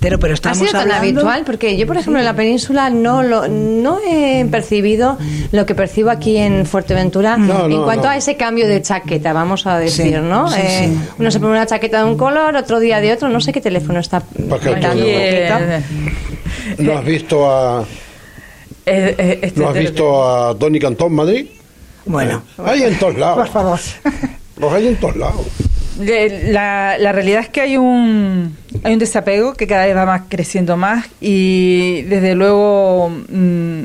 Pero, 0.00 0.18
pero 0.18 0.32
¿Ha 0.32 0.34
estamos 0.34 0.58
sido 0.58 0.70
tan 0.72 0.82
hablando- 0.82 1.02
habitual? 1.22 1.42
Porque 1.44 1.76
yo, 1.76 1.86
por 1.86 1.96
ejemplo, 1.96 2.18
en 2.20 2.24
la 2.24 2.34
península 2.36 2.90
no 2.90 3.22
lo, 3.22 3.48
no 3.48 3.98
he 4.06 4.44
percibido 4.50 5.18
lo 5.52 5.66
que 5.66 5.74
percibo 5.74 6.10
aquí 6.10 6.36
en 6.36 6.66
Fuerteventura 6.66 7.36
No, 7.36 7.64
en 7.64 7.70
no, 7.70 7.84
cuanto 7.84 8.04
no. 8.04 8.10
a 8.10 8.16
ese 8.16 8.36
cambio 8.36 8.68
de 8.68 8.80
chaqueta, 8.82 9.32
vamos 9.32 9.66
a 9.66 9.78
decir, 9.78 10.06
Sí, 10.14 10.20
¿no? 10.22 10.48
sí, 10.50 10.60
Eh, 10.62 10.90
sí. 10.92 10.98
Uno 11.18 11.30
se 11.30 11.40
pone 11.40 11.52
una 11.52 11.66
chaqueta 11.66 11.98
de 12.04 12.10
un 12.10 12.16
color, 12.16 12.54
otro 12.56 12.78
día 12.80 13.00
de 13.00 13.12
otro, 13.12 13.28
no 13.28 13.40
sé 13.40 13.52
qué 13.52 13.60
teléfono 13.60 13.98
está. 14.00 14.22
Eh, 15.04 15.82
¿No 16.78 16.98
has 16.98 17.04
visto 17.04 17.50
a, 17.50 17.84
eh, 18.86 19.14
eh, 19.18 19.38
este- 19.42 19.60
¿no 19.60 19.68
has 19.68 19.74
visto 19.78 20.24
a 20.28 20.58
Tony 20.58 20.78
Cantón 20.78 21.14
Madrid? 21.14 21.46
Bueno, 22.06 22.42
Hay 22.58 22.82
en 22.82 22.98
todos 22.98 23.16
lados. 23.16 23.38
por 23.38 23.48
favor. 23.48 23.80
Los 24.58 24.72
hay 24.72 24.88
en 24.88 24.96
todos 24.96 25.16
lados. 25.16 25.46
La, 25.98 26.96
la 26.98 27.12
realidad 27.12 27.40
es 27.42 27.48
que 27.48 27.60
hay 27.60 27.76
un 27.76 28.56
hay 28.82 28.92
un 28.92 28.98
desapego 28.98 29.54
que 29.54 29.66
cada 29.68 29.86
vez 29.86 29.96
va 29.96 30.04
más 30.04 30.22
creciendo 30.28 30.76
más 30.76 31.06
y 31.20 32.02
desde 32.02 32.34
luego 32.34 33.10
mm, 33.28 33.82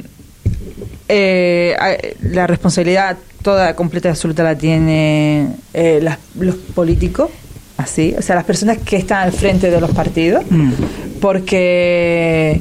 eh, 1.07 1.75
la 2.23 2.47
responsabilidad 2.47 3.17
toda 3.43 3.75
completa 3.75 4.09
y 4.09 4.11
absoluta 4.11 4.43
la 4.43 4.57
tiene 4.57 5.49
eh, 5.73 5.99
las- 6.01 6.17
los 6.39 6.55
políticos 6.55 7.29
así 7.77 8.13
o 8.17 8.21
sea 8.21 8.35
las 8.35 8.43
personas 8.43 8.79
que 8.79 8.97
están 8.97 9.19
al 9.23 9.31
frente 9.31 9.69
de 9.71 9.79
los 9.79 9.91
partidos 9.91 10.43
Mm. 10.49 10.71
porque 11.21 12.59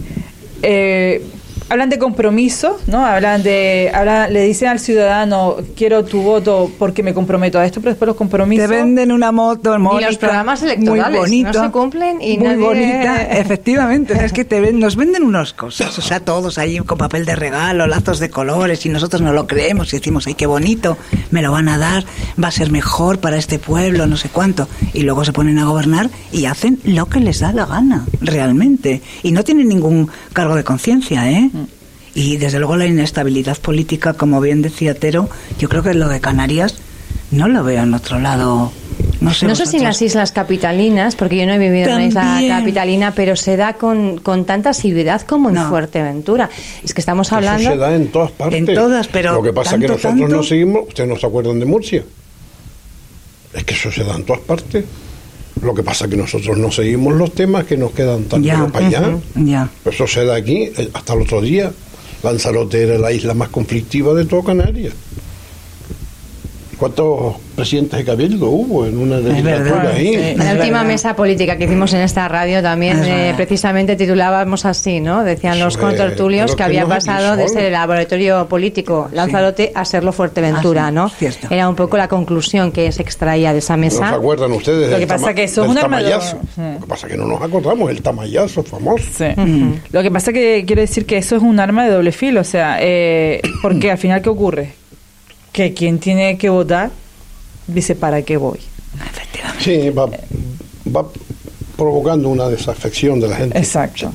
eh, 0.63 1.23
hablan 1.69 1.89
de 1.91 1.99
compromiso, 1.99 2.79
¿no? 2.87 3.05
Hablan 3.05 3.43
de, 3.43 3.91
hablan, 3.93 4.33
le 4.33 4.43
dicen 4.43 4.69
al 4.69 4.81
ciudadano 4.81 5.57
quiero 5.77 6.05
tu 6.05 6.23
voto 6.23 6.71
porque 6.79 7.03
me 7.03 7.13
comprometo 7.15 7.59
a 7.59 7.67
esto, 7.67 7.81
pero 7.81 7.91
después 7.93 8.07
los 8.07 8.17
compromisos. 8.17 8.69
Te 8.69 8.75
venden 8.75 9.13
una 9.13 9.33
moto, 9.33 9.79
Mónica, 9.79 10.07
los 10.09 10.19
programas 10.19 10.63
electorales, 10.63 11.11
muy 11.11 11.19
bonito, 11.19 11.53
no 11.53 11.65
se 11.67 11.71
cumplen 11.71 12.23
y 12.23 12.39
muy 12.39 12.49
nadie- 12.49 12.65
bonita, 12.65 13.23
efectivamente. 13.39 14.15
Es 14.25 14.33
que 14.33 14.45
te 14.45 14.61
ven, 14.61 14.79
nos 14.79 14.97
venden 14.97 15.23
unas 15.23 15.53
cosas, 15.53 15.97
o 15.99 16.03
sea, 16.03 16.21
todos 16.21 16.59
ahí 16.59 16.79
con 16.79 16.97
papel 16.99 17.25
de 17.25 17.37
regalo, 17.37 17.87
lazos 17.87 18.19
de 18.19 18.31
colores 18.31 18.85
y 18.87 18.89
nosotros 18.89 19.21
no 19.23 19.33
lo 19.33 19.47
creemos 19.47 19.93
y 19.93 19.99
decimos, 19.99 20.27
ay, 20.27 20.35
qué 20.35 20.47
bonito, 20.47 20.97
me 21.31 21.43
lo 21.43 21.53
van 21.53 21.69
a 21.69 21.79
dar, 21.79 22.05
va 22.43 22.49
a 22.49 22.53
ser 22.53 22.71
mejor 22.71 23.19
para 23.19 23.37
este 23.37 23.59
pueblo, 23.59 24.07
no 24.07 24.17
sé 24.17 24.29
cuánto. 24.31 24.69
Y 24.95 25.03
luego 25.03 25.25
se 25.25 25.33
ponen 25.33 25.59
a 25.59 25.67
gobernar 25.67 26.09
y 26.33 26.47
hacen 26.47 26.79
lo 26.85 27.07
que 27.07 27.21
les 27.21 27.41
da 27.41 27.53
la 27.53 27.67
gana, 27.67 28.05
realmente. 28.21 29.03
Y 29.23 29.33
no 29.33 29.45
tienen 29.45 29.69
ningún 29.69 30.09
cargo 30.33 30.55
de 30.57 30.65
conciencia, 30.65 31.31
¿eh? 31.31 31.51
Y 32.19 32.37
desde 32.37 32.59
luego 32.59 32.77
la 32.77 32.87
inestabilidad 32.87 33.59
política, 33.59 34.15
como 34.15 34.41
bien 34.41 34.61
decía 34.61 34.95
Tero, 34.95 35.29
yo 35.61 35.69
creo 35.69 35.85
que 35.85 35.95
lo 35.95 36.09
de 36.09 36.21
Canarias 36.21 36.75
no 37.31 37.47
lo 37.47 37.63
veo 37.63 37.85
en 37.85 37.95
otro 37.95 38.19
lado. 38.19 38.73
No 39.21 39.33
sé, 39.33 39.47
No 39.47 39.55
sé 39.55 39.67
si 39.67 39.77
en 39.77 39.85
las 39.85 40.03
islas 40.03 40.33
capitalinas, 40.33 41.15
porque 41.15 41.37
yo 41.37 41.47
no 41.47 41.53
he 41.53 41.59
vivido 41.59 41.91
en 41.91 41.95
una 41.95 42.07
isla 42.43 42.59
capitalina, 42.59 43.13
pero 43.15 43.37
se 43.37 43.57
da 43.57 43.75
con, 43.75 44.19
con 44.19 44.45
tanta 44.47 44.71
asiduidad 44.71 45.23
como 45.23 45.51
en 45.51 45.55
No. 45.57 45.69
Fuerteventura. 45.69 46.51
Es 46.83 46.93
que 46.93 47.01
estamos 47.01 47.29
Eso 47.29 47.37
hablando... 47.37 47.71
se 47.71 47.77
da 47.77 47.95
en 47.95 48.09
todas 48.09 48.33
partes. 48.33 48.59
En 48.59 48.75
todas, 48.75 49.07
pero 49.07 49.35
Lo 49.35 49.43
que 49.43 49.53
pasa 49.53 49.77
es 49.77 49.81
que 49.83 49.87
tanto, 49.87 50.09
nosotros 50.09 50.31
no 50.31 50.43
seguimos. 50.43 50.89
¿Ustedes 50.89 51.09
no 51.09 51.17
se 51.17 51.27
acuerdan 51.27 51.61
de 51.61 51.67
Murcia? 51.67 52.03
Es 53.55 53.63
que 53.65 53.75
eso 53.75 53.93
se 53.93 54.03
da 54.03 54.17
en 54.17 54.25
todas 54.25 54.43
partes. 54.43 54.85
Lo 55.63 55.75
que 55.75 55.83
pasa 55.85 56.05
es 56.05 56.11
que 56.11 56.17
nosotros 56.17 56.57
no 56.59 56.71
seguimos 56.73 57.15
los 57.15 57.33
temas 57.33 57.65
que 57.65 57.77
nos 57.77 57.93
quedan 57.93 58.25
tan 58.25 58.43
Ya, 58.43 58.67
para 58.67 58.87
allá. 58.87 59.19
ya. 59.37 59.69
Eso 59.85 60.07
se 60.07 60.25
da 60.25 60.37
aquí. 60.37 60.65
eh, 60.77 60.91
Hasta 60.95 61.15
el 61.15 61.23
otro 61.23 61.41
día, 61.41 61.73
Lanzarote 62.23 62.83
era 62.83 62.99
la 62.99 63.13
isla 63.13 63.35
más 63.35 63.49
conflictiva 63.49 64.15
de 64.15 64.25
todo 64.25 64.43
Canarias. 64.45 64.95
¿Cuántos 66.79 67.35
presidentes 67.57 67.99
de 67.99 68.05
Cabildo 68.05 68.47
hubo 68.51 68.87
en 68.87 68.97
una 68.99 69.17
legislatura 69.19 69.91
ahí? 69.95 70.15
sí. 70.15 70.35
La 70.37 70.53
última 70.53 70.85
mesa 70.85 71.17
política 71.17 71.57
que 71.57 71.65
hicimos 71.65 71.93
en 71.93 72.01
esta 72.03 72.29
radio 72.29 72.63
también 72.63 73.03
eh, 73.05 73.33
precisamente 73.37 73.97
titulábamos 73.97 74.65
así, 74.65 75.01
¿no? 75.01 75.25
Decían 75.25 75.59
los 75.59 75.77
contertulios 75.77 76.55
que 76.55 76.63
había 76.63 76.83
no 76.83 76.89
pasado 76.89 77.37
de 77.37 77.49
ser 77.49 77.65
el 77.65 77.73
laboratorio 77.73 78.47
político 78.49 79.09
Lanzarote 79.13 79.73
a 79.75 79.85
serlo 79.85 80.13
Fuerteventura, 80.13 80.87
Ah, 80.87 80.89
sí, 80.91 80.95
¿no? 80.95 81.09
cierto. 81.09 81.49
Era 81.51 81.69
un 81.69 81.75
poco 81.75 81.97
la 81.97 82.07
conclusión 82.07 82.71
que 82.71 82.93
se 82.93 83.03
extraía 83.03 83.53
de 83.53 83.59
esa 83.59 83.75
¿No 83.77 83.81
mesa. 83.81 84.09
se 84.11 84.15
acuerdan 84.15 84.53
ustedes 84.53 84.91
Lo 84.91 84.99
que 84.99 85.07
pasa 85.09 85.35
que 85.35 85.45
eso 85.45 85.65
es 85.65 85.71
un 85.71 85.79
arma 85.79 85.97
de- 85.99 86.05
tamayazo? 86.11 86.39
Sí. 86.55 86.61
Lo 86.75 86.81
que 86.81 86.87
pasa 86.87 87.07
es 87.09 87.13
que 87.13 87.19
no 87.19 87.27
nos 87.27 87.43
acordamos, 87.43 87.91
el 87.91 88.03
tamayazo 88.03 88.63
famoso. 88.63 89.05
Sí. 89.17 89.25
Lo 89.91 90.03
que 90.03 90.11
pasa 90.13 90.33
que 90.33 90.63
quiero 90.65 90.81
decir 90.83 91.07
que 91.07 91.17
eso 91.17 91.35
es 91.37 91.43
un 91.43 91.59
arma 91.59 91.85
de 91.87 91.91
doble 91.91 92.13
filo, 92.13 92.41
o 92.43 92.45
sea, 92.45 92.79
eh, 92.81 93.43
porque 93.63 93.91
al 93.91 93.99
final, 93.99 94.23
¿qué 94.23 94.29
ocurre? 94.29 94.78
Que 95.59 95.75
quien 95.75 95.99
tiene 95.99 96.39
que 96.39 96.51
votar 96.51 96.93
dice, 97.67 97.97
¿para 97.97 98.23
qué 98.23 98.37
voy? 98.37 98.61
Efectivamente. 98.95 99.65
Sí, 99.65 99.91
va, 99.91 100.07
va 100.07 101.05
provocando 101.77 102.29
una 102.29 102.49
desafección 102.49 103.19
de 103.19 103.27
la 103.27 103.37
gente. 103.39 103.59
Exacto. 103.59 104.13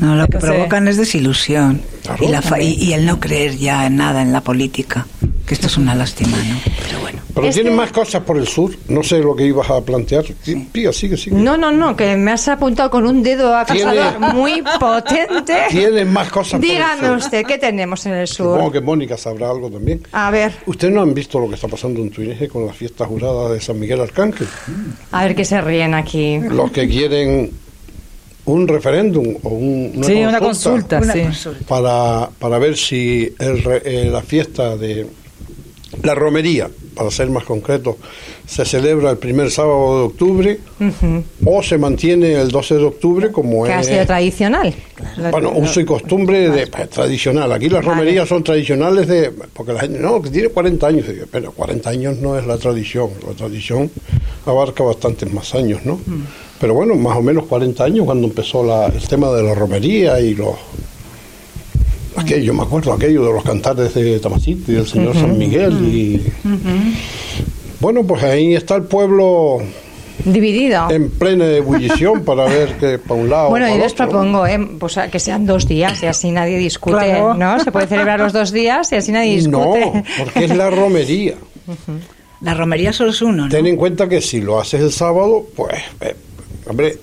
No, 0.00 0.16
lo 0.16 0.26
que 0.28 0.38
provocan 0.40 0.88
es 0.88 0.96
desilusión 0.96 1.82
Claro. 2.02 2.24
y, 2.24 2.28
la 2.28 2.42
fa- 2.42 2.60
y, 2.60 2.72
y 2.74 2.92
el 2.94 3.04
no 3.06 3.20
creer 3.20 3.56
ya 3.56 3.86
en 3.86 3.96
nada 3.96 4.22
en 4.22 4.32
la 4.32 4.40
política, 4.40 5.06
que 5.46 5.52
esto 5.54 5.66
es 5.66 5.76
una 5.76 5.94
lástima, 5.94 6.36
¿no? 6.38 6.56
Pero 6.86 7.00
bueno. 7.00 7.18
Pero 7.34 7.46
Este- 7.46 7.60
tienen 7.60 7.76
más 7.76 7.92
cosas 7.92 8.22
por 8.24 8.38
el 8.38 8.48
sur. 8.48 8.72
No 8.88 9.02
sé 9.04 9.20
lo 9.20 9.36
que 9.36 9.44
ibas 9.46 9.70
a 9.70 9.80
plantear. 9.82 10.24
Sí, 10.42 10.66
Pía, 10.72 10.92
sigue, 10.92 11.16
sigue. 11.16 11.36
No, 11.36 11.56
no, 11.56 11.70
no, 11.70 11.94
que 11.94 12.16
me 12.16 12.32
has 12.32 12.48
apuntado 12.48 12.90
con 12.90 13.06
un 13.06 13.22
dedo 13.22 13.54
acusador 13.56 13.92
Tiene- 14.18 14.32
muy 14.32 14.62
potente. 14.80 15.54
Tienen 15.70 16.12
más 16.12 16.28
cosas 16.30 16.58
por 16.58 16.64
el 16.64 16.70
Dígame 16.74 17.06
sur. 17.08 17.16
usted, 17.18 17.44
¿qué 17.46 17.58
tenemos 17.58 18.04
en 18.06 18.14
el 18.14 18.26
Supongo 18.26 18.62
sur? 18.64 18.72
que 18.72 18.80
Mónica 18.80 19.16
sabrá 19.16 19.50
algo 19.50 19.70
también. 19.70 20.02
A 20.12 20.30
ver, 20.32 20.52
¿Ustedes 20.66 20.92
no 20.92 21.02
han 21.02 21.14
visto 21.14 21.38
lo 21.38 21.48
que 21.48 21.54
está 21.54 21.68
pasando 21.68 22.00
en 22.00 22.10
Túnez 22.10 22.48
con 22.50 22.66
la 22.66 22.72
fiesta 22.72 23.04
jurada 23.06 23.50
de 23.52 23.60
San 23.60 23.78
Miguel 23.78 24.00
Arcángel? 24.00 24.48
a 25.12 25.22
ver 25.24 25.36
qué 25.36 25.44
se 25.44 25.60
ríen 25.60 25.94
aquí. 25.94 26.40
Los 26.40 26.72
que 26.72 26.88
quieren 26.88 27.50
un 28.50 28.68
referéndum 28.68 29.36
o 29.42 29.48
un- 29.50 29.92
una 29.96 30.06
sí, 30.06 30.12
consulta, 30.14 30.28
una 30.28 30.40
consulta, 30.40 30.98
Una 30.98 31.12
sí. 31.12 31.20
consulta. 31.22 31.66
para, 31.66 32.30
para 32.38 32.58
ver 32.58 32.76
si 32.76 33.32
el 33.38 33.62
re- 33.62 33.82
eh, 33.84 34.10
la 34.10 34.22
fiesta 34.22 34.76
de 34.76 35.06
la 36.02 36.14
romería, 36.14 36.70
para 36.94 37.10
ser 37.10 37.28
más 37.30 37.42
concreto, 37.44 37.98
se 38.46 38.64
celebra 38.64 39.10
el 39.10 39.18
primer 39.18 39.50
sábado 39.50 39.98
de 39.98 40.04
octubre 40.04 40.60
o 41.44 41.62
se 41.62 41.78
mantiene 41.78 42.32
el 42.34 42.48
12 42.48 42.76
de 42.76 42.84
octubre 42.84 43.32
como 43.32 43.64
Que 43.64 43.72
ha 43.72 43.80
es 43.80 43.86
sido 43.88 44.06
tradicional. 44.06 44.72
bueno, 45.32 45.52
uso 45.56 45.80
y 45.80 45.84
costumbre 45.84 46.48
de, 46.48 46.66
pues, 46.68 46.90
tradicional. 46.90 47.50
Aquí 47.52 47.68
las 47.68 47.84
Vale. 47.84 47.98
romerías 48.00 48.28
son 48.28 48.44
tradicionales 48.44 49.08
de 49.08 49.32
porque 49.52 49.72
la 49.72 49.80
gente 49.80 49.98
no, 49.98 50.22
que 50.22 50.30
tiene 50.30 50.48
40 50.48 50.86
años, 50.86 51.06
pero 51.30 51.52
40 51.52 51.90
años 51.90 52.18
no 52.18 52.38
es 52.38 52.46
la 52.46 52.56
tradición, 52.56 53.10
la 53.26 53.34
tradición 53.34 53.90
abarca 54.46 54.84
bastantes 54.84 55.32
más 55.32 55.54
años, 55.56 55.80
¿no? 55.84 55.94
Mm. 56.06 56.24
Pero 56.60 56.74
bueno, 56.74 56.94
más 56.94 57.16
o 57.16 57.22
menos 57.22 57.46
40 57.46 57.84
años 57.84 58.04
cuando 58.04 58.26
empezó 58.26 58.62
la- 58.62 58.86
el 58.86 59.00
tema 59.08 59.30
de 59.30 59.42
la 59.42 59.54
romería 59.54 60.20
y 60.20 60.34
los 60.34 60.54
aquello, 62.16 62.42
yo 62.44 62.54
me 62.54 62.62
acuerdo 62.62 62.92
aquello 62.92 63.24
de 63.24 63.32
los 63.32 63.42
cantares 63.44 63.94
de 63.94 64.18
Tamasito 64.20 64.70
y 64.72 64.74
del 64.74 64.86
señor 64.86 65.14
San 65.14 65.38
Miguel 65.38 65.72
y 65.86 66.22
bueno, 67.80 68.04
pues 68.04 68.22
ahí 68.22 68.54
está 68.54 68.76
el 68.76 68.82
pueblo 68.82 69.58
Dividido. 70.24 70.90
en 70.90 71.08
plena 71.10 71.46
ebullición 71.46 72.24
para 72.24 72.44
ver 72.44 72.76
que 72.76 72.98
para 72.98 73.18
un 73.20 73.30
lado 73.30 73.48
Bueno, 73.48 73.64
para 73.64 73.70
yo 73.70 73.76
el 73.76 73.82
les 73.84 73.92
otro. 73.94 74.08
propongo 74.10 74.46
eh, 74.46 74.58
pues, 74.78 74.98
que 75.10 75.18
sean 75.18 75.46
dos 75.46 75.66
días 75.66 76.02
y 76.02 76.06
así 76.06 76.30
nadie 76.30 76.58
discute, 76.58 76.96
Claro. 76.96 77.32
¿no? 77.34 77.58
Se 77.60 77.72
puede 77.72 77.86
celebrar 77.86 78.20
los 78.20 78.34
dos 78.34 78.52
días 78.52 78.92
y 78.92 78.96
así 78.96 79.12
nadie 79.12 79.36
discute. 79.36 79.80
No, 79.80 80.02
porque 80.18 80.44
es 80.44 80.54
la 80.54 80.68
romería. 80.68 81.36
La 82.42 82.52
romería 82.54 82.92
solo 82.92 83.10
es 83.10 83.22
uno, 83.22 83.44
¿no? 83.44 83.48
Ten 83.48 83.66
en 83.66 83.76
cuenta 83.76 84.08
que 84.10 84.20
si 84.20 84.40
lo 84.42 84.60
haces 84.60 84.80
el 84.82 84.92
sábado, 84.92 85.46
pues, 85.56 85.74
eh, 86.02 86.14
hombre, 86.70 86.98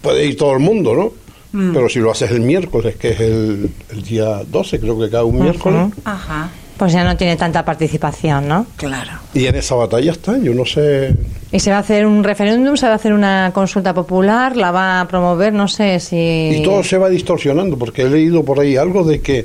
puede 0.00 0.26
ir 0.26 0.36
todo 0.36 0.52
el 0.52 0.60
mundo, 0.60 0.94
¿no? 0.94 1.12
Mm. 1.52 1.74
Pero 1.74 1.88
si 1.88 1.98
lo 1.98 2.10
haces 2.10 2.30
el 2.30 2.40
miércoles, 2.40 2.96
que 2.96 3.10
es 3.10 3.20
el, 3.20 3.70
el 3.90 4.02
día 4.02 4.42
12, 4.46 4.80
creo 4.80 4.98
que 4.98 5.10
cae 5.10 5.22
un 5.22 5.40
miércoles, 5.40 5.92
Ajá. 6.04 6.50
Pues 6.76 6.94
ya 6.94 7.04
no 7.04 7.16
tiene 7.16 7.36
tanta 7.36 7.64
participación, 7.64 8.48
¿no? 8.48 8.66
Claro. 8.76 9.12
Y 9.34 9.46
en 9.46 9.54
esa 9.54 9.74
batalla 9.74 10.10
están, 10.10 10.42
yo 10.42 10.52
no 10.54 10.64
sé. 10.64 11.14
¿Y 11.52 11.60
se 11.60 11.70
va 11.70 11.76
a 11.76 11.80
hacer 11.80 12.06
un 12.06 12.24
referéndum? 12.24 12.76
¿Se 12.76 12.86
va 12.86 12.92
a 12.92 12.96
hacer 12.96 13.12
una 13.12 13.52
consulta 13.54 13.94
popular? 13.94 14.56
¿La 14.56 14.72
va 14.72 15.00
a 15.00 15.06
promover? 15.06 15.52
No 15.52 15.68
sé 15.68 16.00
si... 16.00 16.16
Y 16.56 16.62
todo 16.64 16.82
se 16.82 16.98
va 16.98 17.08
distorsionando, 17.08 17.78
porque 17.78 18.02
he 18.02 18.08
leído 18.08 18.42
por 18.42 18.58
ahí 18.58 18.76
algo 18.76 19.04
de 19.04 19.20
que 19.20 19.44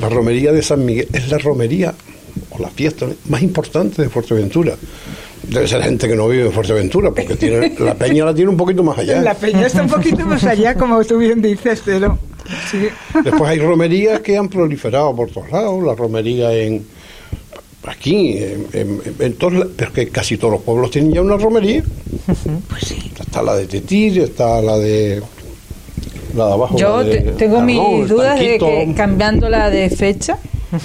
la 0.00 0.08
romería 0.10 0.52
de 0.52 0.62
San 0.62 0.84
Miguel 0.84 1.08
es 1.12 1.28
la 1.28 1.38
romería 1.38 1.94
o 2.50 2.58
la 2.60 2.68
fiesta 2.68 3.06
más 3.28 3.42
importante 3.42 4.02
de 4.02 4.08
Fuerteventura. 4.08 4.74
Debe 5.48 5.68
ser 5.68 5.82
gente 5.82 6.08
que 6.08 6.16
no 6.16 6.28
vive 6.28 6.46
en 6.46 6.52
Fuerteventura, 6.52 7.10
porque 7.12 7.36
tiene, 7.36 7.72
la 7.78 7.94
peña 7.94 8.24
la 8.24 8.34
tiene 8.34 8.50
un 8.50 8.56
poquito 8.56 8.82
más 8.82 8.98
allá. 8.98 9.20
La 9.22 9.34
peña 9.34 9.66
está 9.66 9.82
un 9.82 9.88
poquito 9.88 10.24
más 10.26 10.42
allá, 10.44 10.74
como 10.74 11.02
tú 11.04 11.18
bien 11.18 11.40
dices, 11.40 11.82
pero... 11.84 12.18
Sí. 12.70 12.88
Después 13.24 13.50
hay 13.50 13.58
romerías 13.58 14.20
que 14.20 14.36
han 14.36 14.48
proliferado 14.48 15.14
por 15.16 15.30
todos 15.30 15.50
lados, 15.50 15.82
la 15.84 15.94
romería 15.94 16.52
en 16.52 16.84
aquí, 17.86 18.38
en, 18.38 18.66
en- 18.72 19.00
en 19.18 19.32
todos 19.34 19.52
la- 19.54 19.66
pero 19.76 19.92
que 19.92 20.08
casi 20.08 20.36
todos 20.36 20.54
los 20.54 20.62
pueblos 20.62 20.90
tienen 20.90 21.12
ya 21.12 21.22
una 21.22 21.36
romería. 21.36 21.82
Pues 22.68 22.82
sí. 22.84 22.96
Está 23.20 23.42
la 23.42 23.54
de 23.56 23.66
Tetir, 23.66 24.18
está 24.20 24.60
la 24.60 24.76
de 24.78 25.22
la 26.34 26.46
de 26.48 26.52
abajo. 26.52 26.76
Yo 26.76 26.98
la 26.98 27.04
de 27.04 27.20
te- 27.20 27.32
tengo 27.32 27.60
mis 27.60 28.08
dudas 28.08 28.38
de 28.38 28.58
que 28.58 28.94
cambiándola 28.96 29.70
de 29.70 29.90
fecha, 29.90 30.38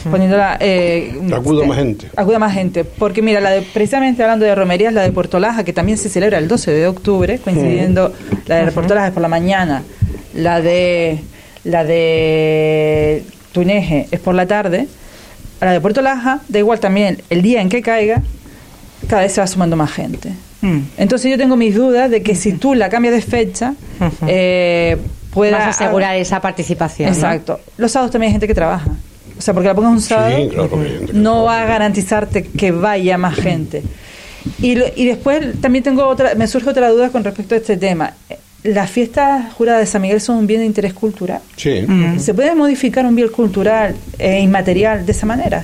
poniéndola... 0.09 0.57
Eh, 0.59 1.13
acuda 1.33 1.65
más 1.65 1.77
gente. 1.77 2.07
Acuda 2.15 2.39
más 2.39 2.53
gente. 2.53 2.83
Porque 2.83 3.21
mira, 3.21 3.39
la 3.39 3.51
de, 3.51 3.61
precisamente 3.61 4.21
hablando 4.23 4.45
de 4.45 4.55
romerías, 4.55 4.93
la 4.93 5.01
de 5.01 5.11
Puerto 5.11 5.39
Laja, 5.39 5.63
que 5.63 5.73
también 5.73 5.97
se 5.97 6.09
celebra 6.09 6.37
el 6.37 6.47
12 6.47 6.71
de 6.71 6.87
octubre, 6.87 7.39
coincidiendo 7.39 8.13
la 8.45 8.57
de 8.57 8.71
Puerto 8.71 8.93
Laja 8.93 9.07
es 9.07 9.13
por 9.13 9.21
la 9.21 9.27
mañana, 9.27 9.83
la 10.33 10.61
de 10.61 11.19
la 11.63 11.83
de 11.83 13.23
Tuneje 13.51 14.07
es 14.11 14.19
por 14.19 14.35
la 14.35 14.47
tarde, 14.47 14.87
la 15.59 15.71
de 15.71 15.81
Puerto 15.81 16.01
Laja, 16.01 16.41
da 16.47 16.59
igual 16.59 16.79
también 16.79 17.21
el 17.29 17.41
día 17.41 17.61
en 17.61 17.69
que 17.69 17.81
caiga, 17.81 18.21
cada 19.07 19.23
vez 19.23 19.33
se 19.33 19.41
va 19.41 19.47
sumando 19.47 19.75
más 19.75 19.91
gente. 19.91 20.33
Mm. 20.61 20.79
Entonces 20.97 21.29
yo 21.29 21.37
tengo 21.37 21.55
mis 21.55 21.75
dudas 21.75 22.09
de 22.09 22.21
que 22.23 22.35
si 22.35 22.53
tú 22.53 22.75
la 22.75 22.89
cambias 22.89 23.13
de 23.13 23.21
fecha, 23.21 23.73
eh, 24.27 24.97
pueda 25.33 25.57
Vas 25.57 25.67
a 25.67 25.69
asegurar 25.69 26.15
esa 26.15 26.41
participación. 26.41 27.09
¿no? 27.09 27.15
Exacto. 27.15 27.59
Los 27.77 27.91
sábados 27.91 28.11
también 28.11 28.29
hay 28.29 28.33
gente 28.33 28.47
que 28.47 28.55
trabaja. 28.55 28.91
O 29.41 29.43
sea, 29.43 29.55
porque 29.55 29.69
la 29.69 29.73
pongas 29.73 29.91
un 29.93 30.01
sábado, 30.01 30.37
Sí, 30.37 30.49
claro, 30.49 30.69
no 31.13 31.45
va 31.45 31.63
a 31.63 31.65
garantizarte 31.65 32.43
que 32.43 32.69
vaya 32.71 33.17
más 33.17 33.33
gente. 33.33 33.81
Y, 34.61 34.75
lo- 34.75 34.85
y 34.95 35.05
después 35.05 35.59
también 35.59 35.83
tengo 35.83 36.05
otra, 36.05 36.35
me 36.35 36.45
surge 36.45 36.69
otra 36.69 36.89
duda 36.91 37.09
con 37.09 37.23
respecto 37.23 37.55
a 37.55 37.57
este 37.57 37.75
tema. 37.75 38.13
¿Las 38.63 38.91
fiestas 38.91 39.51
juradas 39.53 39.79
de 39.79 39.87
San 39.87 40.03
Miguel 40.03 40.21
son 40.21 40.37
un 40.37 40.45
bien 40.45 40.59
de 40.59 40.67
interés 40.67 40.93
cultural? 40.93 41.41
Sí, 41.55 41.81
Mm. 41.87 42.19
¿Se 42.19 42.35
puede 42.35 42.53
modificar 42.53 43.03
un 43.07 43.15
bien 43.15 43.29
cultural 43.29 43.95
e 44.19 44.39
inmaterial 44.41 45.03
de 45.07 45.11
esa 45.11 45.25
manera? 45.25 45.63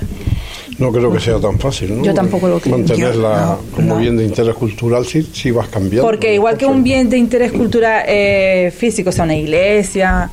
no 0.78 0.92
creo 0.92 1.10
que 1.12 1.18
sea 1.18 1.40
tan 1.40 1.58
fácil, 1.58 1.96
¿no? 1.98 2.04
Yo 2.04 2.14
tampoco 2.14 2.46
lo 2.46 2.60
creo. 2.60 2.78
Mantenerla 2.78 3.30
Yo- 3.40 3.46
no, 3.70 3.76
como 3.76 3.94
no. 3.94 4.00
bien 4.00 4.16
de 4.16 4.24
interés 4.24 4.54
cultural 4.54 5.04
si, 5.06 5.22
si 5.24 5.50
vas 5.52 5.66
cambiando. 5.68 6.02
Porque 6.08 6.32
igual 6.34 6.56
que 6.56 6.66
un 6.66 6.84
bien 6.84 7.08
de 7.10 7.18
interés 7.18 7.50
cultural 7.52 8.04
eh, 8.06 8.72
físico, 8.76 9.10
o 9.10 9.12
sea, 9.12 9.24
una 9.24 9.34
iglesia, 9.36 10.30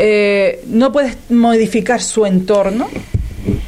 eh, 0.00 0.64
no 0.68 0.92
puedes 0.92 1.16
modificar 1.28 2.00
su 2.00 2.24
entorno. 2.24 2.88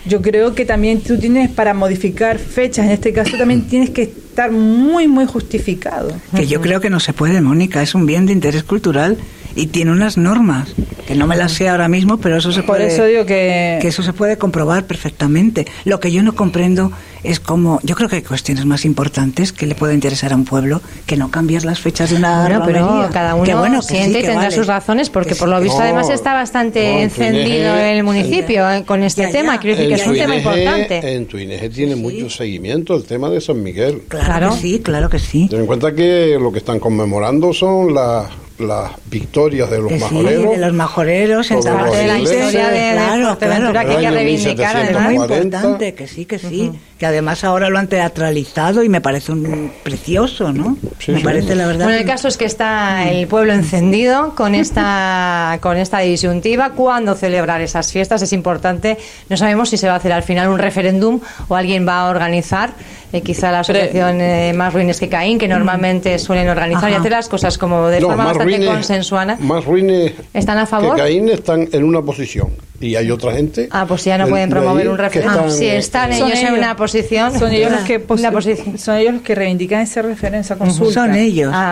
Yo 0.06 0.22
creo 0.22 0.54
que 0.54 0.64
también 0.64 1.00
tú 1.00 1.18
tienes 1.18 1.50
para 1.50 1.74
modificar 1.74 2.38
fechas, 2.38 2.86
en 2.86 2.92
este 2.92 3.12
caso 3.12 3.36
también 3.36 3.62
tienes 3.62 3.90
que 3.90 4.02
estar 4.02 4.52
muy, 4.52 5.08
muy 5.08 5.26
justificado. 5.26 6.12
Que 6.34 6.46
yo 6.46 6.60
creo 6.60 6.80
que 6.80 6.88
no 6.88 7.00
se 7.00 7.12
puede, 7.12 7.40
Mónica. 7.40 7.82
Es 7.82 7.94
un 7.94 8.06
bien 8.06 8.26
de 8.26 8.32
interés 8.32 8.62
cultural 8.62 9.18
y 9.56 9.66
tiene 9.66 9.92
unas 9.92 10.16
normas 10.16 10.74
que 11.06 11.14
no 11.16 11.26
me 11.26 11.36
las 11.36 11.52
sé 11.52 11.68
ahora 11.68 11.88
mismo, 11.88 12.18
pero 12.18 12.36
eso 12.36 12.52
se 12.52 12.60
Por 12.62 12.76
puede. 12.76 12.94
eso 12.94 13.04
digo 13.04 13.26
que... 13.26 13.78
que 13.82 13.88
eso 13.88 14.02
se 14.02 14.12
puede 14.12 14.38
comprobar 14.38 14.84
perfectamente. 14.86 15.66
Lo 15.84 15.98
que 15.98 16.12
yo 16.12 16.22
no 16.22 16.34
comprendo 16.36 16.92
es 17.24 17.40
cómo, 17.40 17.80
yo 17.82 17.96
creo 17.96 18.08
que 18.08 18.16
hay 18.16 18.22
cuestiones 18.22 18.64
más 18.64 18.84
importantes 18.84 19.52
que 19.52 19.66
le 19.66 19.74
puede 19.74 19.92
interesar 19.94 20.32
a 20.32 20.36
un 20.36 20.44
pueblo 20.44 20.80
que 21.06 21.16
no 21.16 21.30
cambiar 21.30 21.64
las 21.64 21.80
fechas 21.80 22.10
de 22.10 22.16
una 22.16 22.42
Bueno, 22.42 22.62
pero 22.64 23.08
cada 23.12 23.34
uno 23.34 23.44
Que 23.44 23.54
bueno, 23.54 23.80
que 23.80 23.86
sí, 23.88 23.94
siente 23.96 24.18
y 24.18 24.22
que 24.22 24.28
tendrá 24.28 24.44
vale. 24.44 24.54
sus 24.56 24.66
razones, 24.68 25.10
porque 25.10 25.30
Que 25.30 25.34
por 25.34 25.48
sí, 25.48 25.54
lo 25.54 25.60
visto 25.60 25.78
No, 25.78 25.84
además 25.84 26.08
está 26.10 26.32
bastante 26.32 26.92
no, 26.94 27.00
encendido 27.00 27.76
el 27.76 28.04
municipio 28.04 28.70
eh, 28.70 28.84
con 28.86 29.02
este 29.02 29.22
Ya, 29.22 29.30
tema. 29.32 29.54
ya. 29.56 29.60
Quiero 29.60 29.76
decir 29.76 29.94
que 29.94 30.00
es 30.00 30.06
un 30.06 30.14
tema 30.14 30.36
importante. 30.36 31.14
En 31.14 31.26
Tuineje 31.26 31.68
tiene 31.70 31.96
mucho 31.96 32.30
seguimiento 32.30 32.94
el 32.96 33.02
tema 33.04 33.28
de 33.30 33.40
San 33.40 33.60
Miguel. 33.62 34.02
Claro, 34.08 34.24
Claro. 34.26 34.50
que 34.54 34.60
sí, 34.60 34.78
claro 34.80 35.10
que 35.10 35.18
sí. 35.18 35.48
Ten 35.50 35.60
en 35.60 35.66
cuenta 35.66 35.92
que 35.94 36.38
lo 36.40 36.52
que 36.52 36.58
están 36.58 36.78
conmemorando 36.78 37.52
son 37.52 37.92
las, 37.94 38.26
las 38.60 38.92
victorias 39.06 39.70
de 39.70 39.78
los 39.78 39.88
Que 39.88 39.98
sí, 39.98 40.04
majoreros. 40.04 40.50
de 40.50 40.56
los 40.58 40.72
majoreros 40.72 41.50
en 41.50 41.60
Parte 41.62 41.96
de 41.96 42.06
la 42.06 42.18
historia 42.18 42.68
de, 42.68 42.92
Claro, 42.92 43.24
Fuerteventura 43.26 43.70
claro. 43.72 43.88
que 43.88 43.96
hay 43.96 44.04
que 44.04 44.10
reivindicar, 44.10 44.76
Es 44.76 44.82
1740. 44.90 45.00
muy 45.00 45.16
además. 45.16 45.44
importante, 45.44 45.94
que 45.94 46.06
sí, 46.08 46.24
que 46.26 46.38
sí. 46.38 46.72
Que 46.98 47.06
además 47.06 47.44
ahora 47.44 47.70
lo 47.70 47.78
han 47.78 47.88
teatralizado 47.88 48.82
y 48.84 48.88
me 48.90 49.00
parece 49.00 49.32
un 49.32 49.72
precioso, 49.82 50.52
¿no? 50.52 50.76
Sí, 50.98 51.12
me 51.12 51.18
sí. 51.18 51.24
parece 51.24 51.54
la 51.54 51.66
verdad. 51.66 51.86
Bueno, 51.86 51.98
el 51.98 52.06
caso 52.06 52.28
es 52.28 52.36
que 52.36 52.44
está 52.44 53.08
el 53.10 53.26
pueblo 53.26 53.52
encendido 53.54 54.34
con 54.34 54.54
esta 54.54 55.58
con 55.62 55.76
esta 55.78 56.00
disyuntiva. 56.00 56.70
¿Cuándo 56.72 57.14
celebrar 57.14 57.60
esas 57.62 57.90
fiestas? 57.90 58.20
Es 58.22 58.32
importante. 58.34 58.98
No 59.30 59.36
sabemos 59.38 59.70
si 59.70 59.76
se 59.78 59.86
va 59.86 59.94
a 59.94 59.96
hacer 59.96 60.12
al 60.12 60.22
final 60.22 60.48
un 60.48 60.58
referéndum 60.58 61.20
o 61.48 61.56
alguien 61.56 61.86
va 61.88 62.00
a 62.02 62.10
organizar. 62.10 62.72
Eh, 63.12 63.20
quizá 63.22 63.50
la 63.52 63.60
asociación 63.60 64.20
eh, 64.20 64.52
Más 64.54 64.72
Ruines 64.72 64.98
que 65.00 65.08
Caín, 65.08 65.38
que 65.38 65.48
normalmente 65.48 66.18
suelen 66.18 66.48
organizar 66.48 66.90
y 66.90 66.94
hacer 66.94 67.12
las 67.12 67.28
cosas 67.28 67.58
como 67.58 67.88
de 67.88 68.00
No, 68.00 68.08
forma 68.08 68.24
más 68.24 68.36
bastante 68.36 68.56
ruines- 68.58 68.72
consensuada. 68.72 69.36
Más 69.40 69.64
ruines 69.64 70.12
¿Están 70.34 70.58
a 70.58 70.66
favor? 70.66 70.94
que 70.96 71.02
Caín 71.02 71.28
están 71.28 71.68
en 71.72 71.84
una 71.84 72.02
posición 72.02 72.50
y 72.80 72.94
hay 72.96 73.10
otra 73.10 73.32
gente. 73.32 73.68
Ah, 73.70 73.84
pues 73.86 74.04
ya 74.04 74.16
no 74.16 74.24
de- 74.24 74.30
pueden 74.30 74.48
de 74.48 74.56
promover 74.56 74.88
un 74.88 74.96
referéndum. 74.96 75.50
Si 75.50 75.66
eh, 75.66 75.76
están 75.76 76.12
Son 76.14 76.28
ellos 76.28 76.38
en 76.40 76.46
ellos. 76.46 76.58
una 76.58 76.76
posición, 76.76 77.38
Son 77.38 77.52
ellos 77.52 77.70
los 77.72 77.80
que 77.82 78.00
posición. 78.00 78.78
son 78.78 78.96
ellos 78.96 79.12
los 79.14 79.22
que 79.22 79.34
reivindican 79.34 79.82
ese 79.82 80.00
referencia 80.02 80.56
consulta. 80.56 80.94
Son 80.94 81.14
ellos. 81.14 81.50
Ah, 81.54 81.70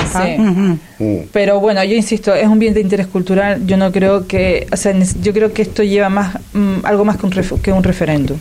Sí. 0.98 1.26
Pero 1.32 1.60
bueno, 1.60 1.82
yo 1.84 1.94
insisto, 1.94 2.34
es 2.34 2.46
un 2.46 2.58
bien 2.58 2.74
de 2.74 2.80
interés 2.80 3.06
cultural. 3.06 3.64
Yo 3.66 3.76
no 3.76 3.90
creo 3.92 4.26
que, 4.26 4.66
o 4.72 4.76
sea, 4.76 4.94
yo 5.22 5.32
creo 5.32 5.52
que 5.52 5.62
esto 5.62 5.82
lleva 5.82 6.08
más 6.08 6.36
mm, 6.52 6.84
algo 6.84 7.04
más 7.04 7.16
que 7.16 7.26
un, 7.26 7.32
ref- 7.32 7.60
que 7.60 7.72
un 7.72 7.82
referéndum. 7.82 8.36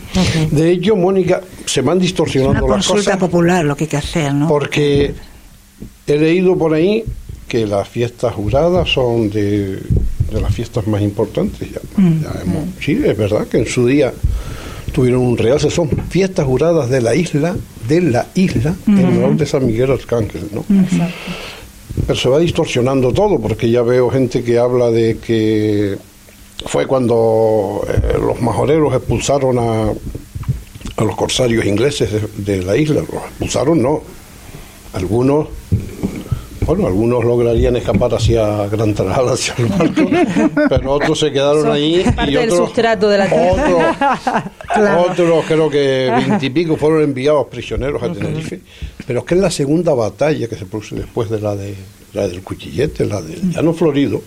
De 0.50 0.70
hecho, 0.72 0.94
Mónica, 0.96 1.40
se 1.64 1.80
van 1.80 1.96
Una 1.96 2.02
distorsionando 2.02 2.60
las 2.66 2.70
consulta 2.86 3.12
cosas 3.12 3.16
popular 3.18 3.64
lo 3.64 3.76
que 3.76 3.84
hay 3.84 3.88
que 3.88 3.96
hacer, 3.96 4.34
¿no? 4.34 4.48
porque 4.48 5.14
he 6.06 6.16
leído 6.16 6.56
por 6.58 6.74
ahí 6.74 7.04
que 7.46 7.66
las 7.66 7.88
fiestas 7.88 8.34
juradas 8.34 8.88
son 8.90 9.30
de, 9.30 9.78
de 10.32 10.40
las 10.40 10.54
fiestas 10.54 10.86
más 10.86 11.00
importantes. 11.02 11.60
Ya, 11.70 11.80
Mm. 11.96 12.22
ya 12.22 12.40
hemos- 12.42 12.64
sí, 12.80 12.92
es 13.04 13.16
verdad 13.16 13.46
que 13.46 13.58
en 13.58 13.66
su 13.66 13.86
día 13.86 14.12
tuvieron 14.92 15.20
un 15.22 15.36
realce, 15.38 15.70
son 15.70 15.88
fiestas 16.10 16.46
juradas 16.46 16.88
de 16.90 17.00
la 17.00 17.14
isla, 17.14 17.56
de 17.86 18.00
la 18.00 18.26
isla, 18.34 18.74
en 18.86 19.04
honor 19.04 19.36
de 19.36 19.46
San 19.46 19.66
Miguel 19.66 19.90
Arcángel, 19.92 20.48
¿no? 20.52 20.64
Pero 22.06 22.18
se 22.18 22.28
va 22.28 22.38
distorsionando 22.38 23.12
todo, 23.12 23.38
porque 23.40 23.70
ya 23.70 23.82
veo 23.82 24.08
gente 24.10 24.42
que 24.42 24.58
habla 24.58 24.90
de 24.90 25.18
que 25.18 25.96
fue 26.66 26.86
cuando 26.86 27.84
eh, 27.88 28.18
los 28.18 28.40
majoreros 28.40 28.94
expulsaron 28.94 29.58
a, 29.58 29.92
a 30.96 31.04
los 31.04 31.16
corsarios 31.16 31.64
ingleses 31.64 32.10
de, 32.12 32.56
de 32.56 32.62
la 32.64 32.76
isla. 32.76 33.00
Los 33.00 33.22
expulsaron, 33.24 33.82
no. 33.82 34.02
Algunos, 34.94 35.48
bueno, 36.68 36.86
algunos 36.86 37.24
lograrían 37.24 37.76
escapar 37.76 38.14
hacia 38.14 38.66
Gran 38.66 38.92
Tarajal, 38.92 39.28
hacia 39.32 39.54
el 39.56 39.66
barco, 39.66 40.02
pero 40.68 40.92
otros 40.92 41.18
se 41.18 41.32
quedaron 41.32 41.62
Son 41.62 41.72
allí. 41.72 42.04
parte 42.14 42.30
y 42.30 42.34
del 42.34 42.50
otros, 42.50 42.66
sustrato 42.66 43.08
de 43.08 43.16
la 43.16 43.24
otros, 43.24 45.08
otros 45.10 45.44
creo 45.46 45.70
que 45.70 46.12
veintipico 46.14 46.76
fueron 46.76 47.04
enviados 47.04 47.46
prisioneros 47.46 48.02
a 48.02 48.12
Tenerife. 48.12 48.60
Pero 49.06 49.20
es 49.20 49.24
que 49.24 49.34
en 49.34 49.40
la 49.40 49.50
segunda 49.50 49.94
batalla 49.94 50.46
que 50.46 50.56
se 50.56 50.66
produce 50.66 50.96
después 50.96 51.30
de 51.30 51.40
la, 51.40 51.56
de, 51.56 51.74
la 52.12 52.28
del 52.28 52.42
cuchillete, 52.42 53.06
la 53.06 53.22
del 53.22 53.50
llano 53.50 53.72
florido, 53.72 54.20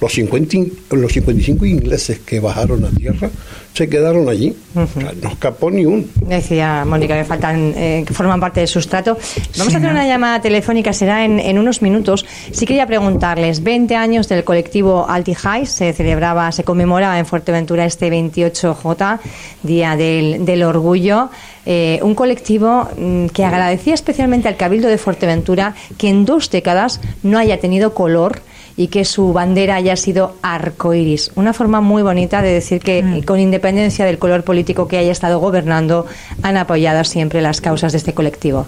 los, 0.00 0.12
50, 0.12 0.56
in- 0.56 0.72
los 0.92 1.12
55 1.12 1.66
ingleses 1.66 2.18
que 2.20 2.40
bajaron 2.40 2.84
a 2.84 2.88
tierra 2.90 3.30
se 3.72 3.88
quedaron 3.88 4.28
allí. 4.28 4.54
No 4.74 5.28
escapó 5.28 5.70
ni 5.70 5.84
uno. 5.86 6.02
Decía 6.26 6.84
Mónica 6.84 7.16
que 7.16 7.24
faltan, 7.24 7.72
eh, 7.76 8.02
que 8.06 8.12
forman 8.12 8.40
parte 8.40 8.58
del 8.60 8.68
sustrato. 8.68 9.12
Vamos 9.14 9.28
Sí, 9.52 9.74
a 9.74 9.78
hacer 9.78 9.90
una 9.90 10.06
llamada 10.06 10.40
telefónica, 10.40 10.92
será 10.92 11.24
en, 11.24 11.38
en 11.38 11.56
unos 11.58 11.80
minutos. 11.80 12.26
Sí 12.50 12.66
quería 12.66 12.86
preguntarles, 12.86 13.62
20 13.62 13.94
años 13.94 14.28
del 14.28 14.42
colectivo 14.42 15.06
Altihai, 15.08 15.66
se 15.66 15.92
celebraba, 15.92 16.50
se 16.50 16.64
conmemoraba 16.64 17.18
en 17.18 17.26
Fuerteventura 17.26 17.84
este 17.84 18.10
28J, 18.10 19.18
Día 19.62 19.96
del, 19.96 20.44
del 20.44 20.62
Orgullo. 20.64 21.30
Eh, 21.64 22.00
un 22.02 22.14
colectivo 22.14 22.88
mm, 22.98 23.26
que 23.26 23.44
agradecía 23.44 23.94
especialmente 23.94 24.48
al 24.48 24.56
Cabildo 24.56 24.88
de 24.88 24.98
Fuerteventura 24.98 25.74
que 25.98 26.08
en 26.08 26.24
dos 26.24 26.50
décadas 26.50 27.00
no 27.22 27.38
haya 27.38 27.60
tenido 27.60 27.94
color 27.94 28.40
y 28.80 28.88
que 28.88 29.04
su 29.04 29.34
bandera 29.34 29.74
haya 29.74 29.94
sido 29.94 30.36
arcoiris. 30.40 31.32
Una 31.34 31.52
forma 31.52 31.82
muy 31.82 32.02
bonita 32.02 32.40
de 32.40 32.50
decir 32.50 32.80
que, 32.80 33.02
Mm. 33.02 33.22
con 33.24 33.38
independencia 33.38 34.06
del 34.06 34.16
color 34.18 34.42
político 34.42 34.88
que 34.88 34.96
haya 34.96 35.12
estado 35.12 35.38
gobernando, 35.38 36.06
han 36.42 36.56
apoyado 36.56 37.04
siempre 37.04 37.42
las 37.42 37.60
causas 37.60 37.92
de 37.92 37.98
este 37.98 38.14
colectivo. 38.14 38.66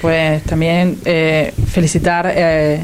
Pues 0.00 0.42
también 0.42 0.98
eh, 1.04 1.52
felicitar, 1.70 2.32
eh, 2.34 2.80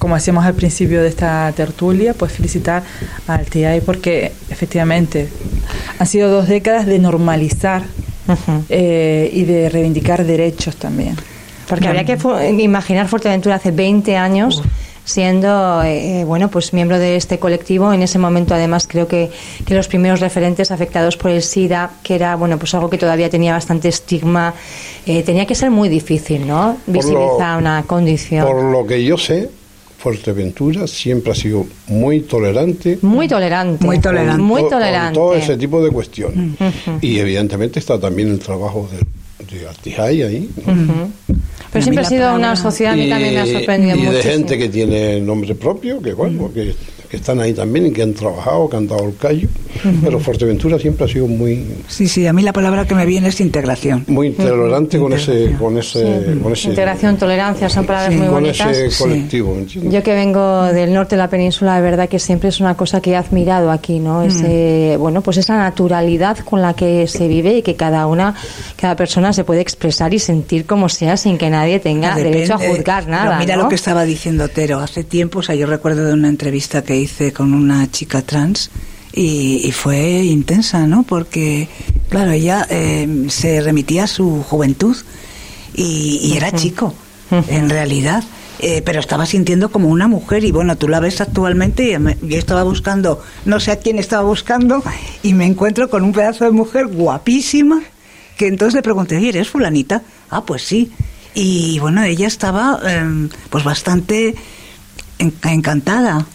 como 0.00 0.16
hacíamos 0.16 0.44
al 0.44 0.54
principio 0.54 1.00
de 1.00 1.08
esta 1.08 1.52
tertulia, 1.54 2.12
pues 2.12 2.32
felicitar 2.32 2.82
al 3.28 3.46
TIAI 3.46 3.82
porque 3.82 4.32
efectivamente 4.50 5.28
han 6.00 6.06
sido 6.08 6.28
dos 6.28 6.48
décadas 6.48 6.86
de 6.86 6.98
normalizar 6.98 7.84
eh, 8.68 9.30
y 9.32 9.44
de 9.44 9.68
reivindicar 9.68 10.24
derechos 10.24 10.74
también. 10.74 11.14
Porque 11.68 11.86
habría 11.86 12.04
que 12.04 12.18
imaginar 12.58 13.06
Fuerteventura 13.06 13.54
hace 13.54 13.70
20 13.70 14.16
años 14.16 14.60
siendo 15.04 15.82
eh, 15.84 16.24
bueno 16.24 16.48
pues 16.48 16.72
miembro 16.72 16.98
de 16.98 17.16
este 17.16 17.38
colectivo 17.38 17.92
en 17.92 18.02
ese 18.02 18.18
momento 18.18 18.54
además 18.54 18.86
creo 18.88 19.08
que, 19.08 19.30
que 19.66 19.74
los 19.74 19.88
primeros 19.88 20.20
referentes 20.20 20.70
afectados 20.70 21.16
por 21.16 21.30
el 21.30 21.42
SIDA 21.42 21.90
que 22.02 22.14
era 22.14 22.36
bueno 22.36 22.58
pues 22.58 22.72
algo 22.74 22.88
que 22.88 22.98
todavía 22.98 23.28
tenía 23.28 23.52
bastante 23.52 23.88
estigma 23.88 24.54
eh, 25.06 25.22
tenía 25.22 25.44
que 25.46 25.54
ser 25.54 25.70
muy 25.70 25.88
difícil 25.88 26.46
no 26.46 26.76
lo- 26.86 26.92
visibilizar 26.92 27.58
una 27.58 27.82
condición 27.84 28.46
Por 28.46 28.62
lo 28.62 28.86
que 28.86 29.02
yo 29.04 29.18
sé, 29.18 29.50
Fuerteventura 29.98 30.86
siempre 30.88 31.30
ha 31.30 31.34
sido 31.36 31.64
muy 31.86 32.22
tolerante. 32.22 32.98
muy 33.02 33.28
tolerante 33.28 33.84
Muy 33.86 34.00
tolerante. 34.00 34.42
muy 34.42 34.62
con 34.62 34.70
to- 34.70 34.76
con 34.76 34.80
tolerante 34.80 35.14
todo 35.14 35.34
ese 35.36 35.56
tipo 35.56 35.80
de 35.84 35.90
cuestiones. 35.92 36.56
Y 37.00 37.18
evidentemente 37.20 37.78
está 37.78 38.00
también 38.00 38.28
el 38.30 38.40
trabajo 38.40 38.88
de, 38.90 39.56
de 39.58 39.68
Artijay 39.68 40.22
ahí. 40.22 40.50
¿no? 40.66 41.08
Pero 41.72 41.82
siempre 41.82 42.04
ha 42.04 42.08
sido 42.08 42.28
una 42.28 42.32
palabra- 42.38 42.56
sociedad 42.56 42.92
a 42.92 42.96
mí 42.96 43.08
también 43.08 43.34
me 43.34 43.40
ha 43.40 43.46
sorprendido 43.46 43.96
y 43.96 44.00
de 44.02 44.06
mucho 44.06 44.22
gente 44.22 44.58
que 44.58 44.68
tiene 44.68 45.20
nombre 45.20 45.54
propio, 45.54 46.00
que 46.02 46.12
bueno, 46.12 46.50
que, 46.52 46.74
que 47.12 47.18
están 47.18 47.40
ahí 47.40 47.52
también 47.52 47.84
y 47.88 47.90
que 47.92 48.02
han 48.02 48.14
trabajado, 48.14 48.70
que 48.70 48.76
han 48.78 48.88
dado 48.88 49.04
el 49.06 49.14
callo. 49.16 49.46
Pero 50.02 50.18
Fuerteventura 50.18 50.78
siempre 50.78 51.04
ha 51.04 51.08
sido 51.08 51.26
muy 51.26 51.62
Sí, 51.86 52.08
sí, 52.08 52.26
a 52.26 52.32
mí 52.32 52.40
la 52.42 52.54
palabra 52.54 52.86
que 52.86 52.94
me 52.94 53.04
viene 53.04 53.28
es 53.28 53.38
integración. 53.38 54.04
muy 54.08 54.30
tolerante 54.30 54.98
con 54.98 55.12
ese 55.12 55.52
con 55.58 55.76
ese 55.76 56.36
con 56.42 56.54
ese 56.54 56.68
integración 56.70 57.18
tolerancia 57.18 57.68
son 57.68 57.84
palabras 57.84 58.12
Sí. 58.14 58.16
muy 58.18 58.28
con 58.28 58.34
bonitas 58.42 58.70
ese 58.76 58.90
Sí. 58.90 59.02
colectivo, 59.02 59.54
¿entiendes? 59.58 59.92
Yo 59.92 60.02
que 60.02 60.14
vengo 60.14 60.62
del 60.72 60.94
norte 60.94 61.16
de 61.16 61.18
la 61.18 61.28
península, 61.28 61.76
de 61.76 61.82
verdad 61.82 62.08
que 62.08 62.18
siempre 62.18 62.48
es 62.48 62.60
una 62.60 62.78
cosa 62.78 63.02
que 63.02 63.10
he 63.10 63.16
admirado 63.16 63.70
aquí, 63.70 63.98
¿no? 63.98 64.22
Ese, 64.22 64.96
bueno, 64.98 65.20
pues 65.20 65.36
esa 65.36 65.58
naturalidad 65.58 66.38
con 66.38 66.62
la 66.62 66.72
que 66.72 67.06
se 67.08 67.28
vive 67.28 67.58
y 67.58 67.62
que 67.62 67.76
cada 67.76 68.06
una, 68.06 68.34
cada 68.76 68.96
persona 68.96 69.34
se 69.34 69.44
puede 69.44 69.60
expresar 69.60 70.14
y 70.14 70.18
sentir 70.18 70.64
como 70.64 70.88
sea 70.88 71.18
sin 71.18 71.36
que 71.36 71.50
nadie 71.50 71.78
tenga 71.78 72.14
Depende, 72.14 72.38
derecho 72.38 72.54
a 72.54 72.58
juzgar 72.58 73.04
pero 73.04 73.16
nada. 73.16 73.38
mira 73.38 73.56
¿no? 73.56 73.64
lo 73.64 73.68
que 73.68 73.74
estaba 73.74 74.04
diciendo 74.04 74.48
Tero 74.48 74.78
hace 74.80 75.04
tiempo, 75.04 75.40
o 75.40 75.42
sea, 75.42 75.54
yo 75.54 75.66
recuerdo 75.66 76.06
de 76.06 76.14
una 76.14 76.28
entrevista 76.28 76.82
que 76.82 76.94
hice 77.02 77.32
con 77.32 77.54
una 77.54 77.90
chica 77.90 78.22
trans 78.22 78.70
y, 79.12 79.60
y 79.64 79.72
fue 79.72 80.24
intensa, 80.24 80.86
¿no? 80.86 81.02
Porque, 81.02 81.68
claro, 82.08 82.32
ella 82.32 82.66
eh, 82.70 83.26
se 83.28 83.60
remitía 83.60 84.04
a 84.04 84.06
su 84.06 84.42
juventud 84.42 84.96
y, 85.74 86.20
y 86.22 86.36
era 86.36 86.50
chico, 86.52 86.94
en 87.30 87.68
realidad. 87.70 88.24
eh, 88.58 88.80
pero 88.84 89.00
estaba 89.00 89.26
sintiendo 89.26 89.70
como 89.72 89.88
una 89.88 90.06
mujer 90.06 90.44
y 90.44 90.52
bueno, 90.52 90.76
tú 90.76 90.86
la 90.88 91.00
ves 91.00 91.20
actualmente 91.20 91.90
y 91.92 91.98
me- 91.98 92.16
yo 92.22 92.38
estaba 92.38 92.62
buscando, 92.62 93.20
no 93.44 93.58
sé 93.58 93.72
a 93.72 93.76
quién 93.80 93.98
estaba 93.98 94.22
buscando 94.22 94.82
y 95.22 95.32
me 95.34 95.46
encuentro 95.46 95.90
con 95.90 96.04
un 96.04 96.12
pedazo 96.12 96.44
de 96.44 96.50
mujer 96.52 96.86
guapísima 96.86 97.80
que 98.36 98.46
entonces 98.46 98.74
le 98.74 98.82
pregunté, 98.82 99.16
oye, 99.16 99.30
¿eres 99.30 99.48
fulanita? 99.48 100.02
Ah, 100.30 100.44
pues 100.44 100.62
sí. 100.62 100.92
Y 101.34 101.78
bueno, 101.80 102.02
ella 102.04 102.26
estaba 102.28 102.78
em, 102.86 103.30
pues 103.50 103.64
bastante 103.64 104.34
en- 105.18 105.34
encantada. 105.44 106.26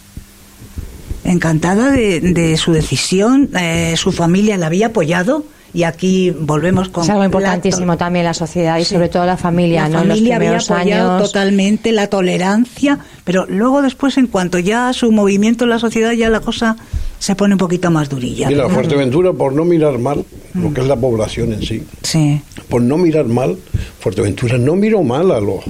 Encantada 1.24 1.90
de, 1.90 2.20
de 2.20 2.56
su 2.56 2.72
decisión, 2.72 3.50
eh, 3.58 3.94
su 3.96 4.12
familia 4.12 4.56
la 4.56 4.66
había 4.66 4.86
apoyado 4.86 5.44
y 5.74 5.82
aquí 5.82 6.30
volvemos 6.30 6.88
con 6.88 7.04
Es 7.04 7.10
algo 7.10 7.20
la 7.22 7.26
importantísimo 7.26 7.92
to- 7.92 7.98
también 7.98 8.24
la 8.24 8.32
sociedad 8.32 8.78
y 8.78 8.84
Sí. 8.84 8.94
sobre 8.94 9.08
todo 9.10 9.26
la 9.26 9.36
familia, 9.36 9.82
la 9.82 9.88
¿no? 9.88 9.98
familia 9.98 10.36
en 10.36 10.52
los 10.54 10.70
había 10.70 10.78
apoyado 10.80 11.16
años. 11.16 11.26
totalmente 11.30 11.92
la 11.92 12.06
tolerancia, 12.06 12.98
pero 13.24 13.44
luego 13.46 13.82
después, 13.82 14.16
en 14.16 14.28
cuanto 14.28 14.58
ya 14.58 14.92
su 14.94 15.12
movimiento 15.12 15.64
en 15.64 15.70
la 15.70 15.78
sociedad, 15.78 16.12
ya 16.12 16.30
la 16.30 16.40
cosa 16.40 16.76
se 17.18 17.34
pone 17.34 17.54
un 17.54 17.58
poquito 17.58 17.90
más 17.90 18.08
durilla. 18.08 18.48
Mira, 18.48 18.68
Fuerteventura, 18.70 19.32
por 19.34 19.52
no 19.52 19.64
mirar 19.66 19.98
mal 19.98 20.24
lo 20.54 20.72
que 20.72 20.80
es 20.80 20.86
la 20.86 20.96
población 20.96 21.52
en 21.52 21.62
sí, 21.62 21.82
Sí, 22.02 22.40
por 22.70 22.80
no 22.80 22.96
mirar 22.96 23.26
mal, 23.26 23.58
Fuerteventura 24.00 24.56
no 24.56 24.74
miró 24.76 25.02
mal 25.02 25.30
a 25.32 25.40
los 25.40 25.64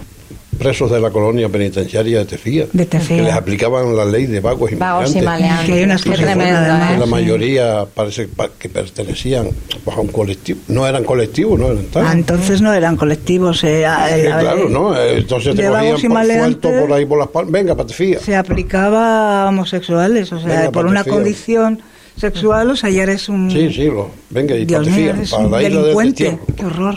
presos 0.58 0.90
de 0.90 1.00
la 1.00 1.10
colonia 1.10 1.48
penitenciaria 1.48 2.18
de 2.18 2.24
Tefía, 2.24 2.66
De 2.72 2.84
Tefía. 2.86 3.16
que 3.18 3.22
les 3.22 3.32
aplicaban 3.34 3.96
la 3.96 4.04
ley 4.04 4.26
de 4.26 4.40
vagos 4.40 4.72
y 4.72 4.74
Vagos 4.74 5.14
y 5.14 5.20
maleantes. 5.20 5.24
maleantes. 5.24 5.66
Que 5.66 5.72
hay 5.72 5.84
unas 5.84 6.04
buenas, 6.04 6.26
además. 6.36 6.90
¿eh? 6.92 6.98
La 6.98 7.06
mayoría 7.06 7.86
parece 7.94 8.28
pa- 8.28 8.50
que 8.58 8.68
pertenecían 8.68 9.48
pues, 9.84 9.96
a 9.96 10.00
un 10.00 10.08
colectivo. 10.08 10.60
No 10.68 10.86
eran 10.86 11.04
colectivos, 11.04 11.58
no 11.58 11.66
eran 11.68 11.84
tal. 11.86 12.06
Ah, 12.06 12.12
entonces 12.12 12.60
no 12.60 12.72
eran 12.72 12.96
colectivos. 12.96 13.62
eh, 13.64 13.86
a- 13.86 14.08
Sí, 14.08 14.22
la- 14.22 14.38
claro, 14.40 14.68
¿no? 14.68 14.96
Eh, 14.96 15.18
Entonces 15.18 15.54
te 15.54 15.66
cogían 15.66 16.00
por- 16.00 16.10
maleantes. 16.10 16.80
por 16.82 16.92
ahí 16.92 17.06
por 17.06 17.18
las 17.18 17.28
palmas. 17.28 17.52
Venga, 17.52 17.74
para 17.74 17.86
Tefía. 17.86 18.18
se 18.20 18.34
aplicaba 18.36 19.44
a 19.44 19.48
homosexuales, 19.48 20.32
o 20.32 20.40
sea, 20.40 20.48
Venga, 20.48 20.72
por 20.72 20.86
una 20.86 21.04
condición 21.04 21.80
sexual, 22.18 22.70
o 22.70 22.76
sea, 22.76 22.90
ya 22.90 23.02
eres 23.04 23.28
un... 23.28 23.50
Sí, 23.50 23.72
sí, 23.72 23.84
lo, 23.86 24.10
venga, 24.30 24.54
y 24.54 24.64
Dios 24.64 24.86
mío, 24.86 24.94
Tefía, 24.94 25.10
eres 25.10 25.30
para 25.30 25.44
un 25.44 25.50
la 25.52 25.58
delincuente. 25.58 26.38
Qué 26.56 26.64
horror. 26.66 26.96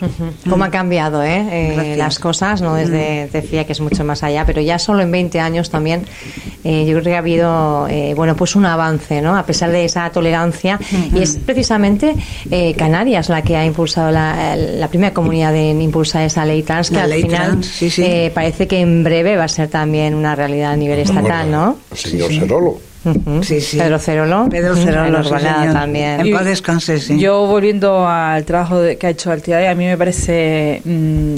cómo 0.49 0.63
ha 0.63 0.69
cambiado 0.71 1.23
¿eh? 1.23 1.93
Eh, 1.93 1.95
las 1.97 2.19
cosas, 2.19 2.61
no 2.61 2.75
desde 2.75 3.27
decía 3.31 3.65
que 3.65 3.73
es 3.73 3.81
mucho 3.81 4.03
más 4.03 4.23
allá, 4.23 4.45
pero 4.45 4.61
ya 4.61 4.79
solo 4.79 5.01
en 5.01 5.11
20 5.11 5.39
años 5.39 5.69
también 5.69 6.05
eh, 6.63 6.85
yo 6.85 6.93
creo 6.93 7.03
que 7.03 7.15
ha 7.15 7.19
habido 7.19 7.87
eh, 7.87 8.13
bueno 8.15 8.35
pues 8.35 8.55
un 8.55 8.65
avance, 8.65 9.21
¿no? 9.21 9.37
A 9.37 9.45
pesar 9.45 9.71
de 9.71 9.85
esa 9.85 10.09
tolerancia 10.11 10.79
y 11.13 11.21
es 11.21 11.37
precisamente 11.37 12.15
eh, 12.49 12.73
Canarias 12.75 13.29
la 13.29 13.41
que 13.41 13.55
ha 13.55 13.65
impulsado 13.65 14.11
la, 14.11 14.55
la 14.55 14.87
primera 14.87 15.13
comunidad 15.13 15.55
en 15.55 15.81
impulsar 15.81 16.23
esa 16.23 16.45
ley 16.45 16.63
trans 16.63 16.89
que 16.89 16.95
La 16.97 17.03
al 17.03 17.09
ley 17.11 17.21
final 17.23 17.47
trans, 17.51 17.65
sí, 17.67 17.89
sí. 17.89 18.03
eh, 18.03 18.31
parece 18.33 18.67
que 18.67 18.79
en 18.79 19.03
breve 19.03 19.35
va 19.37 19.45
a 19.45 19.47
ser 19.47 19.67
también 19.69 20.15
una 20.15 20.35
realidad 20.35 20.71
a 20.71 20.75
nivel 20.75 20.99
estatal, 20.99 21.49
¿no? 21.51 21.77
El 21.91 21.97
señor 21.97 22.29
Sí, 22.29 22.39
sí. 22.39 22.45
Ujú. 23.03 23.43
Sí, 23.43 23.61
sí. 23.61 23.77
Pedro 23.77 23.97
Cerolo. 23.99 24.47
Pedro. 24.49 24.75
Cerolo, 24.75 25.23
sí, 25.23 25.31
también. 25.73 26.19
En 26.21 26.31
paz 26.33 26.45
descanse, 26.45 26.99
sí. 26.99 27.17
Yo 27.19 27.47
volviendo 27.47 28.07
al 28.07 28.43
trabajo 28.45 28.79
de- 28.79 28.97
que 28.97 29.07
ha 29.07 29.09
hecho 29.09 29.31
Altidad, 29.31 29.65
a 29.67 29.73
mí 29.75 29.85
me 29.85 29.97
parece 29.97 30.81
mm, 30.85 31.35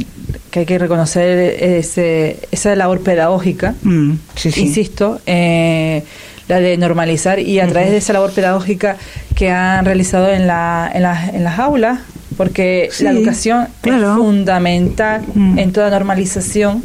que 0.52 0.60
hay 0.60 0.66
que 0.66 0.78
reconocer 0.78 1.56
ese, 1.64 2.38
esa 2.52 2.76
labor 2.76 3.00
pedagógica, 3.02 3.76
Mm, 3.84 4.14
insisto, 4.56 5.22
eh, 5.26 6.04
la 6.50 6.60
de 6.60 6.76
normalizar 6.78 7.40
y 7.40 7.60
a 7.62 7.68
través 7.68 7.92
de 7.92 7.98
esa 7.98 8.12
labor 8.14 8.32
pedagógica 8.34 8.98
que 9.34 9.50
han 9.50 9.86
realizado 9.86 10.30
en, 10.30 10.46
la, 10.48 10.92
en, 10.94 11.02
las- 11.04 11.34
en 11.34 11.44
las 11.46 11.58
aulas, 11.60 12.00
porque 12.36 12.90
la 13.00 13.12
educación 13.12 13.68
claro. 13.82 14.12
es 14.12 14.18
fundamental 14.18 15.22
Mm. 15.34 15.60
en 15.60 15.72
toda 15.72 15.90
normalización. 15.90 16.84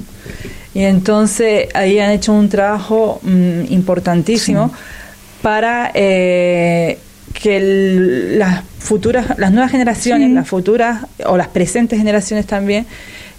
Y 0.79 0.85
entonces 0.85 1.67
ahí 1.75 1.99
han 1.99 2.13
hecho 2.13 2.33
un 2.33 2.49
trabajo 2.49 3.19
mm, 3.25 3.73
importantísimo 3.73 4.71
para 5.43 5.91
eh, 5.93 6.99
que 7.35 7.57
el- 7.57 8.39
las 8.39 8.63
futuras, 8.79 9.37
las 9.39 9.51
nuevas 9.51 9.73
generaciones, 9.73 10.29
Sí. 10.29 10.35
las 10.35 10.47
futuras 10.49 11.03
o 11.27 11.37
las 11.37 11.49
presentes 11.49 11.99
generaciones 11.99 12.47
también 12.47 12.87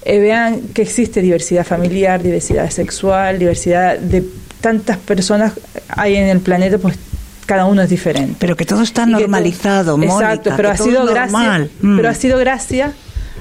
eh, 0.03 0.19
vean 0.19 0.59
que 0.73 0.81
existe 0.81 1.21
diversidad 1.21 1.65
familiar, 1.65 2.21
diversidad 2.21 2.69
sexual, 2.71 3.39
diversidad 3.39 3.97
de 3.97 4.21
tantas 4.59 4.97
personas 4.97 5.53
hay 5.87 6.17
en 6.17 6.27
el 6.27 6.39
planeta, 6.41 6.77
pues 6.77 6.97
cada 7.45 7.65
uno 7.65 7.81
es 7.81 7.89
diferente. 7.89 8.35
Pero 8.37 8.57
que 8.57 8.65
todo 8.65 8.81
está 8.83 9.05
normalizado, 9.05 9.97
Mónica, 9.97 10.15
Exacto, 10.33 10.53
pero 10.57 10.69
ha 10.71 10.77
sido 10.77 11.05
gracias. 11.05 11.69
Mm. 11.81 11.95
pero 11.95 12.09
ha 12.09 12.13
sido 12.13 12.37
gracias 12.37 12.91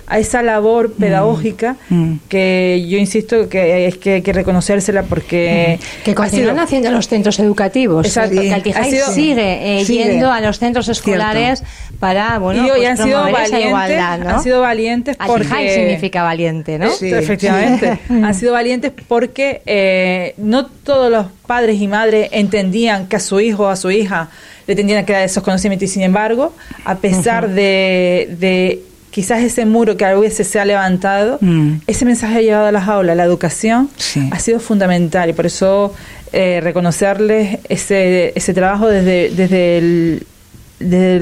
a 0.09 0.18
esa 0.18 0.42
labor 0.42 0.92
pedagógica 0.94 1.76
Mm. 1.90 2.14
que 2.28 2.84
yo 2.88 2.98
insisto 2.98 3.48
que 3.48 3.86
es 3.86 3.96
que 3.98 4.14
hay 4.14 4.22
que 4.22 4.32
reconocérsela 4.32 5.02
porque 5.02 5.78
Que 6.04 6.12
ha 6.12 6.14
continúan 6.14 6.59
haciendo 6.59 6.90
los 6.90 7.09
centros 7.09 7.38
educativos. 7.38 8.06
Exacto. 8.06 8.36
Porque. 8.36 8.52
Altijay 8.52 8.82
Ha 8.82 8.90
sido- 8.90 9.12
sigue, 9.12 9.80
eh, 9.80 9.84
Sigue. 9.84 10.04
yendo 10.04 10.32
a 10.32 10.40
los 10.40 10.59
centros 10.59 10.88
escolares 10.88 11.62
para 12.00 12.38
bueno, 12.38 12.66
y 12.66 12.70
hoy 12.70 12.78
pues 12.78 12.88
han 12.90 12.96
sido 13.06 13.22
valientes, 13.22 13.66
igualdad, 13.66 14.18
¿no? 14.20 14.30
han 14.30 14.42
sido 14.42 14.61
valientes 14.61 15.16
porque 15.16 15.32
Altijay 15.46 15.70
significa 15.74 16.22
valiente, 16.22 16.78
¿no? 16.78 16.90
Sí. 16.90 17.12
Efectivamente, 17.12 17.98
han 18.09 18.34
sido 18.34 18.52
valientes 18.52 18.92
porque 19.09 19.62
eh, 19.66 20.34
no 20.38 20.66
todos 20.66 21.11
los 21.11 21.26
padres 21.46 21.80
y 21.80 21.88
madres 21.88 22.28
entendían 22.32 23.09
que 23.09 23.16
a 23.16 23.20
su 23.20 23.40
hijo 23.40 23.64
o 23.64 23.68
a 23.68 23.76
su 23.76 23.90
hija 23.90 24.28
le 24.66 24.76
tendrían 24.76 25.04
que 25.04 25.12
dar 25.14 25.22
esos 25.22 25.42
conocimientos 25.42 25.88
y 25.88 25.92
sin 25.92 26.02
embargo, 26.02 26.52
a 26.84 26.96
pesar 26.96 27.48
de, 27.50 28.28
de 28.38 28.82
quizás 29.18 29.42
ese 29.42 29.66
muro 29.66 29.96
que 29.96 30.04
a 30.04 30.14
veces 30.14 30.46
se 30.46 30.60
ha 30.60 30.64
levantado, 30.64 31.38
Mm. 31.40 31.80
ese 31.88 32.04
mensaje 32.04 32.36
ha 32.38 32.40
llegado 32.40 32.66
a 32.66 32.72
las 32.72 32.86
aulas, 32.86 33.16
la 33.16 33.24
educación 33.24 33.88
Sí. 33.96 34.28
ha 34.30 34.38
sido 34.38 34.60
fundamental 34.60 35.28
y 35.28 35.32
por 35.32 35.46
eso 35.46 35.92
eh, 36.32 36.60
reconocerles 36.62 37.58
ese, 37.68 38.32
ese 38.36 38.52
trabajo 38.54 38.86
desde, 38.86 39.30
desde, 39.30 39.78
el- 39.78 40.22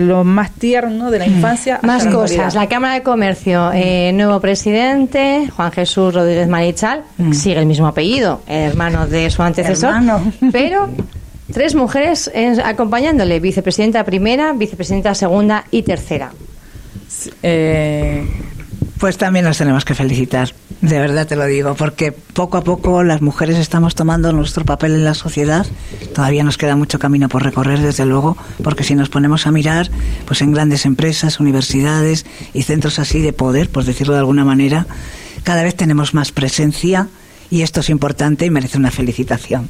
lo 0.08 0.24
más 0.24 0.50
tierno 0.50 1.10
de 1.10 1.18
la 1.20 1.26
infancia. 1.26 1.76
hasta 1.76 1.86
Más 1.86 2.04
la 2.04 2.10
cosas. 2.10 2.54
La 2.54 2.68
Cámara 2.68 2.94
de 2.94 3.02
Comercio, 3.02 3.70
eh, 3.72 4.10
nuevo 4.12 4.38
presidente, 4.40 5.48
Juan 5.56 5.72
Jesús 5.72 6.12
Rodríguez 6.12 6.46
Marichal, 6.48 7.04
sigue 7.32 7.58
el 7.58 7.64
mismo 7.66 7.86
apellido, 7.86 8.42
hermano 8.46 9.06
de 9.06 9.30
su 9.30 9.42
antecesor, 9.42 9.94
Hermano. 9.94 10.32
pero 10.52 10.90
tres 11.52 11.74
mujeres 11.74 12.30
eh, 12.34 12.56
acompañándole, 12.62 13.40
vicepresidenta 13.40 14.04
primera, 14.04 14.52
vicepresidenta 14.52 15.14
segunda 15.14 15.64
y 15.70 15.82
tercera. 15.84 16.32
Eh, 17.42 18.26
Pues 18.98 19.18
también 19.18 19.44
las 19.44 19.58
tenemos 19.58 19.84
que 19.84 19.94
felicitar. 19.94 20.54
De 20.80 20.98
verdad 20.98 21.26
te 21.26 21.36
lo 21.36 21.44
digo, 21.44 21.74
porque 21.74 22.12
poco 22.12 22.56
a 22.56 22.64
poco 22.64 23.02
las 23.02 23.20
mujeres 23.20 23.58
estamos 23.58 23.94
tomando 23.94 24.32
nuestro 24.32 24.64
papel 24.64 24.94
en 24.94 25.04
la 25.04 25.12
sociedad. 25.14 25.66
Todavía 26.14 26.44
nos 26.44 26.56
queda 26.56 26.76
mucho 26.76 26.98
camino 26.98 27.28
por 27.28 27.42
recorrer, 27.42 27.80
desde 27.80 28.06
luego, 28.06 28.38
porque 28.62 28.84
si 28.84 28.94
nos 28.94 29.10
ponemos 29.10 29.46
a 29.46 29.52
mirar, 29.52 29.90
pues 30.24 30.40
en 30.40 30.52
grandes 30.52 30.86
empresas, 30.86 31.40
universidades 31.40 32.24
y 32.54 32.62
centros 32.62 32.98
así 32.98 33.20
de 33.20 33.34
poder, 33.34 33.68
por 33.68 33.84
decirlo 33.84 34.14
de 34.14 34.20
alguna 34.20 34.44
manera, 34.46 34.86
cada 35.44 35.62
vez 35.62 35.74
tenemos 35.74 36.14
más 36.14 36.32
presencia 36.32 37.08
y 37.50 37.62
esto 37.62 37.80
es 37.80 37.90
importante 37.90 38.46
y 38.46 38.50
merece 38.50 38.78
una 38.78 38.90
felicitación. 38.90 39.68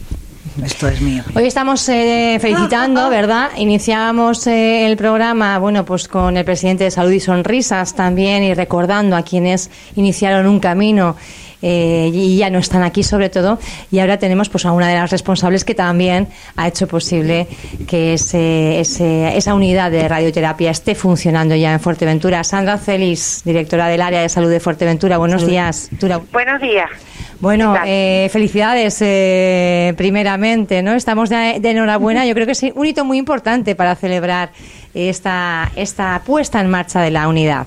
Esto 0.62 0.88
es 0.88 1.00
mío. 1.00 1.22
Hoy 1.34 1.44
estamos 1.46 1.88
eh, 1.88 2.38
felicitando, 2.40 3.08
¿verdad? 3.10 3.50
Iniciamos 3.56 4.46
eh, 4.46 4.86
el 4.86 4.96
programa, 4.96 5.58
bueno, 5.58 5.84
pues 5.84 6.08
con 6.08 6.36
el 6.36 6.44
presidente 6.44 6.84
de 6.84 6.90
Salud 6.90 7.12
y 7.12 7.20
Sonrisas 7.20 7.94
también 7.94 8.42
y 8.42 8.54
recordando 8.54 9.16
a 9.16 9.22
quienes 9.22 9.70
iniciaron 9.96 10.46
un 10.46 10.60
camino 10.60 11.16
eh, 11.68 12.12
y 12.14 12.36
ya 12.36 12.48
no 12.48 12.60
están 12.60 12.84
aquí 12.84 13.02
sobre 13.02 13.28
todo 13.28 13.58
y 13.90 13.98
ahora 13.98 14.20
tenemos 14.20 14.48
pues 14.48 14.64
a 14.66 14.70
una 14.70 14.86
de 14.86 14.94
las 14.94 15.10
responsables 15.10 15.64
que 15.64 15.74
también 15.74 16.28
ha 16.54 16.68
hecho 16.68 16.86
posible 16.86 17.48
que 17.88 18.12
ese, 18.14 18.78
esa 18.78 19.52
unidad 19.52 19.90
de 19.90 20.06
radioterapia 20.06 20.70
esté 20.70 20.94
funcionando 20.94 21.56
ya 21.56 21.72
en 21.72 21.80
Fuerteventura. 21.80 22.44
Sandra 22.44 22.78
Celis, 22.78 23.42
directora 23.44 23.88
del 23.88 24.00
área 24.00 24.20
de 24.20 24.28
salud 24.28 24.48
de 24.48 24.60
Fuerteventura, 24.60 25.18
buenos 25.18 25.44
días. 25.44 25.90
Buenos 26.30 26.60
días. 26.60 26.88
Bueno, 27.40 27.74
eh, 27.84 28.28
felicidades 28.32 29.02
eh, 29.02 29.92
primeramente, 29.96 30.84
¿no? 30.84 30.92
Estamos 30.92 31.30
de, 31.30 31.56
enhorabuena. 31.56 32.24
Yo 32.26 32.34
creo 32.34 32.46
que 32.46 32.52
es 32.52 32.62
un 32.62 32.86
hito 32.86 33.04
muy 33.04 33.18
importante 33.18 33.74
para 33.74 33.96
celebrar 33.96 34.50
esta, 34.94 35.72
esta 35.74 36.22
puesta 36.24 36.60
en 36.60 36.70
marcha 36.70 37.00
de 37.00 37.10
la 37.10 37.26
unidad. 37.26 37.66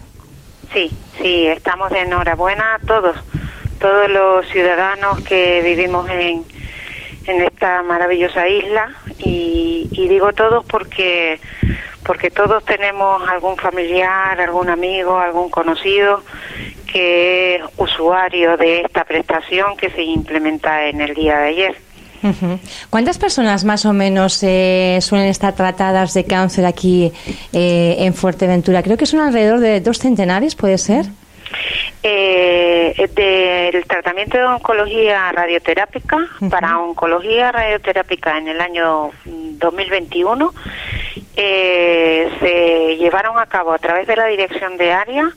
Sí, 0.74 0.90
sí, 1.22 1.48
estamos 1.48 1.92
de 1.92 2.02
enhorabuena 2.02 2.80
todos, 2.88 3.18
todos 3.80 4.10
los 4.10 4.48
ciudadanos 4.48 5.22
que 5.22 5.62
vivimos 5.64 6.10
en, 6.10 6.44
en 7.26 7.42
esta 7.42 7.82
maravillosa 7.84 8.48
isla 8.48 8.92
y, 9.18 9.88
y 9.92 10.08
digo 10.08 10.34
todos 10.34 10.66
porque 10.66 11.40
porque 12.06 12.32
todos 12.32 12.64
tenemos 12.66 13.22
algún 13.30 13.56
familiar, 13.58 14.40
algún 14.42 14.70
amigo, 14.70 15.20
algún 15.20 15.50
conocido 15.50 16.24
que 16.92 17.58
es 17.58 17.62
usuario 17.78 18.58
de 18.58 18.82
esta 18.82 19.04
prestación 19.04 19.78
que 19.78 19.92
se 19.92 20.02
implementa 20.02 20.88
en 20.88 21.02
el 21.02 21.14
día 21.14 21.38
de 21.38 21.50
ayer. 21.50 21.76
¿Cuántas 22.90 23.18
personas 23.18 23.64
más 23.64 23.86
o 23.86 23.94
menos 23.94 24.42
eh, 24.44 24.98
suelen 25.02 25.28
estar 25.28 25.56
tratadas 25.56 26.14
de 26.14 26.26
cáncer 26.26 26.66
aquí 26.66 27.12
eh, 27.54 27.96
en 28.00 28.14
Fuerteventura? 28.14 28.84
Creo 28.84 28.98
que 28.98 29.06
son 29.06 29.22
alrededor 29.22 29.60
de 29.60 29.80
dos 29.80 30.00
centenares, 30.00 30.56
¿puede 30.56 30.78
ser? 30.78 31.06
Eh, 32.02 33.10
del 33.14 33.86
tratamiento 33.86 34.38
de 34.38 34.46
oncología 34.46 35.32
radioterápica 35.34 36.18
para 36.50 36.80
oncología 36.80 37.52
radioterápica 37.52 38.38
en 38.38 38.48
el 38.48 38.62
año 38.62 39.12
2021 39.26 40.54
eh, 41.36 42.30
se 42.40 42.98
llevaron 42.98 43.38
a 43.38 43.48
cabo 43.48 43.74
a 43.74 43.80
través 43.80 44.08
de 44.08 44.16
la 44.16 44.28
dirección 44.28 44.78
de 44.78 44.94
área 44.94 45.30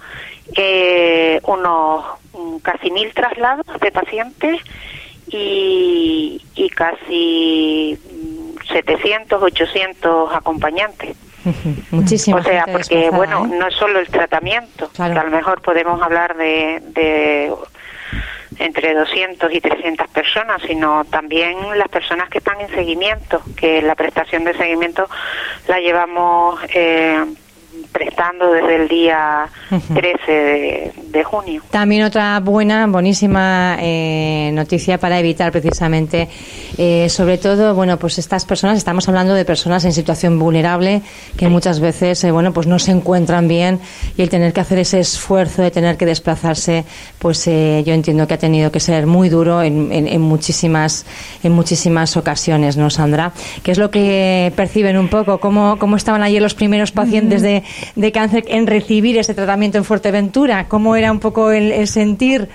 eh, 0.56 1.40
unos 1.44 2.04
mm, 2.32 2.58
casi 2.58 2.90
mil 2.90 3.12
traslados 3.12 3.66
de 3.80 3.90
pacientes 3.90 4.60
y, 5.28 6.40
y 6.54 6.68
casi 6.70 7.98
700, 8.70 9.40
mm, 9.42 9.44
800 11.44 11.52
acompañentes. 11.54 11.92
Muchísimo. 11.92 12.36
O 12.38 12.42
sea, 12.42 12.64
porque, 12.70 13.10
bueno, 13.10 13.46
¿eh? 13.46 13.56
no 13.58 13.68
es 13.68 13.74
solo 13.74 13.98
el 13.98 14.08
tratamiento, 14.08 14.90
a 14.98 15.08
lo 15.08 15.30
mejor 15.30 15.60
podemos 15.62 16.00
hablar 16.02 16.36
de, 16.36 16.80
de 16.94 17.52
entre 18.58 18.94
200 18.94 19.52
y 19.52 19.60
300 19.60 20.08
personas, 20.08 20.62
sino 20.62 21.04
también 21.04 21.56
las 21.76 21.88
personas 21.88 22.28
que 22.28 22.38
están 22.38 22.60
en 22.60 22.68
seguimiento, 22.68 23.42
que 23.56 23.82
la 23.82 23.94
prestación 23.94 24.44
de 24.44 24.54
seguimiento 24.54 25.08
la 25.68 25.80
llevamos 25.80 26.60
eh, 26.74 27.24
prestando 27.92 28.52
desde 28.52 28.76
el 28.76 28.88
día 28.88 29.46
13 29.94 30.92
de, 31.08 31.24
junio. 31.24 31.62
También 31.70 32.02
otra 32.04 32.40
buena, 32.40 32.86
buenísima 32.86 33.76
eh, 33.80 34.50
noticia 34.52 34.98
para 34.98 35.18
evitar 35.18 35.52
precisamente, 35.52 36.28
eh, 36.78 37.08
sobre 37.08 37.38
todo, 37.38 37.74
bueno, 37.74 37.98
pues 37.98 38.18
estas 38.18 38.44
personas, 38.44 38.78
estamos 38.78 39.08
hablando 39.08 39.34
de 39.34 39.44
personas 39.44 39.84
en 39.84 39.92
situación 39.92 40.38
vulnerable 40.38 41.02
que 41.36 41.48
muchas 41.48 41.80
veces, 41.80 42.22
eh, 42.24 42.30
bueno, 42.30 42.52
pues 42.52 42.66
no 42.66 42.78
se 42.78 42.90
encuentran 42.90 43.48
bien 43.48 43.80
y 44.16 44.22
el 44.22 44.28
tener 44.28 44.52
que 44.52 44.60
hacer 44.60 44.78
ese 44.78 45.00
esfuerzo 45.00 45.62
de 45.62 45.70
tener 45.70 45.96
que 45.96 46.06
desplazarse, 46.06 46.84
pues 47.18 47.44
yo 47.46 47.92
entiendo 47.92 48.26
que 48.26 48.34
ha 48.34 48.38
tenido 48.38 48.70
que 48.72 48.80
ser 48.80 49.06
muy 49.06 49.28
duro 49.28 49.62
en, 49.62 49.92
en, 49.92 50.20
muchísimas, 50.20 51.06
en 51.42 51.52
muchísimas 51.52 52.16
ocasiones, 52.16 52.76
¿no, 52.76 52.90
Sandra? 52.90 53.32
¿Qué 53.62 53.70
es 53.72 53.78
lo 53.78 53.90
que 53.90 54.52
perciben 54.56 54.96
un 54.96 55.08
poco? 55.08 55.38
¿Cómo, 55.40 55.76
cómo 55.78 55.96
estaban 55.96 56.22
ayer 56.22 56.42
los 56.42 56.54
primeros 56.54 56.92
pacientes 56.92 57.42
de 57.42 57.61
de 57.94 58.12
cáncer 58.12 58.44
en 58.48 58.66
recibir 58.66 59.18
ese 59.18 59.34
tratamiento 59.34 59.78
en 59.78 59.84
Fuerteventura? 59.84 60.68
¿Cómo 60.68 60.96
era 60.96 61.10
un 61.10 61.20
poco 61.20 61.50
el, 61.50 61.86
sentir? 61.86 62.48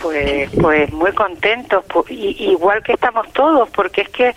Pues, 0.00 0.50
pues 0.60 0.92
muy 0.92 1.12
contentos, 1.12 1.84
igual 2.08 2.82
que 2.82 2.92
estamos 2.92 3.30
todos, 3.32 3.68
porque 3.70 4.02
es 4.02 4.08
que 4.08 4.34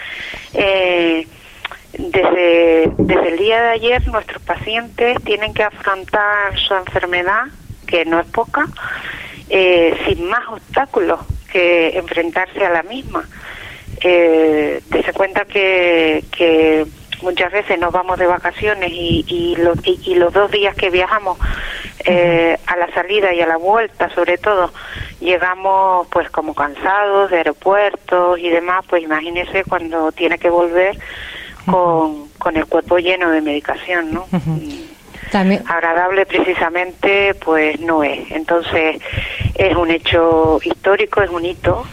eh, 0.53 1.27
desde, 1.97 2.91
desde 2.97 3.29
el 3.29 3.37
día 3.37 3.61
de 3.61 3.69
ayer 3.69 4.07
nuestros 4.07 4.41
pacientes 4.41 5.23
tienen 5.23 5.53
que 5.53 5.63
afrontar 5.63 6.57
su 6.57 6.73
enfermedad, 6.73 7.43
que 7.85 8.05
no 8.05 8.19
es 8.19 8.25
poca, 8.27 8.67
eh, 9.49 9.95
sin 10.07 10.25
más 10.25 10.47
obstáculos 10.49 11.19
que 11.51 11.97
enfrentarse 11.97 12.65
a 12.65 12.71
la 12.71 12.83
misma. 12.83 13.27
Eh, 14.01 14.81
cuenta 15.13 15.45
que 15.45 16.23
muchas 17.23 17.51
veces 17.51 17.79
nos 17.79 17.91
vamos 17.91 18.19
de 18.19 18.27
vacaciones 18.27 18.91
y, 18.91 19.25
y, 19.27 19.55
y, 20.05 20.15
los 20.15 20.33
dos 20.33 20.51
días 20.51 20.75
que 20.75 20.89
viajamos 20.89 21.37
eh, 22.05 22.57
a 22.67 22.75
la 22.77 22.93
salida 22.93 23.33
y 23.33 23.41
a 23.41 23.47
la 23.47 23.57
vuelta 23.57 24.09
sobre 24.13 24.37
todo 24.37 24.71
llegamos 25.19 26.07
pues 26.11 26.29
como 26.29 26.53
cansados 26.53 27.31
de 27.31 27.37
aeropuertos 27.37 28.37
y 28.39 28.49
demás 28.49 28.85
pues 28.87 29.01
imagínese 29.03 29.63
cuando 29.63 30.11
tiene 30.11 30.37
que 30.37 30.49
volver 30.49 30.97
con, 31.65 32.27
con 32.37 32.57
el 32.57 32.65
cuerpo 32.65 32.97
lleno 32.99 33.29
de 33.31 33.41
medicación 33.41 34.13
no 34.13 34.27
También. 35.31 35.63
agradable 35.67 36.25
precisamente 36.25 37.33
pues 37.35 37.79
no 37.79 38.03
es. 38.03 38.29
Entonces 38.31 39.01
es 39.55 39.75
un 39.75 39.89
hecho 39.89 40.59
histórico 40.63 41.21
es 41.21 41.29
un 41.29 41.45
hito 41.45 41.85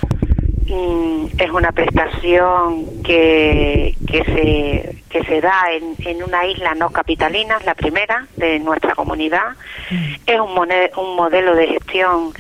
es 0.71 1.51
una 1.51 1.73
prestación 1.73 3.03
que, 3.03 3.97
que, 4.07 4.25
se, 4.25 4.97
que 5.09 5.25
se 5.25 5.41
da 5.41 5.73
en, 5.73 5.97
en 6.07 6.23
una 6.23 6.47
isla 6.47 6.75
no 6.75 6.91
capitalina, 6.91 7.59
la 7.65 7.75
primera 7.75 8.27
de 8.37 8.59
nuestra 8.61 8.95
comunidad. 8.95 9.57
Mm. 9.91 10.15
Es 10.27 10.41
un, 10.41 10.69
un 10.97 11.17
modelo 11.17 11.57
de 11.57 11.67
gestión 11.67 12.33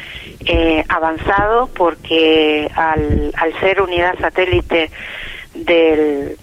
eh, 0.46 0.84
avanzado 0.88 1.68
porque 1.74 2.70
al, 2.74 3.32
al 3.36 3.60
ser 3.60 3.82
unidad 3.82 4.18
satélite 4.20 4.90
del, 5.54 6.36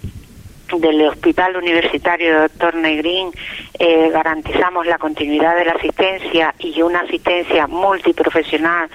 del 0.79 1.07
Hospital 1.07 1.55
Universitario 1.55 2.41
Dr. 2.41 2.75
Negrín 2.75 3.31
eh, 3.79 4.09
garantizamos 4.09 4.85
la 4.85 4.97
continuidad 4.97 5.55
de 5.55 5.65
la 5.65 5.73
asistencia 5.73 6.53
y 6.59 6.81
una 6.81 6.99
asistencia 6.99 7.67
multiprofesional 7.67 8.89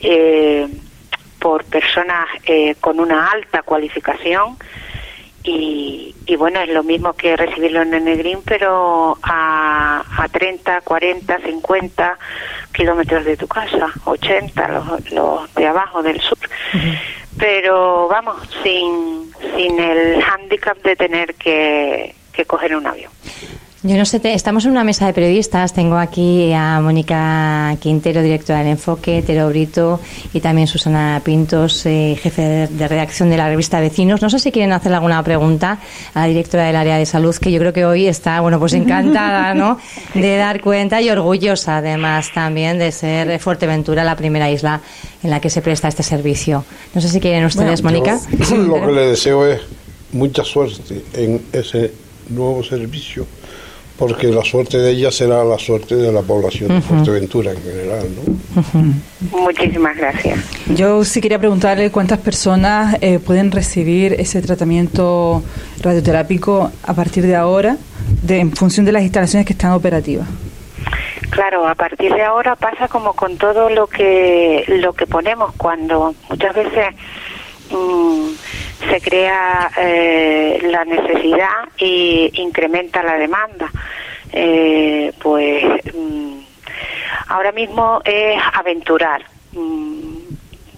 eh, 0.00 0.66
por 1.40 1.64
personas 1.64 2.26
eh, 2.44 2.74
con 2.80 3.00
una 3.00 3.30
alta 3.30 3.62
cualificación 3.62 4.56
y, 5.42 6.14
y, 6.26 6.36
bueno, 6.36 6.60
es 6.60 6.68
lo 6.68 6.82
mismo 6.82 7.14
que 7.14 7.36
recibirlo 7.36 7.82
en 7.82 7.94
el 7.94 8.04
Negrín, 8.04 8.40
pero 8.44 9.16
a, 9.22 10.04
a 10.18 10.28
30, 10.28 10.82
40, 10.82 11.38
50 11.38 12.18
kilómetros 12.72 13.24
de 13.24 13.36
tu 13.36 13.46
casa, 13.48 13.88
80 14.04 14.68
los, 14.68 15.10
los 15.12 15.54
de 15.54 15.66
abajo 15.66 16.02
del 16.02 16.20
sur. 16.20 16.38
Pero 17.38 18.08
vamos, 18.08 18.36
sin, 18.62 19.32
sin 19.56 19.78
el 19.78 20.22
hándicap 20.22 20.76
de 20.82 20.96
tener 20.96 21.34
que, 21.36 22.14
que 22.32 22.44
coger 22.44 22.76
un 22.76 22.86
avión. 22.86 23.12
Yo 23.88 23.96
no 23.96 24.04
sé, 24.04 24.20
estamos 24.34 24.66
en 24.66 24.72
una 24.72 24.84
mesa 24.84 25.06
de 25.06 25.14
periodistas. 25.14 25.72
Tengo 25.72 25.96
aquí 25.96 26.52
a 26.52 26.78
Mónica 26.78 27.74
Quintero, 27.80 28.20
directora 28.20 28.58
del 28.58 28.68
Enfoque, 28.68 29.22
Tero 29.26 29.48
Brito 29.48 29.98
y 30.34 30.40
también 30.40 30.66
Susana 30.66 31.22
Pintos, 31.24 31.86
eh, 31.86 32.14
jefe 32.20 32.68
de, 32.68 32.86
redacción 32.86 33.30
de 33.30 33.38
la 33.38 33.48
revista 33.48 33.80
Vecinos. 33.80 34.20
No 34.20 34.28
sé 34.28 34.40
si 34.40 34.52
quieren 34.52 34.74
hacerle 34.74 34.96
alguna 34.96 35.22
pregunta 35.22 35.78
a 36.12 36.20
la 36.20 36.26
directora 36.26 36.66
del 36.66 36.76
área 36.76 36.98
de 36.98 37.06
salud, 37.06 37.34
que 37.36 37.50
yo 37.50 37.58
creo 37.60 37.72
que 37.72 37.86
hoy 37.86 38.06
está, 38.06 38.42
bueno, 38.42 38.58
pues 38.58 38.74
encantada, 38.74 39.54
¿no? 39.54 39.78
De 40.14 40.36
dar 40.36 40.60
cuenta 40.60 41.00
y 41.00 41.08
orgullosa, 41.08 41.78
además, 41.78 42.30
también 42.34 42.78
de 42.78 42.92
ser 42.92 43.40
Fuerteventura 43.40 44.04
la 44.04 44.16
primera 44.16 44.50
isla 44.50 44.82
en 45.22 45.30
la 45.30 45.40
que 45.40 45.48
se 45.48 45.62
presta 45.62 45.88
este 45.88 46.02
servicio. 46.02 46.62
No 46.92 47.00
sé 47.00 47.08
si 47.08 47.20
quieren 47.20 47.46
ustedes, 47.46 47.82
Mónica. 47.82 48.20
Lo 48.50 48.84
que 48.84 48.92
le 48.92 49.06
deseo 49.06 49.46
es 49.46 49.62
mucha 50.12 50.44
suerte 50.44 51.04
en 51.14 51.40
ese 51.54 51.90
nuevo 52.28 52.62
servicio 52.62 53.26
porque 53.98 54.28
la 54.28 54.44
suerte 54.44 54.78
de 54.78 54.92
ella 54.92 55.10
será 55.10 55.42
la 55.42 55.58
suerte 55.58 55.96
de 55.96 56.12
la 56.12 56.22
población 56.22 56.68
de 56.68 56.80
Fuerteventura 56.80 57.50
en 57.50 57.62
general. 57.62 58.06
¿no? 58.14 59.38
Muchísimas 59.38 59.96
gracias. 59.96 60.38
Yo 60.74 61.04
sí 61.04 61.20
quería 61.20 61.38
preguntarle 61.38 61.90
cuántas 61.90 62.20
personas 62.20 62.96
eh, 63.00 63.18
pueden 63.18 63.50
recibir 63.50 64.14
ese 64.14 64.40
tratamiento 64.40 65.42
radioterápico 65.82 66.70
a 66.84 66.94
partir 66.94 67.26
de 67.26 67.34
ahora, 67.34 67.76
de, 68.22 68.38
en 68.38 68.52
función 68.52 68.86
de 68.86 68.92
las 68.92 69.02
instalaciones 69.02 69.44
que 69.46 69.52
están 69.52 69.72
operativas. 69.72 70.28
Claro, 71.30 71.66
a 71.66 71.74
partir 71.74 72.14
de 72.14 72.22
ahora 72.22 72.54
pasa 72.54 72.88
como 72.88 73.12
con 73.14 73.36
todo 73.36 73.68
lo 73.68 73.86
que 73.88 74.64
lo 74.68 74.92
que 74.92 75.06
ponemos 75.06 75.52
cuando 75.56 76.14
muchas 76.28 76.54
veces 76.54 76.94
mm, 77.70 78.28
se 78.90 79.00
crea 79.00 79.70
eh, 79.76 80.60
la 80.70 80.84
necesidad 80.84 81.68
y 81.78 82.30
incrementa 82.34 83.02
la 83.02 83.18
demanda. 83.18 83.70
Eh, 84.32 85.12
pues 85.20 85.64
mm, 85.94 86.40
ahora 87.28 87.52
mismo 87.52 88.00
es 88.04 88.40
aventurar, 88.52 89.24
mm, 89.52 90.16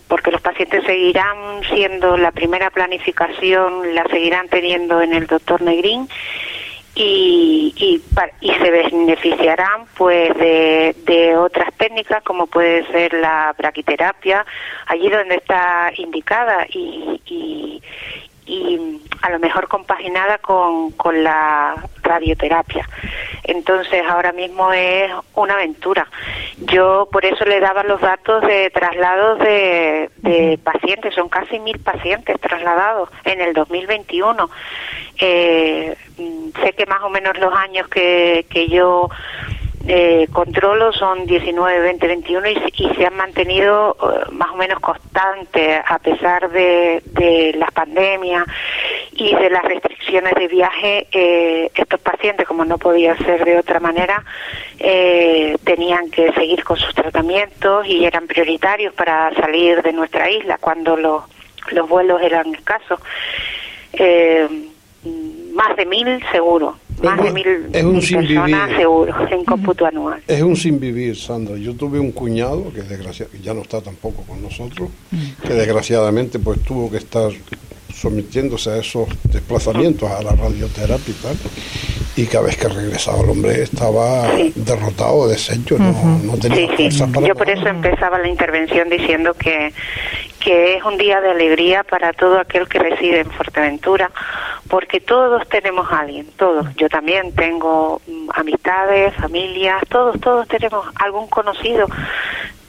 porque 0.09 0.31
los 0.31 0.41
pacientes 0.41 0.85
seguirán 0.85 1.63
siendo 1.73 2.17
la 2.17 2.33
primera 2.33 2.71
planificación, 2.71 3.95
la 3.95 4.05
seguirán 4.05 4.49
teniendo 4.49 5.01
en 5.03 5.15
el 5.15 5.27
doctor 5.27 5.63
Negrín 5.63 6.09
y, 6.95 7.73
y, 7.77 8.03
y, 8.41 8.55
se 8.55 8.71
beneficiarán 8.71 9.87
pues 9.97 10.37
de, 10.37 10.95
de, 11.05 11.37
otras 11.37 11.73
técnicas 11.77 12.23
como 12.25 12.47
puede 12.47 12.85
ser 12.89 13.13
la 13.15 13.55
braquiterapia 13.57 14.45
allí 14.87 15.09
donde 15.09 15.37
está 15.37 15.93
indicada 15.97 16.67
y, 16.69 17.21
y, 17.27 17.83
y 18.47 19.01
a 19.23 19.31
lo 19.31 19.39
mejor 19.39 19.69
compaginada 19.69 20.39
con, 20.39 20.91
con 20.93 21.23
la 21.23 21.77
radioterapia. 22.11 22.89
Entonces 23.45 24.03
ahora 24.09 24.33
mismo 24.33 24.73
es 24.73 25.11
una 25.35 25.55
aventura. 25.55 26.07
Yo 26.59 27.09
por 27.11 27.25
eso 27.25 27.45
le 27.45 27.61
daba 27.61 27.83
los 27.83 28.01
datos 28.01 28.43
de 28.43 28.71
traslados 28.71 29.39
de, 29.39 30.11
de 30.19 30.59
pacientes, 30.63 31.15
son 31.15 31.29
casi 31.29 31.59
mil 31.59 31.79
pacientes 31.79 32.41
trasladados 32.41 33.09
en 33.25 33.41
el 33.41 33.53
2021. 33.53 34.51
Eh, 35.23 35.97
sé 36.63 36.73
que 36.73 36.87
más 36.87 37.03
o 37.03 37.11
menos 37.11 37.39
los 37.39 37.55
años 37.55 37.89
que, 37.89 38.47
que 38.51 38.69
yo 38.69 39.09
eh, 39.87 40.29
controlo 40.33 40.93
son 40.93 41.25
19, 41.27 41.81
20, 41.81 42.07
21 42.07 42.49
y, 42.49 42.95
se 42.95 43.07
han 43.07 43.17
mantenido 43.17 43.97
uh, 44.01 44.33
más 44.33 44.51
o 44.51 44.57
menos 44.57 44.79
constantes 44.81 45.83
a 45.87 45.99
pesar 45.99 46.51
de, 46.51 47.03
de 47.07 47.55
las 47.57 47.71
pandemias 47.73 48.45
y 49.13 49.35
de 49.35 49.51
las 49.51 49.63
restricciones 49.65 50.35
de 50.35 50.49
viaje. 50.49 51.07
Eh, 51.13 51.71
estos 51.75 52.01
pacientes, 52.01 52.47
como 52.47 52.65
no 52.65 52.79
podía 52.79 53.17
ser 53.19 53.45
de 53.45 53.59
otra 53.59 53.81
manera, 53.81 54.25
eh, 54.79 55.57
tenían 55.65 56.11
que 56.11 56.33
seguir 56.33 56.65
con 56.65 56.77
sus 56.77 56.95
tratamientos 56.95 57.87
y 57.87 58.05
eran 58.05 58.27
prioritarios 58.27 58.95
para 58.95 59.35
salir 59.35 59.83
de 59.83 59.93
nuestra 59.93 60.31
isla 60.31 60.59
cuando 60.59 60.97
los, 60.97 61.25
los 61.71 61.89
vuelos 61.89 62.21
eran 62.23 62.55
escasos. 62.55 63.01
Eh, 63.93 64.49
más 65.55 65.77
de 65.77 65.87
mil 65.87 66.23
seguro, 66.31 66.77
más 67.03 67.19
Es 67.19 67.23
de 67.25 67.29
un- 67.29 67.35
mil, 67.35 67.69
es 67.73 67.85
un 67.85 67.93
mil 67.95 68.03
sin 68.03 68.17
personas 68.19 68.47
vivir. 68.67 68.77
seguro 68.79 69.15
en 69.31 69.45
cómputo 69.45 69.87
anual. 69.87 70.23
Es 70.27 70.43
un 70.43 70.57
sin 70.57 70.79
vivir, 70.81 71.17
Sandra. 71.17 71.57
Yo 71.57 71.75
tuve 71.75 71.99
un 71.99 72.13
cuñado 72.13 72.73
que 72.73 72.83
desgracia- 72.83 73.27
que 73.27 73.39
ya 73.41 73.55
no 73.55 73.63
está 73.63 73.81
tampoco 73.81 74.23
con 74.23 74.43
nosotros, 74.43 74.89
que 75.47 75.55
desgraciadamente 75.55 76.39
pues 76.39 76.61
tuvo 76.63 76.91
que 76.91 76.99
estar 76.99 77.31
sometiéndose 77.95 78.71
a 78.71 78.77
esos 78.79 79.09
desplazamientos 79.25 80.11
a 80.11 80.23
la 80.23 80.33
radioterapia 80.33 81.15
y 81.15 81.23
tal. 81.23 81.37
Y 82.17 82.27
cada 82.27 82.45
vez 82.47 82.57
que 82.57 82.69
regresaba 82.69 83.21
el 83.23 83.31
hombre 83.31 83.63
estaba 83.63 84.31
Sí. 84.37 84.53
derrotado, 84.57 85.29
deshecho, 85.29 85.79
no, 85.79 85.93
no 86.25 86.37
tenía 86.39 86.57
Sí, 86.57 86.69
sí. 86.69 86.77
fuerzas 86.91 87.11
para 87.13 87.27
Yo 87.27 87.35
por 87.35 87.49
eso 87.51 87.67
empezaba 87.67 88.19
la 88.19 88.29
intervención 88.29 88.89
diciendo 88.89 89.35
que, 89.35 89.73
que 90.39 90.77
es 90.77 90.85
un 90.85 90.97
día 90.99 91.21
de 91.21 91.31
alegría 91.31 91.83
para 91.85 92.13
todo 92.13 92.39
aquel 92.39 92.69
que 92.69 92.79
reside 92.79 93.21
en 93.21 93.31
Fuerteventura, 93.31 94.11
porque 94.71 95.01
todos 95.01 95.47
tenemos 95.49 95.91
a 95.91 96.01
alguien, 96.01 96.27
todos. 96.37 96.67
Yo 96.77 96.89
también 96.89 97.33
tengo 97.35 98.01
mm, 98.07 98.29
amistades, 98.35 99.15
familias, 99.17 99.83
todos, 99.89 100.19
todos 100.21 100.47
tenemos 100.47 100.87
algún 100.95 101.27
conocido, 101.27 101.89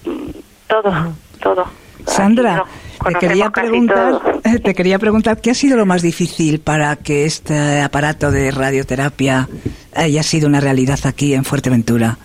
mm, 0.06 0.32
todos, 0.68 0.95
todos. 1.39 1.68
Sandra, 2.08 2.66
te 3.06 3.14
quería 3.20 3.52
preguntar, 3.52 4.20
te 4.64 4.74
quería 4.74 4.97
preguntar 4.97 5.39
qué 5.39 5.52
ha 5.52 5.54
sido 5.54 5.78
lo 5.78 5.86
más 5.86 6.02
difícil 6.02 6.60
para 6.60 6.95
que 6.95 7.26
este 7.26 7.82
aparato 7.82 8.32
de 8.32 8.49
radioterapia 8.49 9.47
haya 9.95 10.24
sido 10.24 10.47
una 10.47 10.60
realidad 10.60 10.99
aquí 11.04 11.36
en 11.36 11.45
Fuerteventura, 11.45 12.18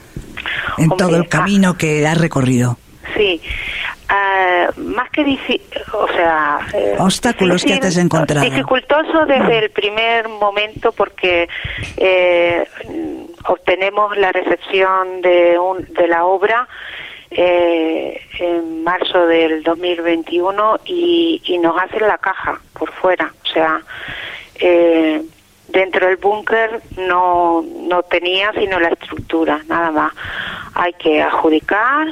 en 0.78 0.90
Hombre, 0.90 1.06
todo 1.06 1.16
el 1.16 1.22
ah. 1.22 1.28
camino 1.28 1.76
que 1.76 2.06
has 2.06 2.18
recorrido. 2.18 2.78
Sí, 3.14 3.42
ah, 4.08 4.68
más 4.76 5.10
que 5.10 5.24
difícil, 5.24 5.82
o 5.92 6.06
sea... 6.08 6.60
eh, 6.74 6.96
Obstáculos 6.98 7.64
que 7.64 7.78
te 7.78 7.88
has 7.88 7.96
encontrado. 7.96 8.44
Dificultoso 8.48 9.26
desde 9.26 9.58
el 9.58 9.70
primer 9.70 10.28
momento 10.28 10.92
porque 10.92 11.48
eh, 11.96 12.66
obtenemos 13.46 14.16
la 14.16 14.32
recepción 14.32 15.20
de, 15.22 15.58
un, 15.58 15.84
de 15.92 16.08
la 16.08 16.24
obra 16.24 16.66
eh, 17.30 18.20
en 18.38 18.84
marzo 18.84 19.26
del 19.26 19.62
2021 19.62 20.80
y, 20.84 21.42
y 21.44 21.58
nos 21.58 21.80
hacen 21.80 22.06
la 22.06 22.18
caja 22.18 22.60
por 22.78 22.90
fuera, 22.92 23.32
o 23.44 23.46
sea... 23.52 23.80
Eh, 24.58 25.22
dentro 25.68 26.06
del 26.06 26.16
búnker 26.16 26.80
no, 26.96 27.62
no 27.62 28.02
tenía 28.04 28.52
sino 28.52 28.78
la 28.78 28.88
estructura, 28.88 29.60
nada 29.66 29.90
más. 29.90 30.12
Hay 30.74 30.92
que 30.94 31.20
adjudicar 31.20 32.06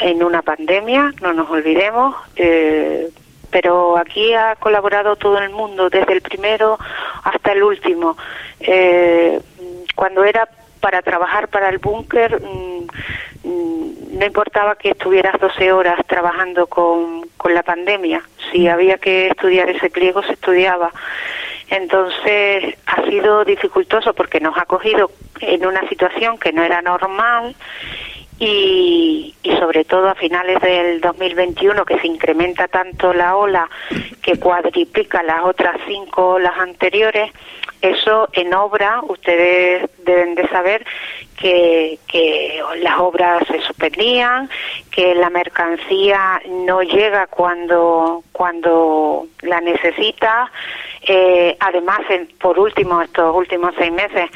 en 0.00 0.22
una 0.22 0.42
pandemia, 0.42 1.12
no 1.20 1.32
nos 1.32 1.48
olvidemos, 1.50 2.16
eh, 2.36 3.08
pero 3.50 3.96
aquí 3.96 4.34
ha 4.34 4.56
colaborado 4.56 5.16
todo 5.16 5.38
el 5.38 5.50
mundo, 5.50 5.88
desde 5.88 6.12
el 6.12 6.22
primero 6.22 6.78
hasta 7.22 7.52
el 7.52 7.62
último. 7.62 8.16
Eh, 8.60 9.40
cuando 9.94 10.24
era 10.24 10.48
para 10.80 11.02
trabajar 11.02 11.48
para 11.48 11.68
el 11.68 11.78
búnker, 11.78 12.42
mm, 12.42 12.86
mm, 13.44 14.18
no 14.18 14.26
importaba 14.26 14.76
que 14.76 14.90
estuvieras 14.90 15.40
12 15.40 15.72
horas 15.72 15.98
trabajando 16.06 16.66
con, 16.66 17.28
con 17.36 17.54
la 17.54 17.62
pandemia, 17.62 18.22
si 18.50 18.68
había 18.68 18.98
que 18.98 19.28
estudiar 19.28 19.70
ese 19.70 19.88
pliego 19.90 20.22
se 20.22 20.32
estudiaba. 20.32 20.90
Entonces 21.70 22.76
ha 22.86 23.02
sido 23.04 23.44
dificultoso 23.44 24.12
porque 24.12 24.40
nos 24.40 24.56
ha 24.58 24.66
cogido 24.66 25.10
en 25.40 25.64
una 25.64 25.88
situación 25.88 26.38
que 26.38 26.52
no 26.52 26.62
era 26.62 26.82
normal 26.82 27.54
y, 28.38 29.34
y 29.42 29.56
sobre 29.56 29.84
todo 29.84 30.08
a 30.08 30.14
finales 30.14 30.60
del 30.60 31.00
2021 31.00 31.84
que 31.84 31.98
se 32.00 32.06
incrementa 32.06 32.68
tanto 32.68 33.12
la 33.12 33.36
ola 33.36 33.68
que 34.22 34.38
cuadriplica 34.38 35.22
las 35.22 35.44
otras 35.44 35.76
cinco 35.86 36.34
olas 36.34 36.58
anteriores, 36.58 37.30
eso 37.80 38.28
en 38.32 38.54
obra 38.54 39.02
ustedes 39.06 39.90
deben 40.04 40.34
de 40.34 40.48
saber 40.48 40.86
que, 41.36 41.98
que 42.08 42.62
las 42.82 42.98
obras 42.98 43.46
se 43.46 43.60
suspendían, 43.60 44.48
que 44.90 45.14
la 45.14 45.28
mercancía 45.28 46.40
no 46.48 46.82
llega 46.82 47.26
cuando, 47.26 48.22
cuando 48.32 49.26
la 49.42 49.60
necesita. 49.60 50.50
Eh, 51.06 51.54
además, 51.60 52.00
por 52.40 52.58
último, 52.58 53.02
estos 53.02 53.36
últimos 53.36 53.74
seis 53.76 53.92
meses 53.92 54.30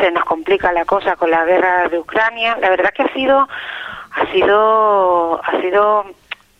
se 0.00 0.10
nos 0.10 0.24
complica 0.24 0.72
la 0.72 0.84
cosa 0.84 1.16
con 1.16 1.30
la 1.30 1.44
guerra 1.44 1.88
de 1.88 1.98
Ucrania. 1.98 2.56
La 2.60 2.70
verdad 2.70 2.92
que 2.94 3.02
ha 3.02 3.12
sido, 3.12 3.48
ha 4.10 4.32
sido, 4.32 5.40
ha 5.44 5.60
sido 5.60 6.04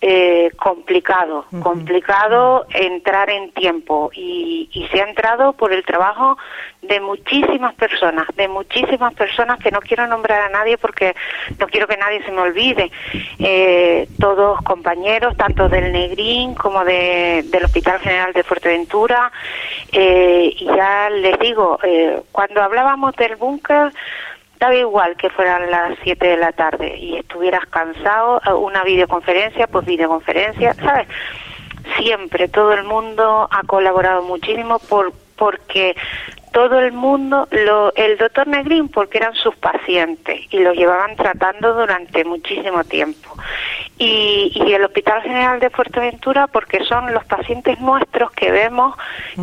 eh, 0.01 0.51
complicado, 0.57 1.45
complicado 1.63 2.67
entrar 2.71 3.29
en 3.29 3.51
tiempo 3.53 4.11
y, 4.15 4.69
y 4.73 4.87
se 4.89 5.03
ha 5.03 5.09
entrado 5.09 5.53
por 5.53 5.73
el 5.73 5.85
trabajo 5.85 6.39
de 6.83 7.01
muchísimas 7.01 7.75
personas, 7.75 8.27
de 8.37 8.49
muchísimas 8.49 9.13
personas 9.15 9.59
que 9.59 9.71
no 9.71 9.81
quiero 9.81 10.07
nombrar 10.07 10.43
a 10.43 10.49
nadie 10.49 10.79
porque 10.79 11.15
no 11.59 11.67
quiero 11.67 11.87
que 11.87 11.97
nadie 11.97 12.23
se 12.25 12.33
me 12.33 12.41
olvide. 12.41 12.91
Eh, 13.39 14.09
todos 14.19 14.61
compañeros, 14.63 15.37
tanto 15.37 15.69
del 15.69 15.93
Negrín 15.93 16.55
como 16.55 16.85
de, 16.85 17.45
del 17.47 17.65
Hospital 17.65 18.01
General 18.01 18.33
de 18.33 18.43
Fuerteventura. 18.43 19.31
Eh, 19.93 20.55
y 20.59 20.65
ya 20.65 21.11
les 21.11 21.39
digo, 21.39 21.79
eh, 21.83 22.21
cuando 22.33 22.63
hablábamos 22.63 23.15
del 23.17 23.37
búnker, 23.37 23.93
daba 24.61 24.77
igual 24.77 25.17
que 25.17 25.31
fueran 25.31 25.71
las 25.71 25.99
7 26.05 26.29
de 26.29 26.37
la 26.37 26.53
tarde 26.53 26.97
y 26.97 27.17
estuvieras 27.17 27.67
cansado, 27.67 28.41
eh, 28.47 28.53
una 28.53 28.85
videoconferencia, 28.85 29.67
pues 29.67 29.87
videoconferencia, 29.87 30.75
¿sabes? 30.75 31.09
Siempre 31.99 32.47
todo 32.49 32.75
el 32.75 32.85
mundo 32.85 33.49
ha 33.51 33.63
colaborado 33.65 34.23
muchísimo 34.23 34.79
por 34.79 35.13
porque 35.37 35.97
todo 36.53 36.79
el 36.81 36.93
mundo, 36.93 37.49
lo, 37.51 37.95
el 37.95 38.19
doctor 38.19 38.47
Negrín, 38.47 38.89
porque 38.89 39.17
eran 39.17 39.35
sus 39.35 39.57
pacientes 39.57 40.41
y 40.51 40.59
los 40.59 40.77
llevaban 40.77 41.17
tratando 41.17 41.73
durante 41.73 42.25
muchísimo 42.25 42.85
tiempo. 42.85 43.35
Y, 43.97 44.53
y 44.55 44.73
el 44.73 44.85
Hospital 44.85 45.23
General 45.23 45.59
de 45.61 45.71
Fuerteventura, 45.71 46.47
porque 46.49 46.85
son 46.85 47.15
los 47.15 47.25
pacientes 47.25 47.81
nuestros 47.81 48.31
que 48.33 48.51
vemos 48.51 48.95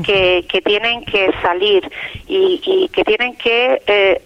que, 0.06 0.46
que 0.48 0.62
tienen 0.62 1.04
que 1.06 1.34
salir 1.42 1.90
y, 2.28 2.90
que 2.90 3.04
tienen 3.04 3.36
que 3.38 3.82
eh, 3.88 4.22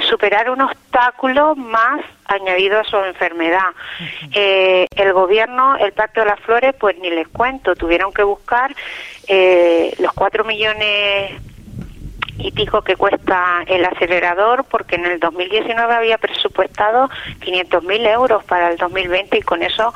superar 0.00 0.50
un 0.50 0.62
obstáculo 0.62 1.54
más 1.54 2.00
añadido 2.24 2.80
a 2.80 2.84
su 2.84 2.96
enfermedad. 2.96 3.70
Eh, 4.32 4.86
el 4.96 5.12
gobierno, 5.12 5.76
el 5.76 5.92
Pacto 5.92 6.20
de 6.20 6.26
las 6.26 6.40
Flores, 6.40 6.74
pues 6.78 6.98
ni 6.98 7.10
les 7.10 7.28
cuento, 7.28 7.74
tuvieron 7.74 8.12
que 8.12 8.22
buscar 8.22 8.74
eh, 9.28 9.94
los 9.98 10.12
cuatro 10.12 10.44
millones 10.44 11.40
y 12.38 12.50
pico 12.52 12.82
que 12.82 12.96
cuesta 12.96 13.62
el 13.66 13.84
acelerador 13.84 14.64
porque 14.64 14.96
en 14.96 15.06
el 15.06 15.20
2019 15.20 15.94
había 15.94 16.18
presupuestado 16.18 17.08
500.000 17.40 18.08
euros 18.08 18.44
para 18.44 18.70
el 18.70 18.78
2020 18.78 19.38
y 19.38 19.42
con 19.42 19.62
eso 19.62 19.92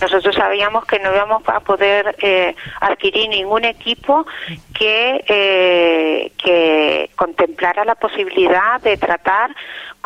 nosotros 0.00 0.34
sabíamos 0.34 0.84
que 0.86 0.98
no 0.98 1.14
íbamos 1.14 1.42
a 1.48 1.60
poder 1.60 2.16
eh, 2.18 2.54
adquirir 2.80 3.28
ningún 3.28 3.64
equipo 3.64 4.26
que, 4.74 5.24
eh, 5.26 6.32
que 6.36 7.10
contemplara 7.16 7.84
la 7.84 7.94
posibilidad 7.94 8.80
de 8.80 8.96
tratar 8.96 9.54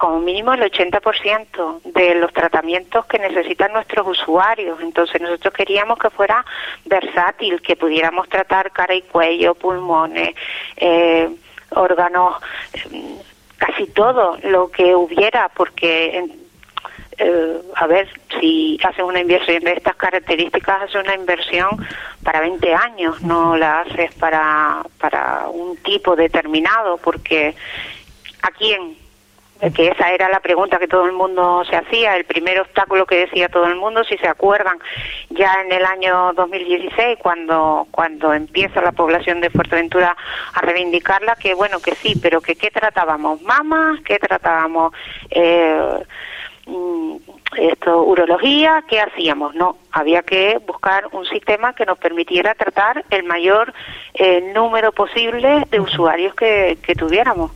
como 0.00 0.20
mínimo 0.20 0.54
el 0.54 0.62
80% 0.62 1.82
de 1.84 2.14
los 2.14 2.32
tratamientos 2.32 3.04
que 3.04 3.18
necesitan 3.18 3.72
nuestros 3.72 4.06
usuarios. 4.06 4.80
Entonces 4.80 5.20
nosotros 5.20 5.52
queríamos 5.52 5.98
que 5.98 6.08
fuera 6.08 6.42
versátil, 6.86 7.60
que 7.60 7.76
pudiéramos 7.76 8.26
tratar 8.30 8.70
cara 8.70 8.94
y 8.94 9.02
cuello, 9.02 9.54
pulmones, 9.54 10.34
eh, 10.78 11.28
órganos, 11.70 12.36
eh, 12.74 13.16
casi 13.58 13.86
todo 13.86 14.38
lo 14.42 14.70
que 14.70 14.94
hubiera, 14.94 15.48
porque 15.50 16.24
eh, 17.22 17.60
a 17.76 17.86
ver, 17.86 18.08
si 18.40 18.78
haces 18.82 19.04
una 19.04 19.20
inversión 19.20 19.62
de 19.62 19.72
estas 19.72 19.94
características, 19.96 20.82
haces 20.82 21.02
una 21.02 21.14
inversión 21.14 21.68
para 22.22 22.40
20 22.40 22.74
años, 22.74 23.20
no 23.20 23.58
la 23.58 23.80
haces 23.80 24.14
para, 24.14 24.82
para 24.98 25.46
un 25.48 25.76
tipo 25.78 26.16
determinado, 26.16 26.96
porque 26.96 27.54
¿a 28.42 28.50
quién 28.52 28.96
que 29.68 29.88
esa 29.88 30.10
era 30.10 30.30
la 30.30 30.40
pregunta 30.40 30.78
que 30.78 30.88
todo 30.88 31.04
el 31.04 31.12
mundo 31.12 31.62
se 31.68 31.76
hacía, 31.76 32.16
el 32.16 32.24
primer 32.24 32.60
obstáculo 32.60 33.04
que 33.04 33.26
decía 33.26 33.48
todo 33.48 33.66
el 33.66 33.76
mundo, 33.76 34.02
si 34.04 34.16
se 34.16 34.26
acuerdan, 34.26 34.78
ya 35.28 35.52
en 35.62 35.70
el 35.70 35.84
año 35.84 36.32
2016, 36.32 37.18
cuando, 37.18 37.86
cuando 37.90 38.32
empieza 38.32 38.80
la 38.80 38.92
población 38.92 39.42
de 39.42 39.50
Fuerteventura 39.50 40.16
a 40.54 40.60
reivindicarla, 40.62 41.36
que 41.36 41.54
bueno, 41.54 41.80
que 41.80 41.94
sí, 41.94 42.18
pero 42.20 42.40
que 42.40 42.56
qué 42.56 42.70
tratábamos, 42.70 43.42
mamas, 43.42 44.00
qué 44.02 44.18
tratábamos, 44.18 44.94
eh, 45.28 46.04
mm, 46.66 47.16
esto, 47.58 48.02
urología, 48.02 48.82
¿qué 48.88 49.00
hacíamos? 49.00 49.54
No, 49.54 49.76
había 49.92 50.22
que 50.22 50.58
buscar 50.66 51.08
un 51.12 51.26
sistema 51.26 51.74
que 51.74 51.84
nos 51.84 51.98
permitiera 51.98 52.54
tratar 52.54 53.04
el 53.10 53.24
mayor 53.24 53.74
eh, 54.14 54.52
número 54.54 54.92
posible 54.92 55.66
de 55.70 55.80
usuarios 55.80 56.34
que, 56.34 56.78
que 56.82 56.94
tuviéramos. 56.94 57.50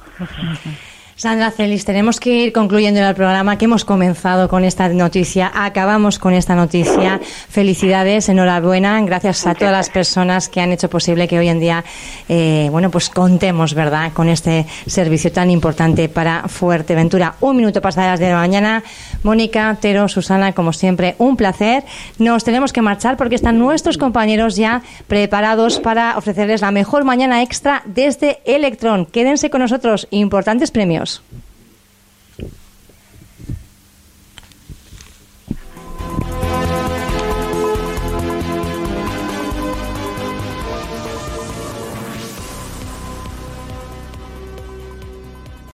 Sandra 1.16 1.52
Celis, 1.52 1.84
tenemos 1.84 2.18
que 2.18 2.30
ir 2.30 2.52
concluyendo 2.52 3.00
el 3.00 3.14
programa 3.14 3.56
que 3.56 3.66
hemos 3.66 3.84
comenzado 3.84 4.48
con 4.48 4.64
esta 4.64 4.88
noticia, 4.88 5.50
acabamos 5.54 6.18
con 6.18 6.34
esta 6.34 6.56
noticia. 6.56 7.20
Felicidades, 7.48 8.28
enhorabuena, 8.28 9.00
gracias 9.02 9.46
a 9.46 9.54
todas 9.54 9.72
las 9.72 9.90
personas 9.90 10.48
que 10.48 10.60
han 10.60 10.72
hecho 10.72 10.90
posible 10.90 11.28
que 11.28 11.38
hoy 11.38 11.48
en 11.48 11.60
día, 11.60 11.84
eh, 12.28 12.66
bueno, 12.72 12.90
pues 12.90 13.10
contemos, 13.10 13.74
¿verdad?, 13.74 14.12
con 14.12 14.28
este 14.28 14.66
servicio 14.86 15.30
tan 15.30 15.50
importante 15.50 16.08
para 16.08 16.48
Fuerteventura. 16.48 17.36
Un 17.40 17.58
minuto 17.58 17.80
pasadas 17.80 18.18
de 18.18 18.30
la 18.30 18.36
mañana. 18.36 18.82
Mónica, 19.22 19.78
Tero, 19.80 20.08
Susana, 20.08 20.52
como 20.52 20.72
siempre, 20.72 21.14
un 21.18 21.36
placer. 21.36 21.84
Nos 22.18 22.42
tenemos 22.42 22.72
que 22.72 22.82
marchar 22.82 23.16
porque 23.16 23.36
están 23.36 23.60
nuestros 23.60 23.98
compañeros 23.98 24.56
ya 24.56 24.82
preparados 25.06 25.78
para 25.78 26.18
ofrecerles 26.18 26.60
la 26.60 26.72
mejor 26.72 27.04
mañana 27.04 27.40
extra 27.40 27.82
desde 27.86 28.40
Electron. 28.44 29.06
Quédense 29.06 29.48
con 29.48 29.60
nosotros, 29.60 30.08
importantes 30.10 30.72
premios 30.72 31.03
años. 31.04 31.22